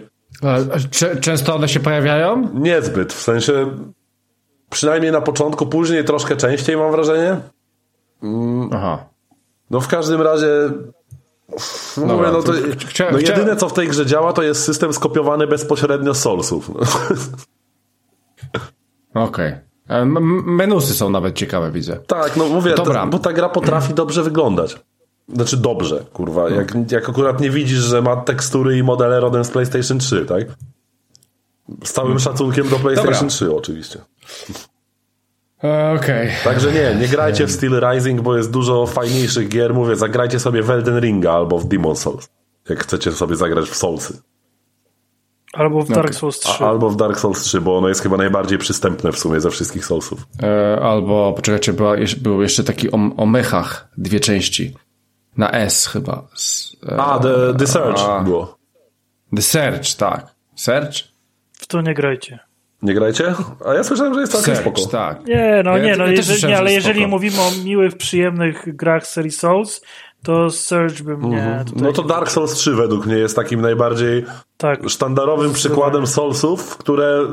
[1.20, 2.48] Często one się pojawiają?
[2.54, 3.66] Niezbyt, w sensie
[4.70, 7.36] przynajmniej na początku, później troszkę częściej mam wrażenie.
[8.22, 8.70] Mm.
[8.72, 9.04] Aha.
[9.70, 10.48] No w każdym razie
[11.96, 12.52] no, Dobra, no to,
[13.12, 16.70] no jedyne co w tej grze działa to jest system skopiowany bezpośrednio z Soulsów.
[19.14, 19.52] Okej.
[19.52, 20.06] Okay.
[20.44, 21.96] Menusy są nawet ciekawe, widzę.
[22.06, 23.06] Tak, no mówię, Dobra.
[23.06, 24.76] bo ta gra potrafi dobrze wyglądać.
[25.34, 26.50] Znaczy dobrze, kurwa.
[26.50, 30.44] Jak, jak akurat nie widzisz, że ma tekstury i modele rodem z PlayStation 3, tak?
[31.84, 32.20] Z całym hmm.
[32.20, 33.28] szacunkiem do PlayStation Dobra.
[33.28, 33.98] 3 oczywiście.
[35.58, 35.96] Okej.
[35.96, 36.30] Okay.
[36.44, 39.74] Także nie, nie grajcie w Steel Rising, bo jest dużo fajniejszych gier.
[39.74, 42.28] Mówię, zagrajcie sobie w Elden Ringa albo w Demon Souls.
[42.68, 44.18] Jak chcecie sobie zagrać w Soulsy.
[45.52, 46.64] Albo w Dark Souls 3.
[46.64, 49.50] A, albo w Dark Souls 3, bo ono jest chyba najbardziej przystępne w sumie ze
[49.50, 50.26] wszystkich Soulsów.
[50.42, 54.74] E, albo, poczekajcie, była, był jeszcze taki o, o mechach, dwie części.
[55.36, 56.22] Na S chyba.
[56.88, 58.58] E, a, The, the Search a, było.
[59.36, 60.26] The Search, tak.
[60.54, 60.94] Search?
[61.52, 62.38] W to nie grajcie.
[62.82, 63.34] Nie grajcie?
[63.66, 64.90] A ja słyszałem, że jest całkiem Search, spoko.
[64.92, 65.26] tak.
[65.26, 69.06] Nie, no ja, nie, no, ja jeżeli, nie, ale jeżeli mówimy o miłych, przyjemnych grach
[69.06, 69.80] serii Souls,
[70.22, 71.42] to Search by mnie.
[71.42, 71.66] Mhm.
[71.76, 74.24] No to Dark Souls 3 według mnie jest takim najbardziej
[74.56, 74.88] tak.
[74.88, 77.26] sztandarowym przykładem Soulsów, które,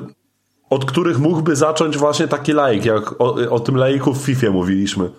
[0.69, 5.09] od których mógłby zacząć właśnie taki laik, jak o, o tym laiku w FIFA mówiliśmy.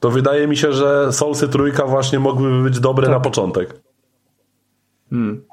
[0.00, 3.14] To wydaje mi się, że Soulsy trójka właśnie mogłyby być dobre tak.
[3.14, 3.80] na początek.
[5.10, 5.44] Hmm.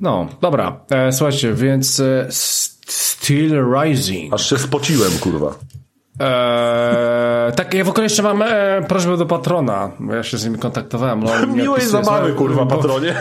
[0.00, 0.80] No, dobra.
[0.90, 4.34] E, słuchajcie, więc e, Steel Rising.
[4.34, 5.54] Aż się spociłem, kurwa.
[6.20, 10.44] Eee, tak, ja w ogóle jeszcze mam e, prośbę do patrona, bo ja się z
[10.44, 11.22] nimi kontaktowałem.
[11.22, 12.76] No, Miłej zabawy, kurwa, bo...
[12.76, 13.14] patronie.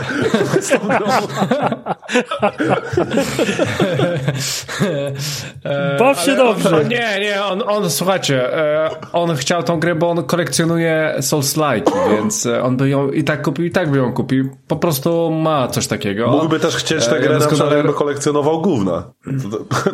[5.63, 6.77] e, Baw się dobrze.
[6.77, 11.91] On, nie, nie, on, on słuchajcie, e, on chciał tą grę, bo on kolekcjonuje Souls-like,
[12.11, 14.49] więc e, on by ją i tak kupił, i tak by ją kupił.
[14.67, 16.27] Po prostu ma coś takiego.
[16.27, 17.83] Mógłby też chcieć tę e, grę, ja doskonale...
[17.83, 19.03] na kolekcjonował gówna.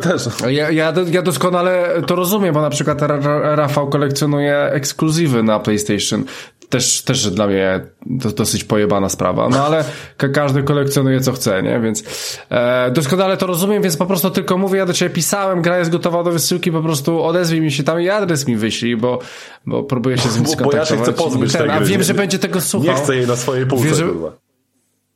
[0.02, 0.22] też.
[0.48, 3.24] Ja, ja, ja doskonale to rozumiem, bo na przykład przykład
[3.54, 6.24] Rafał kolekcjonuje ekskluzywy na PlayStation.
[6.68, 7.80] Też, też dla mnie
[8.22, 9.48] to dosyć pojebana sprawa.
[9.48, 9.84] No ale
[10.32, 11.80] każdy kolekcjonuje co chce, nie?
[11.80, 12.04] Więc
[12.50, 15.90] e, doskonale to rozumiem, więc po prostu tylko mówię, ja do ciebie pisałem, gra jest
[15.90, 19.18] gotowa do wysyłki, po prostu odezwij mi się tam i adres mi wyślij, bo,
[19.66, 20.90] bo próbuję się z nim skontaktować.
[20.90, 22.94] Bo ja się chcę pozbyć ten, A wiem, że będzie tego słuchał.
[22.94, 24.04] Nie chcę jej na swojej półce, wiem, że,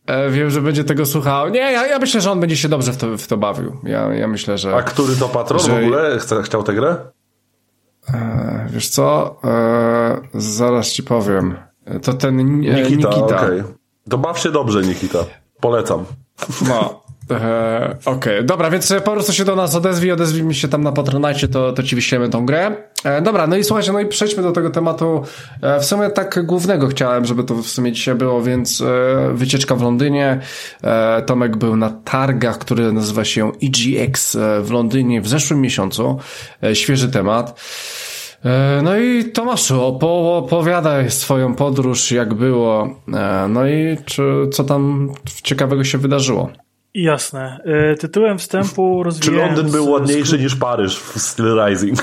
[0.07, 1.49] e, Wiem, że będzie tego słuchał.
[1.49, 3.77] Nie, ja, ja myślę, że on będzie się dobrze w to, w to bawił.
[3.85, 4.75] Ja, ja myślę, że...
[4.75, 5.81] A który to patron że...
[5.81, 6.97] w ogóle chce, chciał tę grę?
[8.15, 9.37] E, wiesz co?
[9.45, 11.57] E, zaraz ci powiem.
[12.03, 13.09] To ten e, Nikita.
[13.09, 13.37] Nikita.
[13.37, 13.65] Okay.
[14.11, 15.19] To baw się dobrze, Nikita.
[15.61, 16.05] Polecam.
[16.69, 17.01] No.
[17.31, 18.43] E, Okej, okay.
[18.43, 21.73] dobra, więc po prostu się do nas odezwij, odezwij mi się tam na Patronite, to,
[21.73, 22.77] to ci wyślemy tą grę.
[23.05, 25.23] E, dobra, no i słuchajcie, no i przejdźmy do tego tematu.
[25.63, 28.85] E, w sumie tak głównego chciałem, żeby to w sumie dzisiaj było, więc e,
[29.35, 30.41] wycieczka w Londynie.
[31.27, 36.19] Tomek był na targach, który nazywa się EGX w Londynie w zeszłym miesiącu.
[36.75, 37.61] Świeży temat.
[38.83, 43.01] No i Tomaszu, opowiadaj swoją podróż, jak było,
[43.49, 44.23] no i czy,
[44.53, 45.13] co tam
[45.43, 46.51] ciekawego się wydarzyło.
[46.97, 47.61] Jasne.
[47.65, 49.51] E, tytułem wstępu rozwijając...
[49.51, 51.99] Czy Londyn był ładniejszy niż Paryż w Steel Rising?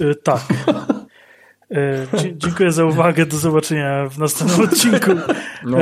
[0.00, 0.40] E, tak.
[1.70, 3.26] E, dziękuję za uwagę.
[3.26, 5.10] Do zobaczenia w następnym odcinku.
[5.64, 5.78] No.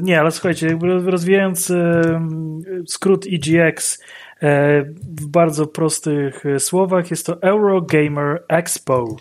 [0.00, 1.72] Nie, ale słuchajcie, jakby rozwijając
[2.86, 4.02] skrót EGX
[5.20, 9.16] w bardzo prostych słowach, jest to Eurogamer Expo.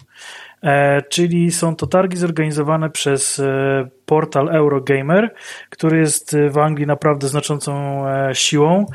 [0.63, 5.33] E, czyli są to targi zorganizowane przez e, portal Eurogamer,
[5.69, 8.85] który jest w Anglii naprawdę znaczącą e, siłą.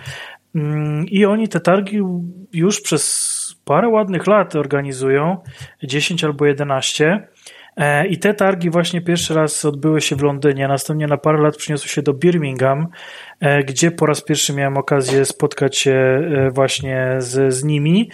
[0.54, 2.00] Mm, I oni te targi
[2.52, 5.36] już przez parę ładnych lat organizują,
[5.82, 7.28] 10 albo 11.
[8.08, 11.88] I te targi właśnie pierwszy raz odbyły się w Londynie, następnie na parę lat przyniosły
[11.88, 12.88] się do Birmingham,
[13.66, 16.20] gdzie po raz pierwszy miałem okazję spotkać się
[16.52, 18.10] właśnie z, z nimi.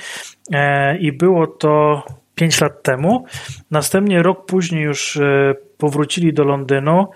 [1.00, 2.02] I było to
[2.34, 3.24] 5 lat temu.
[3.70, 7.06] Następnie rok później już e, powrócili do Londynu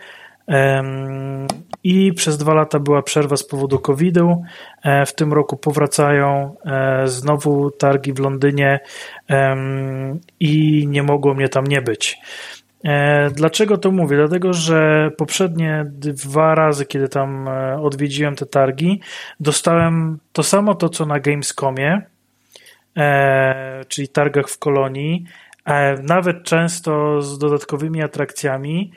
[1.85, 4.43] i przez dwa lata była przerwa z powodu COVID-u.
[4.83, 8.81] E, w tym roku powracają e, znowu targi w Londynie
[10.41, 12.19] i nie mogło mnie tam nie być.
[13.33, 14.17] Dlaczego to mówię?
[14.17, 17.49] Dlatego, że poprzednie dwa razy, kiedy tam
[17.83, 19.01] odwiedziłem te targi,
[19.41, 22.03] dostałem to samo to, co na Gamescomie,
[23.89, 25.25] czyli targach w kolonii,
[25.65, 28.93] e, nawet często z dodatkowymi atrakcjami,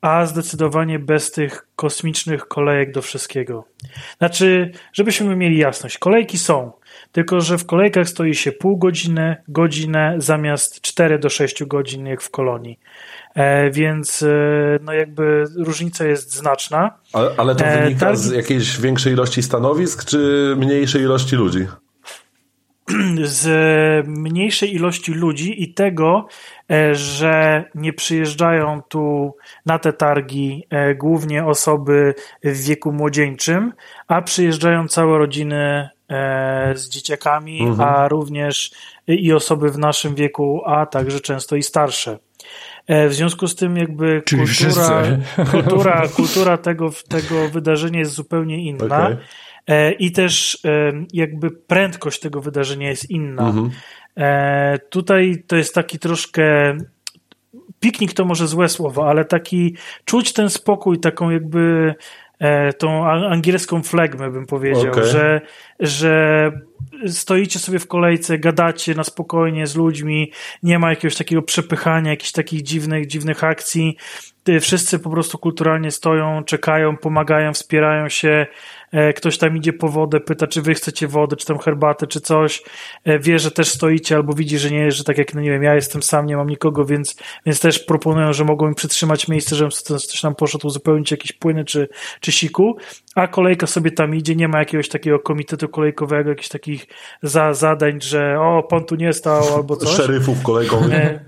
[0.00, 3.64] a zdecydowanie bez tych kosmicznych kolejek do wszystkiego.
[4.18, 6.72] Znaczy, żebyśmy mieli jasność, kolejki są,
[7.12, 12.22] tylko że w kolejkach stoi się pół godziny, godzinę zamiast 4 do 6 godzin jak
[12.22, 12.78] w kolonii.
[13.34, 14.26] E, więc e,
[14.82, 16.90] no jakby różnica jest znaczna.
[17.12, 21.66] Ale, ale to e, wynika z jakiejś większej ilości stanowisk, czy mniejszej ilości ludzi?
[23.24, 26.26] z mniejszej ilości ludzi i tego,
[26.70, 29.36] e, że nie przyjeżdżają tu
[29.66, 32.14] na te targi e, głównie osoby
[32.44, 33.72] w wieku młodzieńczym,
[34.08, 37.88] a przyjeżdżają całe rodziny e, z dzieciakami, mhm.
[37.88, 38.70] a również
[39.06, 42.18] i osoby w naszym wieku, a także często i starsze.
[42.88, 45.02] W związku z tym jakby kultura,
[45.50, 49.06] kultura, kultura tego, tego wydarzenia jest zupełnie inna.
[49.06, 49.16] Okay.
[49.70, 53.46] E, i też e, jakby prędkość tego wydarzenia jest inna.
[53.46, 53.70] Mhm.
[54.16, 56.76] E, tutaj to jest taki troszkę
[57.80, 61.94] piknik to może złe słowo, ale taki czuć ten spokój, taką jakby
[62.78, 65.04] tą angielską flegmę bym powiedział, okay.
[65.04, 65.40] że,
[65.80, 66.52] że
[67.06, 70.32] stoicie sobie w kolejce, gadacie na spokojnie z ludźmi,
[70.62, 73.96] nie ma jakiegoś takiego przepychania, jakichś takich dziwnych, dziwnych akcji.
[74.60, 78.46] Wszyscy po prostu kulturalnie stoją, czekają, pomagają, wspierają się,
[79.16, 82.62] ktoś tam idzie po wodę, pyta, czy wy chcecie wodę, czy tam herbatę, czy coś,
[83.04, 85.62] e, wie, że też stoicie, albo widzi, że nie, że tak jak, no nie wiem,
[85.62, 89.56] ja jestem sam, nie mam nikogo, więc, więc też proponują, że mogą mi przytrzymać miejsce,
[89.56, 91.88] żebym coś tam poszedł uzupełnić jakieś płyny, czy,
[92.20, 92.76] czy siku,
[93.14, 96.86] a kolejka sobie tam idzie, nie ma jakiegoś takiego komitetu kolejkowego, jakichś takich
[97.22, 99.96] za, zadań, że o, pan tu nie stał, albo coś.
[99.96, 100.94] Szeryfów kolejkowych.
[100.94, 101.24] E,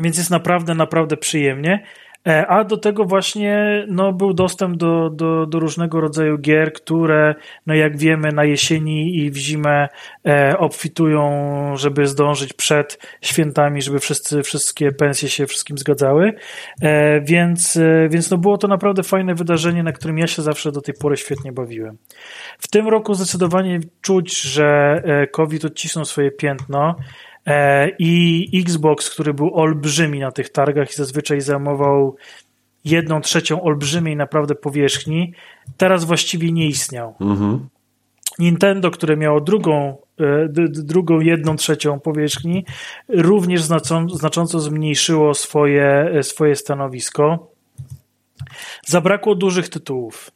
[0.00, 1.86] więc jest naprawdę, naprawdę przyjemnie.
[2.26, 7.34] E, a do tego właśnie no, był dostęp do, do, do różnego rodzaju gier, które,
[7.66, 9.88] no jak wiemy, na jesieni i w zimę
[10.26, 11.26] e, obfitują,
[11.76, 16.32] żeby zdążyć przed świętami, żeby wszyscy, wszystkie pensje się wszystkim zgadzały.
[16.82, 20.72] E, więc, e, więc no, było to naprawdę fajne wydarzenie, na którym ja się zawsze
[20.72, 21.98] do tej pory świetnie bawiłem.
[22.58, 26.96] W tym roku zdecydowanie czuć, że e, COVID odcisnął swoje piętno.
[27.46, 32.16] E, i Xbox, który był olbrzymi na tych targach i zazwyczaj zajmował
[32.84, 35.32] jedną trzecią olbrzymiej naprawdę powierzchni,
[35.76, 37.14] teraz właściwie nie istniał.
[37.20, 37.68] Mhm.
[38.38, 42.64] Nintendo, które miało drugą, e, drugą jedną trzecią powierzchni,
[43.08, 43.62] również
[44.12, 47.50] znacząco zmniejszyło swoje, e, swoje stanowisko.
[48.86, 50.30] Zabrakło dużych tytułów.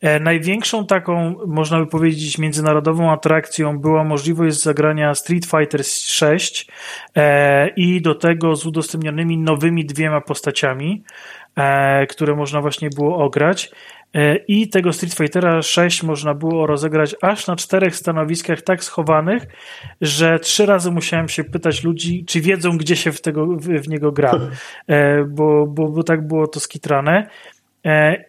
[0.00, 6.66] E, największą taką, można by powiedzieć, międzynarodową atrakcją była możliwość zagrania Street Fighter 6
[7.16, 11.04] e, i do tego z udostępnionymi nowymi dwiema postaciami,
[11.56, 13.70] e, które można właśnie było ograć.
[14.48, 19.46] I tego Street Fightera 6 można było rozegrać aż na czterech stanowiskach tak schowanych,
[20.00, 24.12] że trzy razy musiałem się pytać ludzi, czy wiedzą, gdzie się w, tego, w niego
[24.12, 24.32] gra,
[25.28, 27.26] bo, bo, bo tak było to skitrane.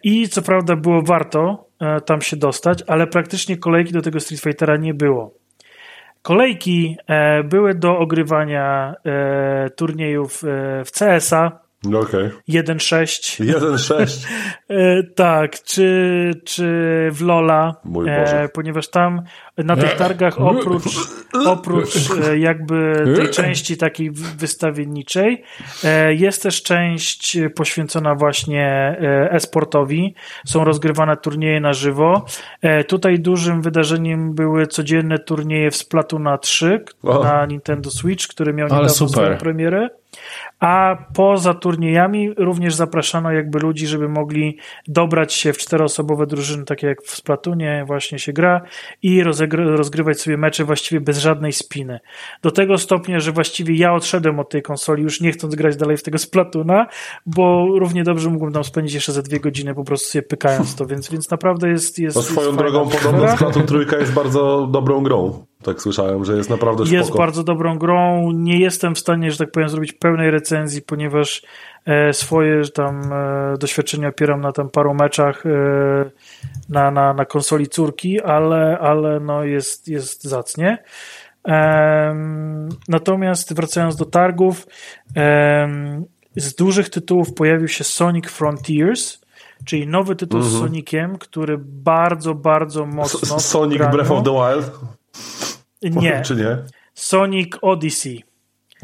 [0.02, 4.42] I co prawda było warto E, tam się dostać, ale praktycznie kolejki do tego Street
[4.42, 5.34] Fightera nie było.
[6.22, 10.42] Kolejki e, były do ogrywania e, turniejów
[10.84, 12.30] w CS-a, Okay.
[12.48, 13.44] 1.6.
[13.44, 14.26] 1.6.
[15.14, 16.64] tak, czy, czy
[17.12, 17.74] w Lola,
[18.06, 19.22] e, ponieważ tam
[19.58, 20.98] na tych targach oprócz,
[21.46, 25.42] oprócz e, jakby tej części takiej wystawienniczej
[25.84, 30.14] e, jest też część poświęcona właśnie e, e-sportowi.
[30.46, 32.24] Są rozgrywane turnieje na żywo.
[32.88, 37.24] Tutaj dużym wydarzeniem były codzienne turnieje w Splatoona 3 oh.
[37.24, 39.88] na Nintendo Switch, który miał niedawno swoją premierę.
[40.60, 44.58] A poza turniejami również zapraszano jakby ludzi, żeby mogli
[44.88, 48.60] dobrać się w czteroosobowe drużyny, takie jak w Splatoonie właśnie się gra
[49.02, 49.22] i
[49.76, 52.00] rozgrywać sobie mecze właściwie bez żadnej spiny.
[52.42, 55.96] Do tego stopnia, że właściwie ja odszedłem od tej konsoli, już nie chcąc grać dalej
[55.96, 56.86] w tego Splatoona,
[57.26, 60.86] bo równie dobrze mógłbym tam spędzić jeszcze ze dwie godziny po prostu sobie pykając to,
[60.86, 61.98] więc, więc naprawdę jest...
[61.98, 65.46] jest no swoją jest drogą podobno Splatoon trójka jest bardzo dobrą grą.
[65.66, 66.96] Tak słyszałem, że jest naprawdę spoko.
[66.96, 68.30] Jest bardzo dobrą grą.
[68.32, 71.42] Nie jestem w stanie, że tak powiem, zrobić pełnej recenzji, ponieważ
[71.84, 75.50] e, swoje tam e, doświadczenia opieram na tam paru meczach e,
[76.68, 80.78] na, na, na konsoli córki, ale, ale no jest, jest zacnie.
[82.88, 84.66] Natomiast wracając do targów,
[86.36, 89.20] z dużych tytułów pojawił się Sonic Frontiers,
[89.64, 90.64] czyli nowy tytuł z mhm.
[90.64, 93.40] Soniciem, który bardzo, bardzo mocno.
[93.40, 94.70] Sonic Breath of the Wild?
[95.82, 96.22] Nie.
[96.22, 96.56] Czy nie?
[96.94, 98.22] Sonic Odyssey.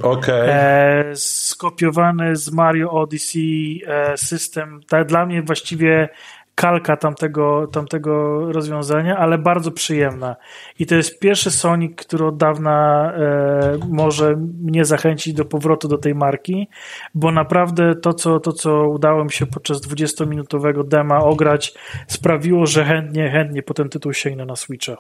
[0.03, 0.53] Okay.
[0.53, 4.81] E, skopiowany z Mario Odyssey e, system.
[4.89, 6.09] Tak, dla mnie właściwie
[6.55, 10.37] kalka tamtego, tamtego rozwiązania, ale bardzo przyjemna.
[10.79, 15.99] I to jest pierwszy Sonic, który od dawna e, może mnie zachęcić do powrotu do
[15.99, 16.69] tej marki,
[17.15, 21.75] bo naprawdę to, co, to, co udało mi się podczas 20-minutowego dema ograć,
[22.07, 24.97] sprawiło, że chętnie, chętnie po ten tytuł sięgnę na Switcha.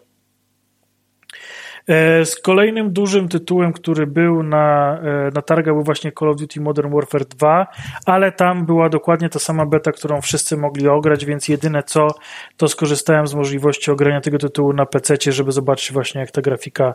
[1.88, 6.36] E, z kolejnym dużym tytułem, który był na, e, na targach był właśnie Call of
[6.36, 7.66] Duty Modern Warfare 2,
[8.06, 12.08] ale tam była dokładnie ta sama beta, którą wszyscy mogli ograć, więc jedyne co,
[12.56, 16.94] to skorzystałem z możliwości ogrania tego tytułu na PC, żeby zobaczyć właśnie jak ta grafika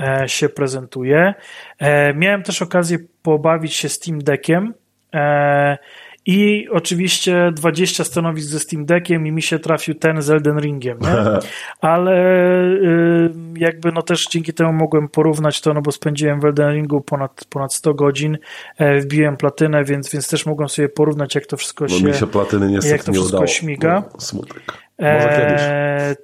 [0.00, 1.34] e, się prezentuje.
[2.14, 4.74] Miałem też okazję pobawić się Steam Deckiem
[6.26, 10.98] i oczywiście 20 stanowisk ze Steam Deckiem i mi się trafił ten z Elden Ringiem,
[11.00, 11.08] nie?
[11.90, 12.12] ale
[12.64, 17.00] y, jakby no też dzięki temu mogłem porównać to, no bo spędziłem w Elden Ringu
[17.00, 18.38] ponad, ponad 100 godzin,
[18.78, 22.26] e, wbiłem platynę, więc, więc też mogłem sobie porównać jak to wszystko się, mi się
[22.26, 23.46] platyny niestety jak to wszystko udało.
[23.46, 24.02] śmiga.
[24.14, 24.62] No, smutek.
[24.98, 26.16] Może e.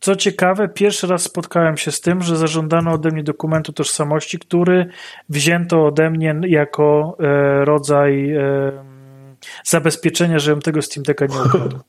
[0.00, 4.86] Co ciekawe, pierwszy raz spotkałem się z tym, że zażądano ode mnie dokumentu tożsamości, który
[5.28, 8.40] wzięto ode mnie jako e, rodzaj e,
[9.64, 11.78] zabezpieczenia, żebym tego Steam Decka nie ukradł.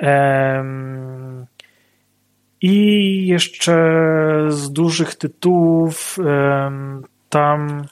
[0.00, 1.46] Um,
[2.62, 3.76] I jeszcze
[4.48, 7.84] z dużych tytułów um, tam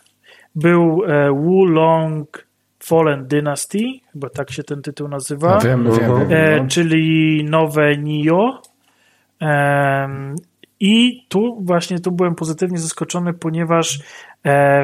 [0.55, 2.47] był e, Wulong
[2.83, 3.79] Fallen Dynasty,
[4.13, 6.69] chyba tak się ten tytuł nazywa, no, wiem, wiem, wiem, e, no.
[6.69, 8.63] czyli nowe Nio.
[9.41, 10.37] Um,
[10.81, 13.99] I tu właśnie tu byłem pozytywnie zaskoczony, ponieważ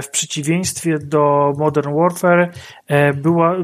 [0.03, 2.51] w przeciwieństwie do Modern Warfare
[2.87, 3.57] e, była,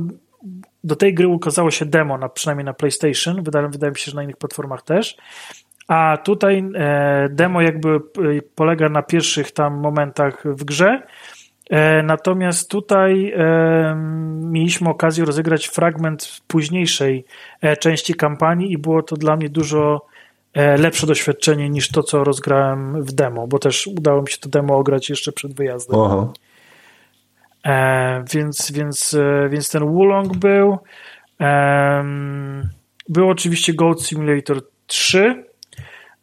[0.84, 4.16] do tej gry ukazało się demo, na, przynajmniej na PlayStation, wydaje, wydaje mi się, że
[4.16, 5.16] na innych platformach też.
[5.88, 8.00] A tutaj e, demo jakby
[8.54, 11.02] polega na pierwszych tam momentach w grze.
[12.04, 13.34] Natomiast tutaj
[14.40, 17.24] mieliśmy okazję rozegrać fragment późniejszej
[17.80, 20.15] części kampanii i było to dla mnie dużo E,
[20.78, 24.76] lepsze doświadczenie niż to, co rozgrałem w demo, bo też udało mi się to demo
[24.76, 26.00] ograć jeszcze przed wyjazdem.
[26.00, 26.32] Aha.
[27.66, 30.78] E, więc, więc, e, więc ten Wulong był.
[31.40, 32.04] E,
[33.08, 35.44] był oczywiście Goat Simulator 3,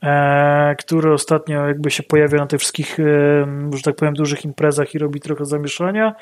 [0.04, 3.04] e, który ostatnio jakby się pojawia na tych wszystkich, e,
[3.74, 6.16] że tak powiem, dużych imprezach i robi trochę zamieszania.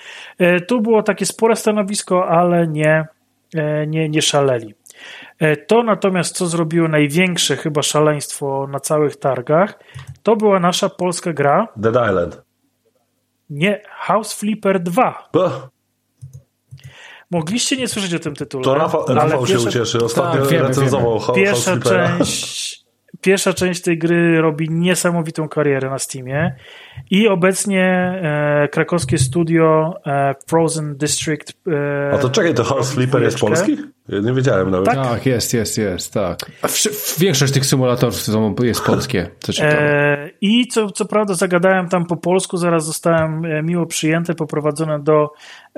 [0.68, 3.06] tu było takie spore stanowisko, ale nie,
[3.88, 4.74] nie, nie szaleli.
[5.40, 9.80] E, to natomiast, co zrobiło największe chyba szaleństwo na całych targach,
[10.24, 11.68] to była nasza polska gra.
[11.76, 12.42] Dead Island.
[13.50, 15.30] Nie, House Flipper 2.
[17.32, 18.64] Mogliście nie słyszeć o tym tytule.
[18.64, 20.04] To Rafał, Rafał się ucieszy.
[20.04, 22.82] Ostatnio tak, recenzował House Pierwsza część
[23.22, 26.56] Pierwsza część tej gry robi niesamowitą karierę na Steamie
[27.12, 31.54] i obecnie e, krakowskie studio e, Frozen District.
[31.68, 33.78] E, A to czekaj, to House Flipper jest polski?
[34.10, 34.86] Nie wiedziałem nawet.
[34.86, 36.52] Tak, tak jest, jest, jest, tak.
[37.18, 38.16] Większość tych symulatorów
[38.64, 39.82] jest polskie, co ciekawe.
[39.82, 45.00] E, I co, co prawda zagadałem tam po polsku, zaraz zostałem e, miło przyjęty, poprowadzony
[45.04, 45.30] do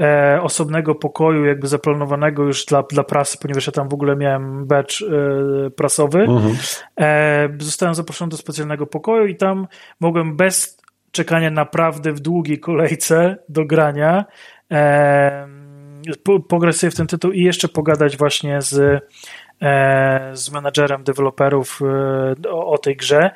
[0.02, 4.66] e, osobnego pokoju, jakby zaplanowanego już dla, dla prasy, ponieważ ja tam w ogóle miałem
[4.66, 6.22] badge e, prasowy.
[6.22, 6.56] Mhm.
[7.00, 9.68] E, zostałem zaproszony do specjalnego pokoju i tam
[10.00, 10.78] mogłem bez
[11.12, 14.26] czekania naprawdę w długiej kolejce do grania
[14.72, 15.63] e,
[16.48, 19.04] pograć sobie w ten tytuł i jeszcze pogadać właśnie z,
[19.62, 21.80] e, z menadżerem deweloperów
[22.46, 23.32] e, o, o tej grze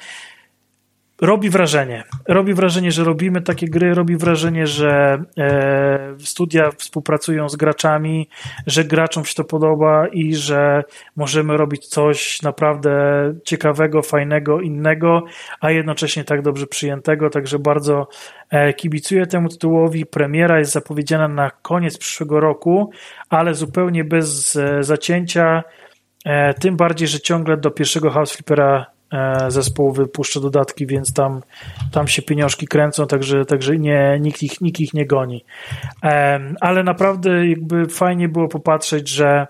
[1.22, 2.04] robi wrażenie.
[2.28, 8.30] Robi wrażenie, że robimy takie gry, robi wrażenie, że e, studia współpracują z graczami,
[8.68, 10.84] że graczom się to podoba i że
[11.16, 12.92] możemy robić coś naprawdę
[13.46, 15.24] ciekawego, fajnego, innego,
[15.62, 17.30] a jednocześnie tak dobrze przyjętego.
[17.30, 18.08] Także bardzo
[18.50, 20.06] e, kibicuję temu tytułowi.
[20.06, 22.90] Premiera jest zapowiedziana na koniec przyszłego roku,
[23.30, 25.64] ale zupełnie bez e, zacięcia.
[26.26, 28.97] E, tym bardziej, że ciągle do pierwszego House Flippera
[29.48, 31.42] zespoł wypuszcza dodatki, więc tam,
[31.92, 35.46] tam się pieniążki kręcą, także, także nie, nikt, ich, nikt ich nie goni.
[36.62, 39.48] Ale naprawdę jakby fajnie było popatrzeć, że,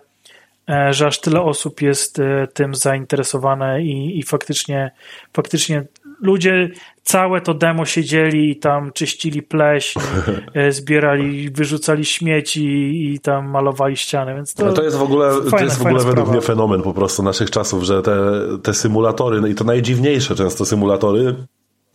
[0.70, 4.92] e, że aż tyle osób jest e, tym zainteresowane i, i faktycznie,
[5.34, 5.84] faktycznie
[6.22, 6.70] ludzie
[7.08, 9.96] całe to demo siedzieli i tam czyścili pleś,
[10.54, 12.66] e, zbierali, wyrzucali śmieci
[13.14, 15.82] i tam malowali ściany, więc to, no to jest w ogóle, fajna, to jest w
[15.82, 18.18] ogóle według mnie fenomen po prostu naszych czasów, że te,
[18.64, 21.36] te symulatory, no i to najdziwniejsze często symulatory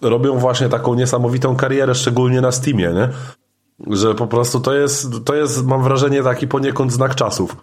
[0.02, 3.08] robią właśnie taką niesamowitą karierę, szczególnie na Steamie, nie?
[3.96, 7.56] Że po prostu to jest, to jest, mam wrażenie, taki poniekąd znak czasów.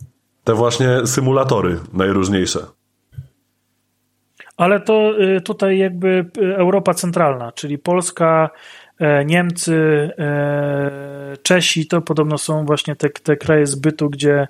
[0.44, 2.60] Te właśnie symulatory najróżniejsze.
[4.60, 8.50] Ale to y, tutaj jakby y, Europa Centralna, czyli Polska,
[9.26, 10.10] Niemcy,
[11.44, 14.48] Czesi, to podobno są właśnie te, te kraje zbytu, gdzie,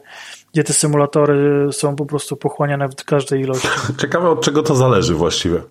[0.54, 3.68] gdzie te symulatory są po prostu pochłaniane w każdej ilości.
[4.02, 5.62] Ciekawe od czego to zależy właściwie.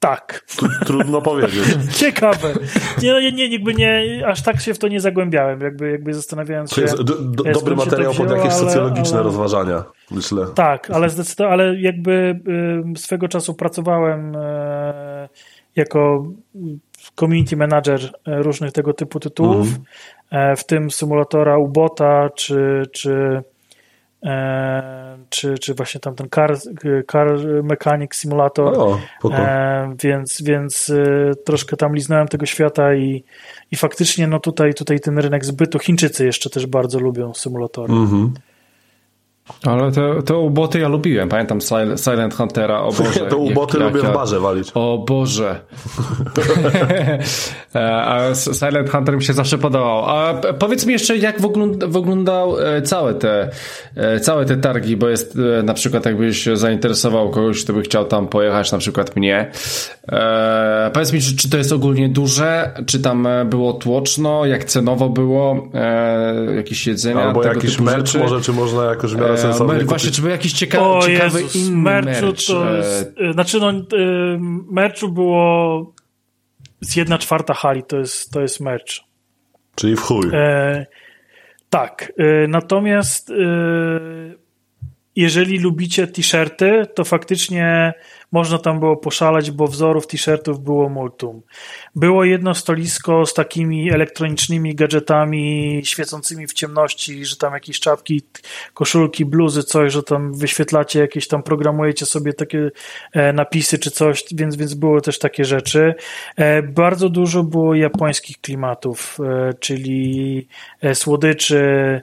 [0.00, 0.44] Tak.
[0.86, 1.64] Trudno powiedzieć.
[2.00, 2.54] Ciekawe.
[3.02, 6.70] Nie, no, nie, jakby nie, aż tak się w to nie zagłębiałem, jakby, jakby zastanawiając
[6.70, 6.74] się.
[6.74, 10.46] To jest do, do, dobry materiał pod jakieś ale, socjologiczne ale, rozważania, myślę.
[10.54, 12.40] Tak, ale zdecydowanie, ale jakby
[12.96, 14.38] y, swego czasu pracowałem y,
[15.76, 16.26] jako
[17.20, 19.68] community manager e, różnych tego typu tytułów,
[20.30, 20.56] mm.
[20.56, 23.42] w tym symulatora Ubota, czy, czy
[25.30, 26.56] czy, czy właśnie tam ten Car,
[27.12, 28.78] car Mechanic Simulator.
[28.78, 28.98] O,
[29.30, 33.24] e, więc, więc e, troszkę tam liznąłem tego świata i,
[33.70, 37.92] i faktycznie no tutaj, tutaj ten rynek zbytu, Chińczycy jeszcze też bardzo lubią symulatory.
[37.92, 38.30] Mm -hmm.
[39.62, 41.28] Ale te, te uboty ja lubiłem.
[41.28, 41.58] Pamiętam
[41.96, 43.20] Silent Huntera, o Boże.
[43.30, 44.70] to uboty lubię w barze walić.
[44.74, 45.60] O Boże.
[47.74, 50.04] E, a Silent Hunter mi się zawsze podobał.
[50.04, 51.36] A powiedz mi jeszcze, jak
[51.88, 53.50] wyglądał e, całe te,
[53.96, 58.28] e, całe te targi, bo jest na przykład jakbyś zainteresował kogoś, kto by chciał tam
[58.28, 59.50] pojechać, na przykład mnie.
[60.12, 65.08] E, powiedz mi, czy, czy to jest ogólnie duże, czy tam było tłoczno, jak cenowo
[65.08, 70.10] było, e, jakieś jedzenia, Albo jakiś merch może, czy można jakoś w miarę sensownie Właśnie,
[70.10, 72.46] czy był jakiś ciekawy, o ciekawy Jezus, inny merchu merch?
[72.46, 73.32] To, e...
[73.32, 73.72] Znaczy no,
[74.70, 75.92] merchu było
[76.80, 79.06] z jedna czwarta hali, to jest, to jest merch.
[79.74, 80.30] Czyli w chuj.
[80.32, 80.86] E,
[81.70, 83.34] tak, e, natomiast e,
[85.16, 87.94] jeżeli lubicie t-shirty, to faktycznie
[88.32, 91.42] można tam było poszaleć, bo wzorów t-shirtów było multum.
[91.94, 98.22] Było jedno stolisko z takimi elektronicznymi gadżetami świecącymi w ciemności, że tam jakieś czapki,
[98.74, 102.70] koszulki, bluzy, coś, że tam wyświetlacie jakieś tam, programujecie sobie takie
[103.12, 105.94] e, napisy czy coś, więc, więc było też takie rzeczy.
[106.36, 110.48] E, bardzo dużo było japońskich klimatów, e, czyli
[110.94, 112.02] słodyczy,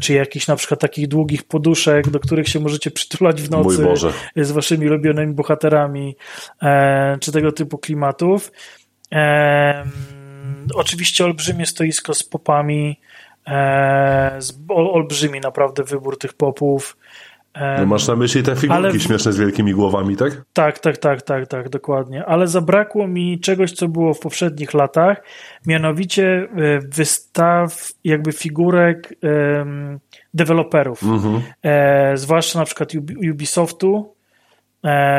[0.00, 3.86] czy jakichś na przykład takich długich poduszek, do których się możecie przytulać w nocy
[4.36, 6.16] z waszymi ulubionymi bohaterami,
[7.20, 8.50] czy tego typu klimatów.
[9.12, 9.84] E,
[10.74, 13.00] oczywiście olbrzymie stoisko z popami,
[13.46, 16.96] e, z, olbrzymi naprawdę wybór tych popów.
[17.78, 19.00] No masz na myśli te figurki ale...
[19.00, 20.42] śmieszne z wielkimi głowami, tak?
[20.52, 22.24] Tak, tak, tak, tak, tak, dokładnie.
[22.24, 25.22] Ale zabrakło mi czegoś, co było w poprzednich latach,
[25.66, 26.48] mianowicie e,
[26.80, 30.00] wystaw jakby figurek um,
[30.34, 31.02] deweloperów.
[31.02, 31.42] Mhm.
[31.62, 32.92] E, zwłaszcza na przykład
[33.30, 34.21] Ubisoftu, E,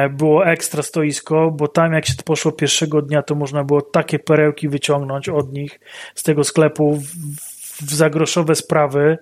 [0.09, 4.19] było ekstra stoisko, bo tam jak się to poszło pierwszego dnia, to można było takie
[4.19, 5.79] perełki wyciągnąć od nich
[6.15, 7.05] z tego sklepu w,
[7.85, 9.17] w zagroszowe sprawy,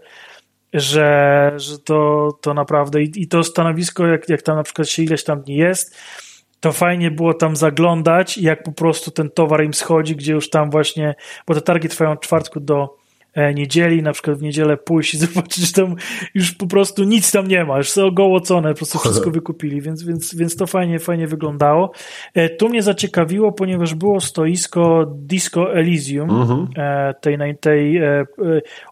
[0.74, 5.04] że, że to, to naprawdę i, i to stanowisko, jak, jak tam na przykład się
[5.04, 5.98] ileś tam dni jest,
[6.60, 10.70] to fajnie było tam zaglądać, jak po prostu ten towar im schodzi, gdzie już tam
[10.70, 11.16] właśnie,
[11.48, 13.01] bo te targi trwają od czwartku do, E,
[13.56, 15.96] niedzieli, na przykład w niedzielę pójść i zobaczyć, że tam
[16.34, 20.04] już po prostu nic tam nie ma, już są ogołocone, po prostu wszystko wykupili, więc,
[20.04, 21.92] więc, więc to fajnie, fajnie wyglądało.
[22.34, 26.68] E, tu mnie zaciekawiło, ponieważ było stoisko Disco Elysium, mhm.
[26.78, 28.02] E, tej, tej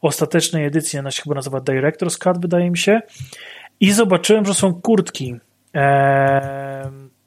[0.01, 3.01] ostatecznej edycji, ona się chyba nazywa Director's Cut, wydaje mi się,
[3.79, 5.35] i zobaczyłem, że są kurtki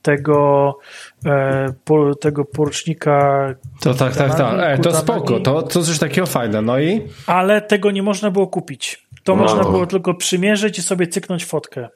[0.03, 0.79] tego,
[1.27, 1.73] e,
[2.21, 3.47] tego porucznika.
[3.81, 4.55] To tak, tak, tak.
[4.61, 6.63] E, to spoko, to, to coś takiego fajne.
[6.63, 7.09] No i?
[7.27, 9.07] Ale tego nie można było kupić.
[9.25, 9.43] To no.
[9.43, 11.89] można było tylko przymierzyć i sobie cyknąć fotkę.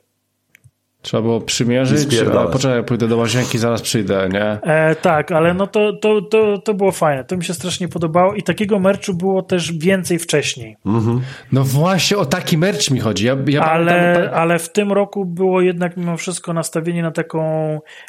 [1.07, 4.43] Trzeba było przymierzyć, ale poczekaj, pójdę do łazienki, zaraz przyjdę, nie?
[4.43, 8.35] E, tak, ale no to, to, to, to było fajne, to mi się strasznie podobało
[8.35, 10.77] i takiego merchu było też więcej wcześniej.
[10.87, 11.21] Mhm.
[11.53, 13.27] No właśnie o taki merch mi chodzi.
[13.27, 17.41] Ja, ja ale, pamiętam, ale w tym roku było jednak mimo wszystko nastawienie na taką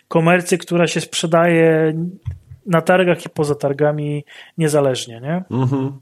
[0.08, 1.94] komercję, która się sprzedaje
[2.66, 4.26] na targach i poza targami
[4.58, 5.44] niezależnie, nie?
[5.52, 6.00] Mhm.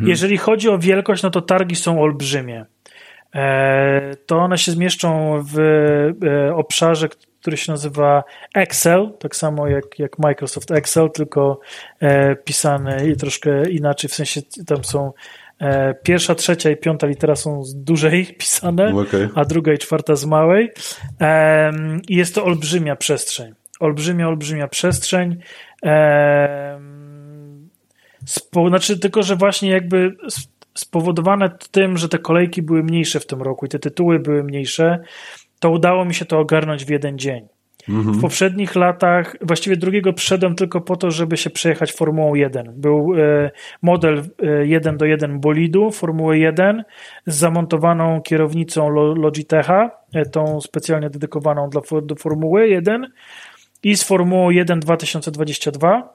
[0.00, 2.66] Jeżeli chodzi o wielkość, no to targi są olbrzymie.
[3.34, 7.08] E, to one się zmieszczą w e, obszarze,
[7.40, 8.24] który się nazywa
[8.54, 11.60] Excel, tak samo jak, jak Microsoft Excel, tylko
[12.00, 15.12] e, pisany i troszkę inaczej, w sensie tam są
[16.02, 19.28] pierwsza, trzecia i piąta litera są z dużej pisane, okay.
[19.34, 20.72] a druga i czwarta z małej.
[22.08, 23.54] I jest to olbrzymia przestrzeń.
[23.80, 25.36] Olbrzymia, olbrzymia przestrzeń.
[28.26, 30.16] Spo, znaczy, tylko że właśnie jakby
[30.76, 34.98] spowodowane tym, że te kolejki były mniejsze w tym roku i te tytuły były mniejsze,
[35.58, 37.48] to udało mi się to ogarnąć w jeden dzień.
[37.88, 38.14] Mhm.
[38.14, 42.72] W poprzednich latach, właściwie drugiego przyszedłem tylko po to, żeby się przejechać Formułą 1.
[42.76, 43.50] Był e,
[43.82, 44.22] model
[44.64, 46.84] 1 do 1 bolidu Formuły 1
[47.26, 53.06] z zamontowaną kierownicą Logitecha, e, tą specjalnie dedykowaną dla, do Formuły 1
[53.82, 56.14] i z Formułą 1 2022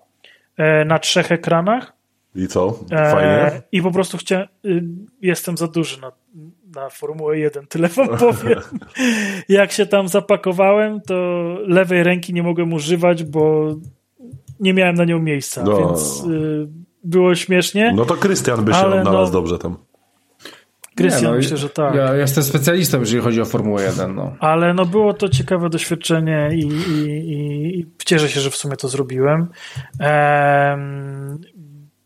[0.57, 1.93] e, na trzech ekranach.
[2.36, 2.80] I co?
[2.90, 3.30] Fajnie?
[3.30, 4.84] E, I po prostu chciałem, y,
[5.22, 6.12] jestem za duży na,
[6.76, 8.60] na Formułę 1, tyle wam powiem.
[9.49, 11.16] Jak się tam zapakowałem, to
[11.68, 13.76] lewej ręki nie mogłem używać, bo
[14.60, 15.78] nie miałem na nią miejsca, no.
[15.78, 16.68] więc y,
[17.03, 17.94] było śmiesznie.
[17.95, 19.78] No to Krystian by się odnalazł no, dobrze tam.
[20.95, 21.95] Krystian, no, myślę, że tak.
[21.95, 24.16] Ja jestem specjalistą, jeżeli chodzi o Formułę 1.
[24.16, 24.36] No.
[24.40, 28.88] Ale no było to ciekawe doświadczenie i, i, i cieszę się, że w sumie to
[28.88, 29.48] zrobiłem.
[29.99, 31.38] Ehm,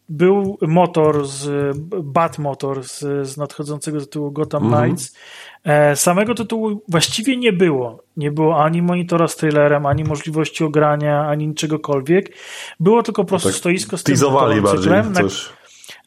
[0.10, 4.84] był motor, z, Bat Motor z, z nadchodzącego tytułu Gotham mhm.
[4.84, 5.15] Knights.
[5.64, 8.03] E, samego tytułu właściwie nie było.
[8.18, 12.34] Nie było ani monitora z trailerem, ani możliwości ogrania, ani niczegokolwiek.
[12.80, 15.22] Było tylko po prostu no tak stoisko z tym motocyklem, na,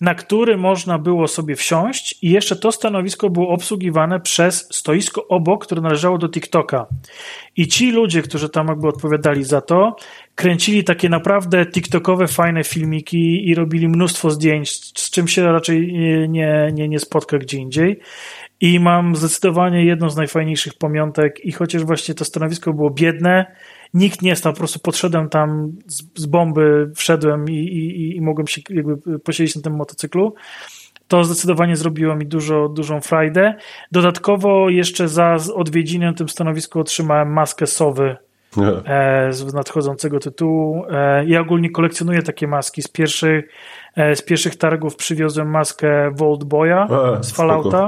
[0.00, 5.66] na który można było sobie wsiąść i jeszcze to stanowisko było obsługiwane przez stoisko obok,
[5.66, 6.86] które należało do TikToka.
[7.56, 9.96] I ci ludzie, którzy tam jakby odpowiadali za to,
[10.38, 14.70] kręcili takie naprawdę TikTokowe fajne filmiki i robili mnóstwo zdjęć,
[15.00, 15.92] z czym się raczej
[16.28, 18.00] nie, nie, nie spotka gdzie indziej.
[18.60, 23.56] I mam zdecydowanie jedną z najfajniejszych pamiątek i chociaż właśnie to stanowisko było biedne,
[23.94, 28.46] nikt nie stał, po prostu podszedłem tam z, z bomby, wszedłem i, i, i mogłem
[28.46, 30.34] się jakby posiedzieć na tym motocyklu.
[31.08, 33.54] To zdecydowanie zrobiło mi dużo, dużą frajdę.
[33.92, 38.16] Dodatkowo jeszcze za odwiedziny na tym stanowisku otrzymałem maskę sowy
[39.30, 40.84] z nadchodzącego tytułu.
[40.90, 42.82] E, ja ogólnie kolekcjonuję takie maski.
[42.82, 43.44] Z pierwszych,
[43.96, 46.88] e, z pierwszych targów przywiozłem maskę Vault Boya
[47.20, 47.86] z Fallouta.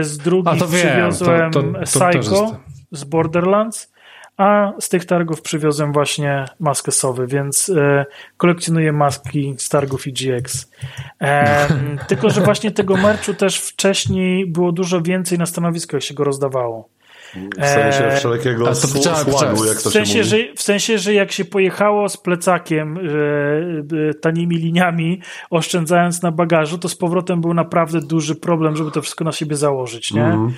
[0.00, 2.56] Z drugich przywiozłem to, to, to, Psycho
[2.92, 3.92] z Borderlands
[4.38, 10.70] a z tych targów przywiozłem właśnie maskę sowy, więc e, kolekcjonuję maski z targów IGX.
[11.20, 11.68] E,
[12.08, 16.24] tylko, że właśnie tego merchu też wcześniej było dużo więcej na stanowisku, jak się go
[16.24, 16.88] rozdawało.
[17.34, 20.24] W sensie e, wszelkiego słagu, jak to w sensie.
[20.24, 26.78] Że, w sensie, że jak się pojechało z plecakiem e, tanimi liniami, oszczędzając na bagażu,
[26.78, 30.24] to z powrotem był naprawdę duży problem, żeby to wszystko na siebie założyć, nie?
[30.24, 30.52] Mm.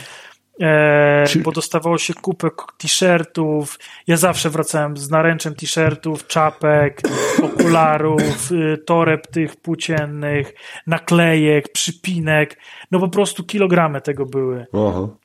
[0.61, 3.79] E, bo dostawało się kupę t-shirtów.
[4.07, 7.01] Ja zawsze wracałem z naręczem t-shirtów, czapek,
[7.43, 10.55] okularów, y, toreb tych płóciennych,
[10.87, 12.59] naklejek, przypinek.
[12.91, 14.67] No po prostu kilogramy tego były.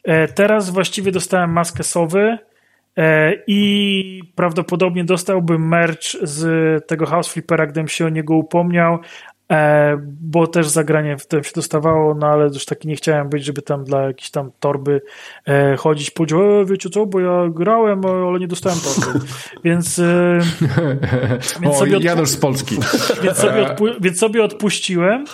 [0.04, 2.38] E, teraz właściwie dostałem maskę sowy
[2.98, 9.00] e, i prawdopodobnie dostałbym merch z tego House Flippera, gdybym się o niego upomniał,
[10.06, 13.62] bo też zagranie w tym się dostawało, no ale już taki nie chciałem być, żeby
[13.62, 15.02] tam dla jakiejś tam torby
[15.48, 19.26] e, chodzić, powiedział, e, wiecie co, bo ja grałem, ale nie dostałem torby,
[19.64, 20.40] więc, e,
[21.62, 22.76] więc sobie Janusz z Polski.
[23.24, 25.26] Więc sobie, odpu- więc sobie odpuściłem,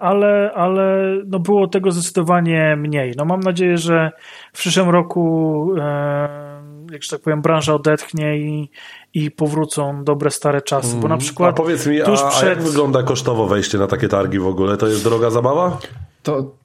[0.00, 3.12] ale, ale no było tego zdecydowanie mniej.
[3.16, 4.10] No mam nadzieję, że
[4.52, 6.60] w przyszłym roku e,
[6.92, 8.70] jak że tak powiem, branża odetchnie i,
[9.14, 11.20] i powrócą dobre stare czasy, bo na mhm.
[11.20, 11.50] przykład...
[11.50, 12.44] A powiedz mi, tuż a, przed...
[12.44, 14.76] a jak wygląda kosztowo wejście na takie targi w ogóle?
[14.76, 15.78] To jest droga zabawa?
[16.22, 16.60] To,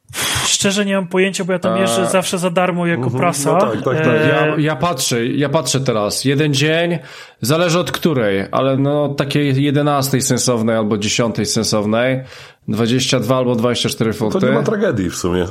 [0.46, 3.20] Szczerze nie mam pojęcia, bo ja tam jeżdżę zawsze za darmo jako mhm.
[3.20, 3.52] prasa.
[3.52, 4.08] No tak, tak, tak.
[4.08, 4.30] E...
[4.30, 6.26] Ja, ja, patrzę, ja patrzę teraz.
[6.26, 7.00] Jeden dzień,
[7.42, 12.24] zależy od której, ale no takiej jedenastej sensownej albo dziesiątej sensownej,
[12.68, 14.40] 22 albo 24 funty.
[14.40, 15.46] To nie ma tragedii w sumie.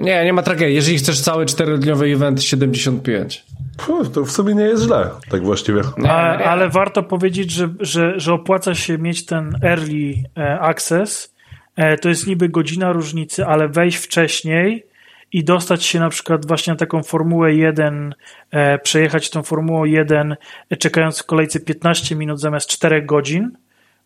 [0.00, 0.74] Nie, nie ma tragedii.
[0.74, 3.44] Jeżeli chcesz cały czterodniowy event, 75.
[3.76, 5.80] Puh, to w sumie nie jest źle, tak właściwie.
[6.08, 11.34] A, ale warto powiedzieć, że, że, że opłaca się mieć ten early e, access.
[11.76, 14.86] E, to jest niby godzina różnicy, ale wejść wcześniej
[15.32, 18.14] i dostać się na przykład właśnie na taką Formułę 1,
[18.50, 20.36] e, przejechać tą Formułę 1,
[20.78, 23.50] czekając w kolejce 15 minut zamiast 4 godzin,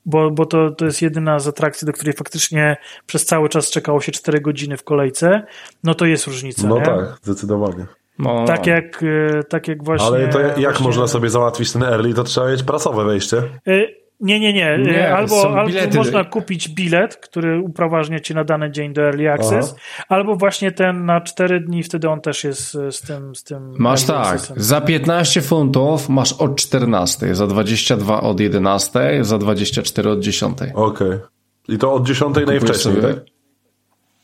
[0.07, 2.77] bo, bo to, to jest jedyna z atrakcji, do której faktycznie
[3.07, 5.47] przez cały czas czekało się 4 godziny w kolejce,
[5.85, 6.69] no to jest różnica.
[6.69, 6.85] No nie?
[6.85, 7.87] tak, zdecydowanie.
[8.19, 10.07] No, tak, jak, e, tak jak właśnie.
[10.07, 10.87] Ale to jak właśnie...
[10.87, 12.15] można sobie załatwić ten early?
[12.15, 13.43] To trzeba mieć prasowe wejście.
[13.69, 14.79] Y nie, nie, nie.
[14.79, 19.75] nie albo, albo można kupić bilet, który upraważnia cię na dany dzień do Early Access,
[19.77, 20.05] Aha.
[20.09, 23.35] albo właśnie ten na 4 dni, wtedy on też jest z tym.
[23.35, 24.57] Z tym masz tak, accessem.
[24.59, 30.59] za 15 funtów masz od 14, za 22 od 11, za 24 od 10.
[30.59, 30.73] Okej.
[30.75, 31.21] Okay.
[31.69, 33.15] I to od 10 najwcześniej, sobie...
[33.15, 33.25] tak?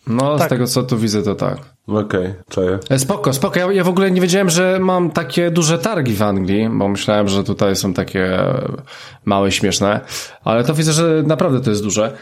[0.06, 0.46] No, tak.
[0.46, 1.71] z tego co tu widzę, to tak.
[1.86, 2.78] Okej, okay, czaję.
[2.90, 3.58] E, spoko, spoko.
[3.58, 7.28] Ja, ja w ogóle nie wiedziałem, że mam takie duże targi w Anglii, bo myślałem,
[7.28, 8.38] że tutaj są takie
[9.24, 10.00] małe, śmieszne,
[10.44, 12.12] ale to widzę, że naprawdę to jest duże.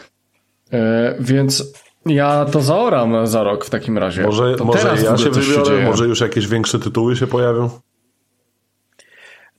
[0.71, 0.79] Yy,
[1.19, 1.73] więc
[2.05, 4.23] ja to zaoram za rok w takim razie.
[4.23, 7.69] Może, może ja się wybiorę, się może już jakieś większe tytuły się pojawią?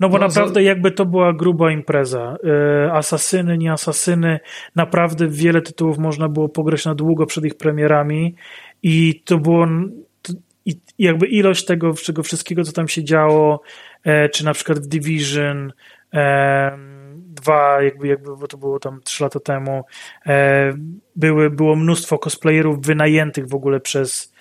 [0.00, 0.60] No bo no, naprawdę za...
[0.60, 2.36] jakby to była gruba impreza.
[2.44, 4.40] E, asasyny, nie asasyny,
[4.76, 8.34] naprawdę wiele tytułów można było pograć na długo przed ich premierami
[8.82, 9.66] i to było
[10.64, 13.60] i jakby ilość tego, czego wszystkiego, co tam się działo,
[14.04, 15.72] e, czy na przykład w Division,
[17.16, 19.84] dwa, jakby, jakby bo to było tam trzy lata temu,
[21.16, 24.32] były, było mnóstwo cosplayerów wynajętych w ogóle przez,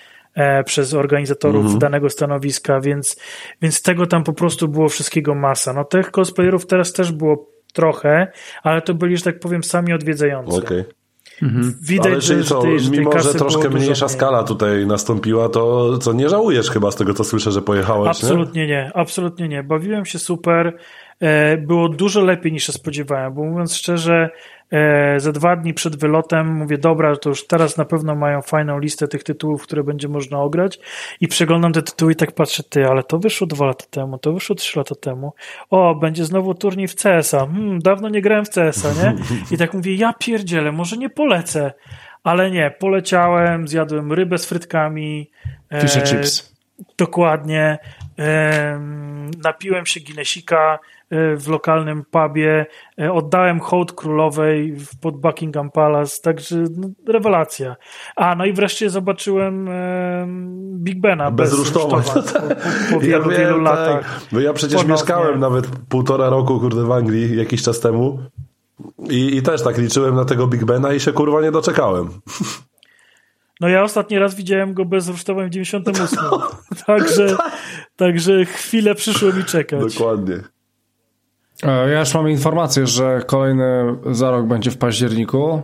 [0.65, 1.79] przez organizatorów mhm.
[1.79, 3.19] danego stanowiska, więc,
[3.61, 5.73] więc tego tam po prostu było wszystkiego masa.
[5.73, 8.31] No tych cosplayerów teraz też było trochę,
[8.63, 10.57] ale to byli, że tak powiem, sami odwiedzający.
[10.57, 10.85] Okay.
[11.41, 11.75] Mhm.
[11.81, 16.29] Widać, Ale że, to, że mimo, że troszkę mniejsza skala tutaj nastąpiła, to co nie
[16.29, 18.67] żałujesz chyba z tego, co słyszę, że pojechałeś, Absolutnie nie?
[18.67, 19.63] nie, absolutnie nie.
[19.63, 20.77] Bawiłem się super.
[21.19, 24.29] E, było dużo lepiej niż się spodziewałem, bo mówiąc szczerze,
[25.17, 29.07] ze dwa dni przed wylotem mówię, dobra, to już teraz na pewno mają fajną listę
[29.07, 30.79] tych tytułów, które będzie można ograć
[31.19, 34.33] i przeglądam te tytuły i tak patrzę, ty, ale to wyszło dwa lata temu, to
[34.33, 35.33] wyszło trzy lata temu,
[35.69, 39.15] o, będzie znowu turniej w CS-a, hmm, dawno nie grałem w CS-a, nie?
[39.51, 41.73] I tak mówię, ja pierdzielę, może nie polecę,
[42.23, 45.31] ale nie, poleciałem, zjadłem rybę z frytkami.
[45.81, 46.51] Fish e, chips.
[46.97, 47.77] Dokładnie.
[49.43, 50.79] Napiłem się Guinnessika,
[51.11, 52.65] E, w lokalnym pubie,
[53.01, 57.75] e, oddałem hołd królowej pod Buckingham Palace, także no, rewelacja.
[58.15, 59.69] A, no i wreszcie zobaczyłem
[60.73, 62.05] Big Bena bez, bez rusztować.
[62.05, 62.31] Po, po,
[62.91, 63.63] po, wielu, ja wielu tak.
[63.63, 64.21] latach.
[64.31, 64.93] Bo ja przecież Ponownie.
[64.93, 68.19] mieszkałem nawet półtora roku, kurde, w Anglii jakiś czas temu
[69.09, 72.09] i, i też tak liczyłem na tego Big Bena i się kurwa nie doczekałem.
[73.61, 76.19] No ja ostatni raz widziałem go bez rusztowań w 98.
[76.87, 77.35] także,
[77.95, 79.95] także chwilę przyszło mi czekać.
[79.95, 80.35] Dokładnie.
[81.63, 85.61] E, ja już mam informację, że kolejny za rok będzie w październiku.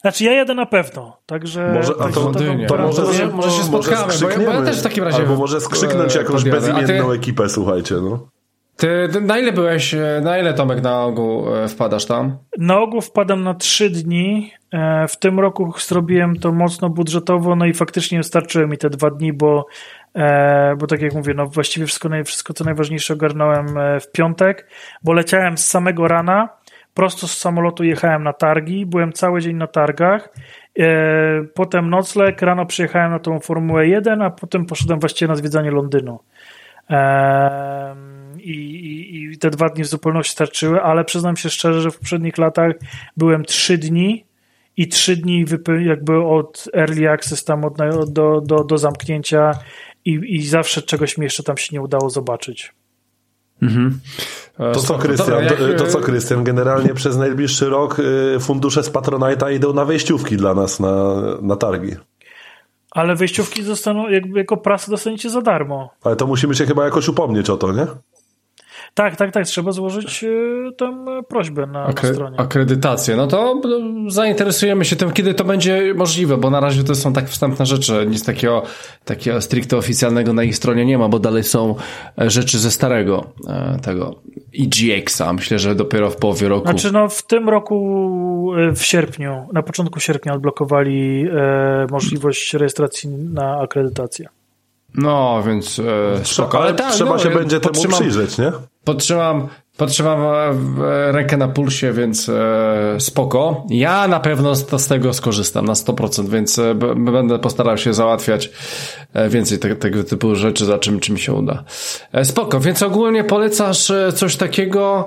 [0.00, 1.72] Znaczy ja jadę na pewno, także...
[1.74, 2.32] Może, a to, to,
[2.68, 5.18] to, może, może, może się spotkamy, bo ja, bo ja, też w takim razie...
[5.18, 8.28] Albo może skrzyknąć jakąś bezimienną ty, ekipę, słuchajcie, no.
[8.76, 12.38] Ty, na ile byłeś, na ile Tomek na ogół e, wpadasz tam?
[12.58, 14.52] Na ogół wpadam na trzy dni.
[14.72, 19.10] E, w tym roku zrobiłem to mocno budżetowo, no i faktycznie wystarczyły mi te dwa
[19.10, 19.66] dni, bo
[20.14, 24.68] E, bo tak jak mówię, no właściwie wszystko, wszystko co najważniejsze ogarnąłem e, w piątek,
[25.02, 26.48] bo leciałem z samego rana,
[26.94, 30.28] prosto z samolotu jechałem na targi, byłem cały dzień na targach,
[30.78, 30.86] e,
[31.54, 36.18] potem nocleg, rano przyjechałem na tą Formułę 1, a potem poszedłem właściwie na zwiedzanie Londynu.
[36.90, 36.94] I,
[38.50, 42.38] i, I te dwa dni w zupełności starczyły, ale przyznam się szczerze, że w poprzednich
[42.38, 42.72] latach
[43.16, 44.24] byłem trzy dni
[44.76, 45.44] i trzy dni
[45.86, 47.76] jakby od early access tam od,
[48.12, 49.52] do, do, do zamknięcia
[50.04, 52.72] i, i zawsze czegoś mi jeszcze tam się nie udało zobaczyć.
[53.62, 54.00] Mhm.
[54.56, 59.54] To co, Krystian, to, to, co, Krystian, generalnie przez najbliższy rok y, fundusze z Patronite'a
[59.54, 61.96] idą na wejściówki dla nas na, na targi.
[62.90, 65.90] Ale wejściówki zostaną, jakby jako prasa dostaniecie za darmo.
[66.02, 67.86] Ale to musimy się chyba jakoś upomnieć o to, nie?
[68.94, 69.46] Tak, tak, tak.
[69.46, 70.28] Trzeba złożyć e,
[70.72, 72.40] tam prośbę na, Akre na stronie.
[72.40, 73.16] Akredytację.
[73.16, 73.60] No to
[74.08, 78.06] zainteresujemy się tym, kiedy to będzie możliwe, bo na razie to są tak wstępne rzeczy.
[78.08, 78.62] Nic takiego,
[79.04, 81.74] takiego stricte oficjalnego na ich stronie nie ma, bo dalej są
[82.20, 84.14] e, rzeczy ze starego e, tego
[84.60, 85.32] EGX-a.
[85.32, 86.66] Myślę, że dopiero w połowie roku.
[86.66, 91.26] Znaczy, no w tym roku w sierpniu, na początku sierpnia odblokowali
[91.90, 94.28] możliwość rejestracji na akredytację.
[94.94, 96.58] No, więc e, spoko.
[96.58, 98.52] Ale, ale tak, trzeba no, się będzie temu przyjrzeć, nie?
[98.84, 103.66] Podtrzymam, podtrzymam e, rękę na pulsie, więc e, spoko.
[103.70, 108.50] Ja na pewno z, z tego skorzystam na 100%, więc e, będę postarał się załatwiać
[109.14, 111.64] e, więcej te, tego typu rzeczy, za czym, czym się uda.
[112.12, 115.06] E, spoko, więc ogólnie polecasz e, coś takiego,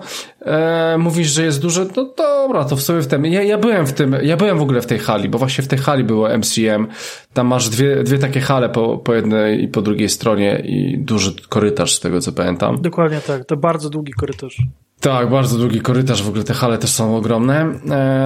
[0.98, 3.26] mówisz, że jest duże, no dobra, to w sobie w tym.
[3.26, 5.68] Ja, ja byłem w tym, ja byłem w ogóle w tej hali, bo właśnie w
[5.68, 6.88] tej hali było MCM.
[7.34, 11.32] Tam masz dwie, dwie takie hale po, po jednej i po drugiej stronie i duży
[11.50, 12.82] korytarz z tego co pamiętam.
[12.82, 14.58] Dokładnie tak, to bardzo długi korytarz.
[15.00, 17.80] Tak, bardzo długi korytarz, w ogóle te hale też są ogromne.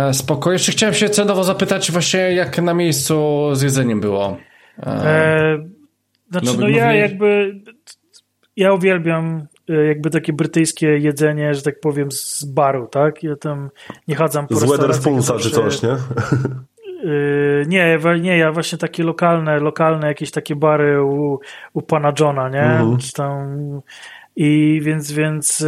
[0.10, 0.52] E, spoko.
[0.52, 4.38] Jeszcze chciałem się cenowo zapytać właśnie, jak na miejscu z jedzeniem było.
[4.80, 5.58] E, e,
[6.32, 7.60] znaczy, no, no ja jakby,
[8.56, 13.24] ja uwielbiam e, jakby takie brytyjskie jedzenie, że tak powiem, z baru, tak?
[13.24, 13.70] Ja tam
[14.08, 15.92] nie chadzam po Z Weatherspoonsa czy coś, nie?
[17.02, 21.40] E, nie, nie, ja właśnie takie lokalne, lokalne jakieś takie bary u,
[21.74, 22.64] u pana Johna, nie?
[22.64, 22.98] Mhm.
[22.98, 23.82] Czy tam
[24.36, 25.68] i więc, więc e,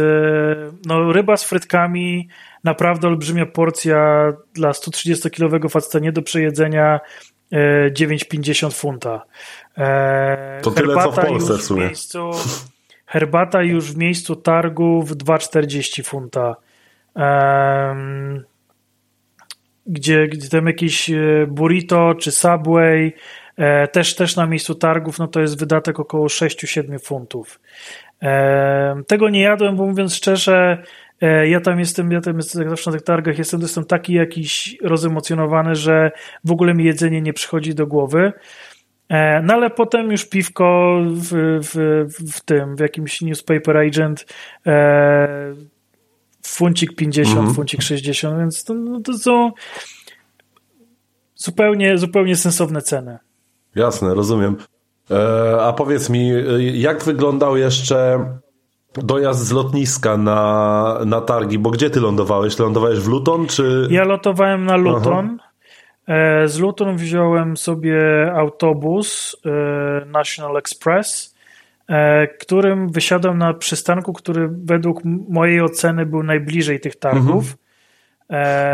[0.86, 2.28] no, ryba z frytkami,
[2.64, 7.00] naprawdę olbrzymia porcja dla 130-kilowego faceta nie do przejedzenia
[7.52, 9.22] 9,50 e, funta.
[9.78, 11.86] E, to tyle co w Polsce w sumie.
[11.86, 12.30] Miejscu,
[13.14, 16.56] herbata już w miejscu targów 2,40 funta.
[19.86, 21.10] gdzie, gdzie tam jakiś
[21.48, 23.12] burrito czy Subway
[23.92, 27.60] też, też na miejscu targów, no to jest wydatek około 6-7 funtów.
[29.06, 30.82] Tego nie jadłem, bo mówiąc szczerze,
[31.20, 34.12] e, ja tam jestem, ja tam jestem jak zawsze na tych targach, jestem, jestem taki
[34.12, 36.10] jakiś rozemocjonowany, że
[36.44, 38.32] w ogóle mi jedzenie nie przychodzi do głowy.
[39.08, 44.26] E, no ale potem już piwko w, w, w tym, w jakimś newspaper agent
[44.66, 45.54] e,
[46.46, 47.54] funcik 50, mhm.
[47.54, 49.52] funcik 60, więc to, no, to są
[51.34, 53.18] zupełnie, zupełnie sensowne ceny.
[53.74, 54.56] Jasne, rozumiem.
[55.10, 56.30] E, a powiedz mi,
[56.72, 58.26] jak wyglądał jeszcze
[58.94, 61.58] dojazd z lotniska na, na targi?
[61.58, 62.56] Bo gdzie ty lądowałeś?
[62.56, 63.88] Ty lądowałeś w Luton, czy...
[63.90, 65.38] Ja lotowałem na Luton.
[66.08, 68.02] E, z Luton wziąłem sobie
[68.34, 71.34] autobus e, National Express,
[71.88, 77.44] e, którym wysiadłem na przystanku, który według mojej oceny był najbliżej tych targów.
[77.44, 77.54] Mhm.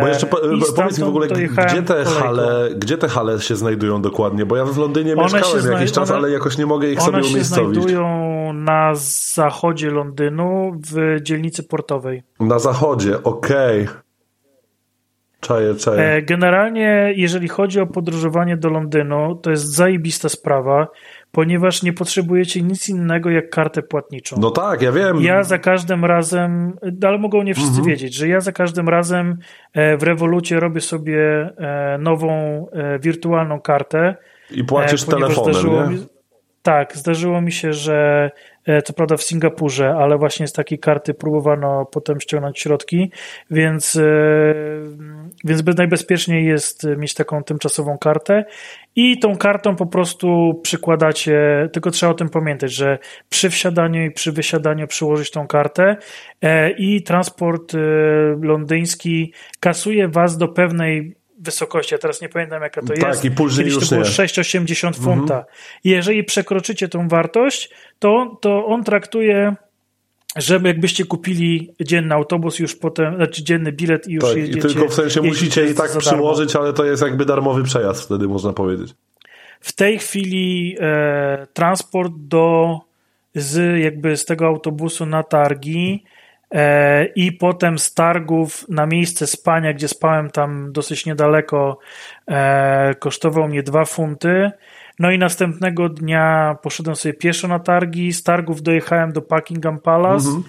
[0.00, 0.36] Bo jeszcze po,
[0.76, 4.46] powiedz mi w ogóle, gdzie te, hale, gdzie te hale się znajdują dokładnie?
[4.46, 7.18] Bo ja w Londynie one mieszkałem jakiś czas, one, ale jakoś nie mogę ich sobie
[7.18, 7.54] umiejscowić.
[7.54, 8.92] One się znajdują na
[9.34, 12.22] zachodzie Londynu w dzielnicy portowej.
[12.40, 13.82] Na zachodzie, okej.
[13.82, 14.09] Okay.
[15.40, 16.00] Czaję, czaję.
[16.00, 20.88] E, generalnie, jeżeli chodzi o podróżowanie do Londynu, to jest zajebista sprawa,
[21.32, 24.36] ponieważ nie potrzebujecie nic innego jak kartę płatniczą.
[24.40, 25.20] No tak, ja wiem.
[25.20, 26.72] Ja za każdym razem,
[27.02, 27.88] ale mogą nie wszyscy mhm.
[27.88, 29.38] wiedzieć, że ja za każdym razem
[29.72, 31.20] e, w rewolucie robię sobie
[31.56, 32.66] e, nową
[33.00, 34.16] wirtualną kartę.
[34.50, 35.96] I płacisz telefonem, nie?
[35.96, 36.06] Mi,
[36.62, 38.30] tak, zdarzyło mi się, że
[38.84, 43.10] co prawda w Singapurze, ale właśnie z takiej karty próbowano potem ściągnąć środki,
[43.50, 44.54] więc, e,
[45.44, 48.44] więc najbezpieczniej jest mieć taką tymczasową kartę
[48.96, 52.98] i tą kartą po prostu przykładacie, tylko trzeba o tym pamiętać, że
[53.28, 55.96] przy wsiadaniu i przy wysiadaniu przyłożyć tą kartę
[56.42, 57.72] e, i transport
[58.40, 63.24] londyński kasuje was do pewnej wysokości, ja teraz nie pamiętam jaka to tak, jest.
[63.24, 65.34] I później Kiedyś to było 6,80 funta.
[65.34, 65.44] Mhm.
[65.84, 69.56] Jeżeli przekroczycie tą wartość, to, to on traktuje
[70.36, 74.58] żeby jakbyście kupili dzienny autobus już potem, znaczy dzienny bilet i już tak, jedziecie.
[74.58, 78.28] I tylko w sensie musicie i tak przyłożyć, ale to jest jakby darmowy przejazd wtedy
[78.28, 78.94] można powiedzieć.
[79.60, 82.78] W tej chwili e, transport do
[83.34, 86.04] z jakby z tego autobusu na targi
[87.14, 91.78] i potem z targów na miejsce spania, gdzie spałem tam dosyć niedaleko,
[92.28, 94.50] e, kosztował mnie dwa funty.
[94.98, 100.28] No i następnego dnia poszedłem sobie pieszo na targi, z targów dojechałem do Buckingham Palace
[100.28, 100.44] mhm.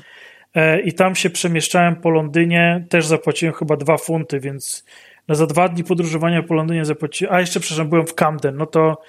[0.55, 4.85] E, i tam się przemieszczałem po Londynie, też zapłaciłem chyba dwa funty, więc
[5.27, 8.65] no za dwa dni podróżowania po Londynie zapłaciłem, a jeszcze przepraszam, byłem w Camden, no
[8.65, 9.01] to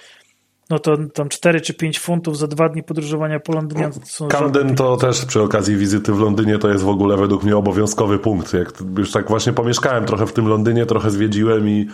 [0.71, 3.91] no to tam 4 czy 5 funtów za dwa dni podróżowania po Londynie.
[4.19, 7.57] To Camden to też przy okazji wizyty w Londynie to jest w ogóle według mnie
[7.57, 8.53] obowiązkowy punkt.
[8.53, 11.89] Jak już tak właśnie pomieszkałem trochę w tym Londynie, trochę zwiedziłem i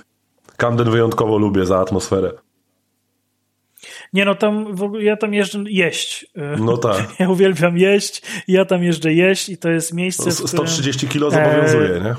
[0.57, 2.33] Camden wyjątkowo lubię za atmosferę.
[4.13, 6.27] Nie no, tam w ogóle ja tam jeżdżę jeść.
[6.67, 7.21] No tak.
[7.21, 12.01] Ja uwielbiam jeść, ja tam jeżdżę jeść i to jest miejsce, 130 kilo zobowiązuje, e...
[12.01, 12.15] nie?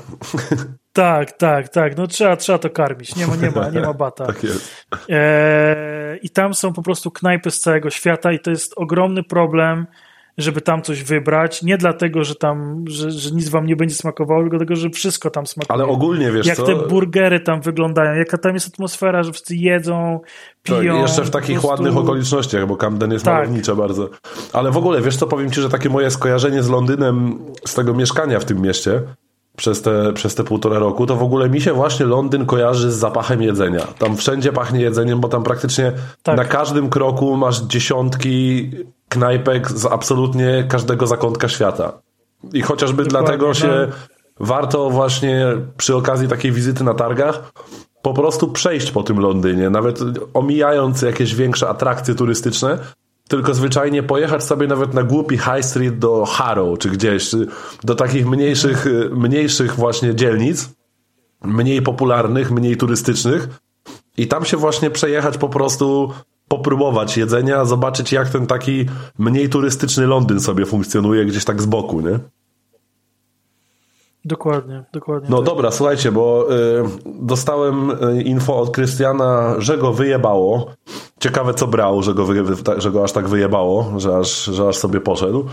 [1.00, 1.96] Tak, tak, tak.
[1.96, 3.16] No trzeba, trzeba to karmić.
[3.16, 4.26] Nie ma, nie ma, nie ma bata.
[4.32, 4.86] tak jest.
[5.08, 6.16] E...
[6.22, 9.86] I tam są po prostu knajpy z całego świata i to jest ogromny problem,
[10.38, 11.62] żeby tam coś wybrać.
[11.62, 15.30] Nie dlatego, że tam, że, że nic wam nie będzie smakowało, tylko dlatego, że wszystko
[15.30, 15.72] tam smakuje.
[15.72, 16.66] Ale ogólnie, wiesz Jak co?
[16.66, 20.20] te burgery tam wyglądają, jaka tam jest atmosfera, że wszyscy jedzą,
[20.62, 20.92] piją.
[20.92, 21.68] Tak, jeszcze w takich prostu...
[21.68, 23.34] ładnych okolicznościach, bo Camden jest tak.
[23.34, 24.08] malownicze bardzo.
[24.52, 27.94] Ale w ogóle, wiesz co, powiem ci, że takie moje skojarzenie z Londynem, z tego
[27.94, 29.02] mieszkania w tym mieście,
[29.60, 32.94] przez te, przez te półtora roku, to w ogóle mi się właśnie Londyn kojarzy z
[32.94, 33.86] zapachem jedzenia.
[33.98, 35.92] Tam wszędzie pachnie jedzeniem, bo tam praktycznie
[36.22, 36.36] tak.
[36.36, 38.70] na każdym kroku masz dziesiątki
[39.08, 41.92] knajpek z absolutnie każdego zakątka świata.
[42.52, 44.46] I chociażby Dokładnie, dlatego się no.
[44.46, 45.46] warto właśnie
[45.76, 47.52] przy okazji takiej wizyty na targach
[48.02, 49.98] po prostu przejść po tym Londynie, nawet
[50.34, 52.78] omijając jakieś większe atrakcje turystyczne,
[53.30, 57.30] tylko zwyczajnie pojechać sobie nawet na głupi High Street do Harrow czy gdzieś,
[57.84, 60.68] do takich mniejszych, mniejszych właśnie dzielnic,
[61.44, 63.48] mniej popularnych, mniej turystycznych
[64.16, 66.12] i tam się właśnie przejechać po prostu
[66.48, 68.86] popróbować jedzenia, zobaczyć jak ten taki
[69.18, 72.18] mniej turystyczny Londyn sobie funkcjonuje gdzieś tak z boku, nie?
[74.24, 75.30] Dokładnie, dokładnie.
[75.30, 75.46] No tak.
[75.46, 80.66] dobra, słuchajcie, bo y, dostałem y, info od Krystiana, że go wyjebało.
[81.20, 84.76] Ciekawe co brał, że go, wy, że go aż tak wyjebało, że aż, że aż
[84.76, 85.44] sobie poszedł.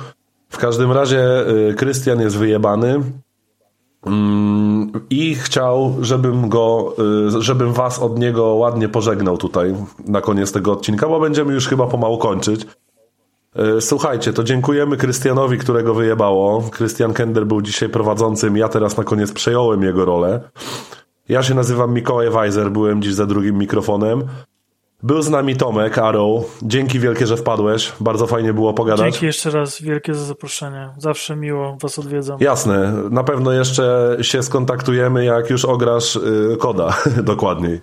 [0.49, 3.01] W każdym razie y, Krystian jest wyjebany.
[4.05, 6.95] Mm, I chciał, żebym go,
[7.37, 9.75] y, żebym was od niego ładnie pożegnał tutaj
[10.05, 12.65] na koniec tego odcinka, bo będziemy już chyba pomału kończyć.
[13.77, 16.69] Y, słuchajcie, to dziękujemy Krystianowi, którego wyjebało.
[16.71, 20.39] Krystian Kender był dzisiaj prowadzącym, ja teraz na koniec przejąłem jego rolę.
[21.29, 24.23] Ja się nazywam Mikołaj Weiser, byłem dziś za drugim mikrofonem.
[25.03, 26.59] Był z nami Tomek, Arrow.
[26.61, 27.93] Dzięki wielkie, że wpadłeś.
[27.99, 29.11] Bardzo fajnie było pogadać.
[29.13, 30.89] Dzięki jeszcze raz wielkie za zaproszenie.
[30.97, 32.37] Zawsze miło was odwiedzam.
[32.39, 32.93] Jasne.
[33.09, 37.81] Na pewno jeszcze się skontaktujemy, jak już ograsz yy, koda dokładniej.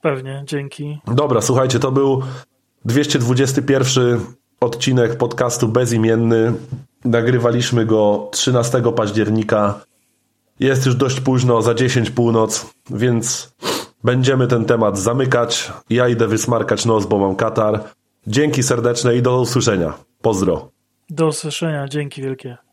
[0.00, 0.98] Pewnie, dzięki.
[1.06, 2.22] Dobra, słuchajcie, to był
[2.84, 4.20] 221
[4.60, 6.52] odcinek podcastu Bezimienny.
[7.04, 9.80] Nagrywaliśmy go 13 października.
[10.60, 13.54] Jest już dość późno, za 10 północ, więc
[14.04, 15.72] będziemy ten temat zamykać.
[15.90, 17.80] Ja idę wysmarkać nos, bo mam katar.
[18.26, 19.94] Dzięki serdeczne i do usłyszenia.
[20.22, 20.70] Pozdro.
[21.10, 22.63] Do usłyszenia, dzięki wielkie.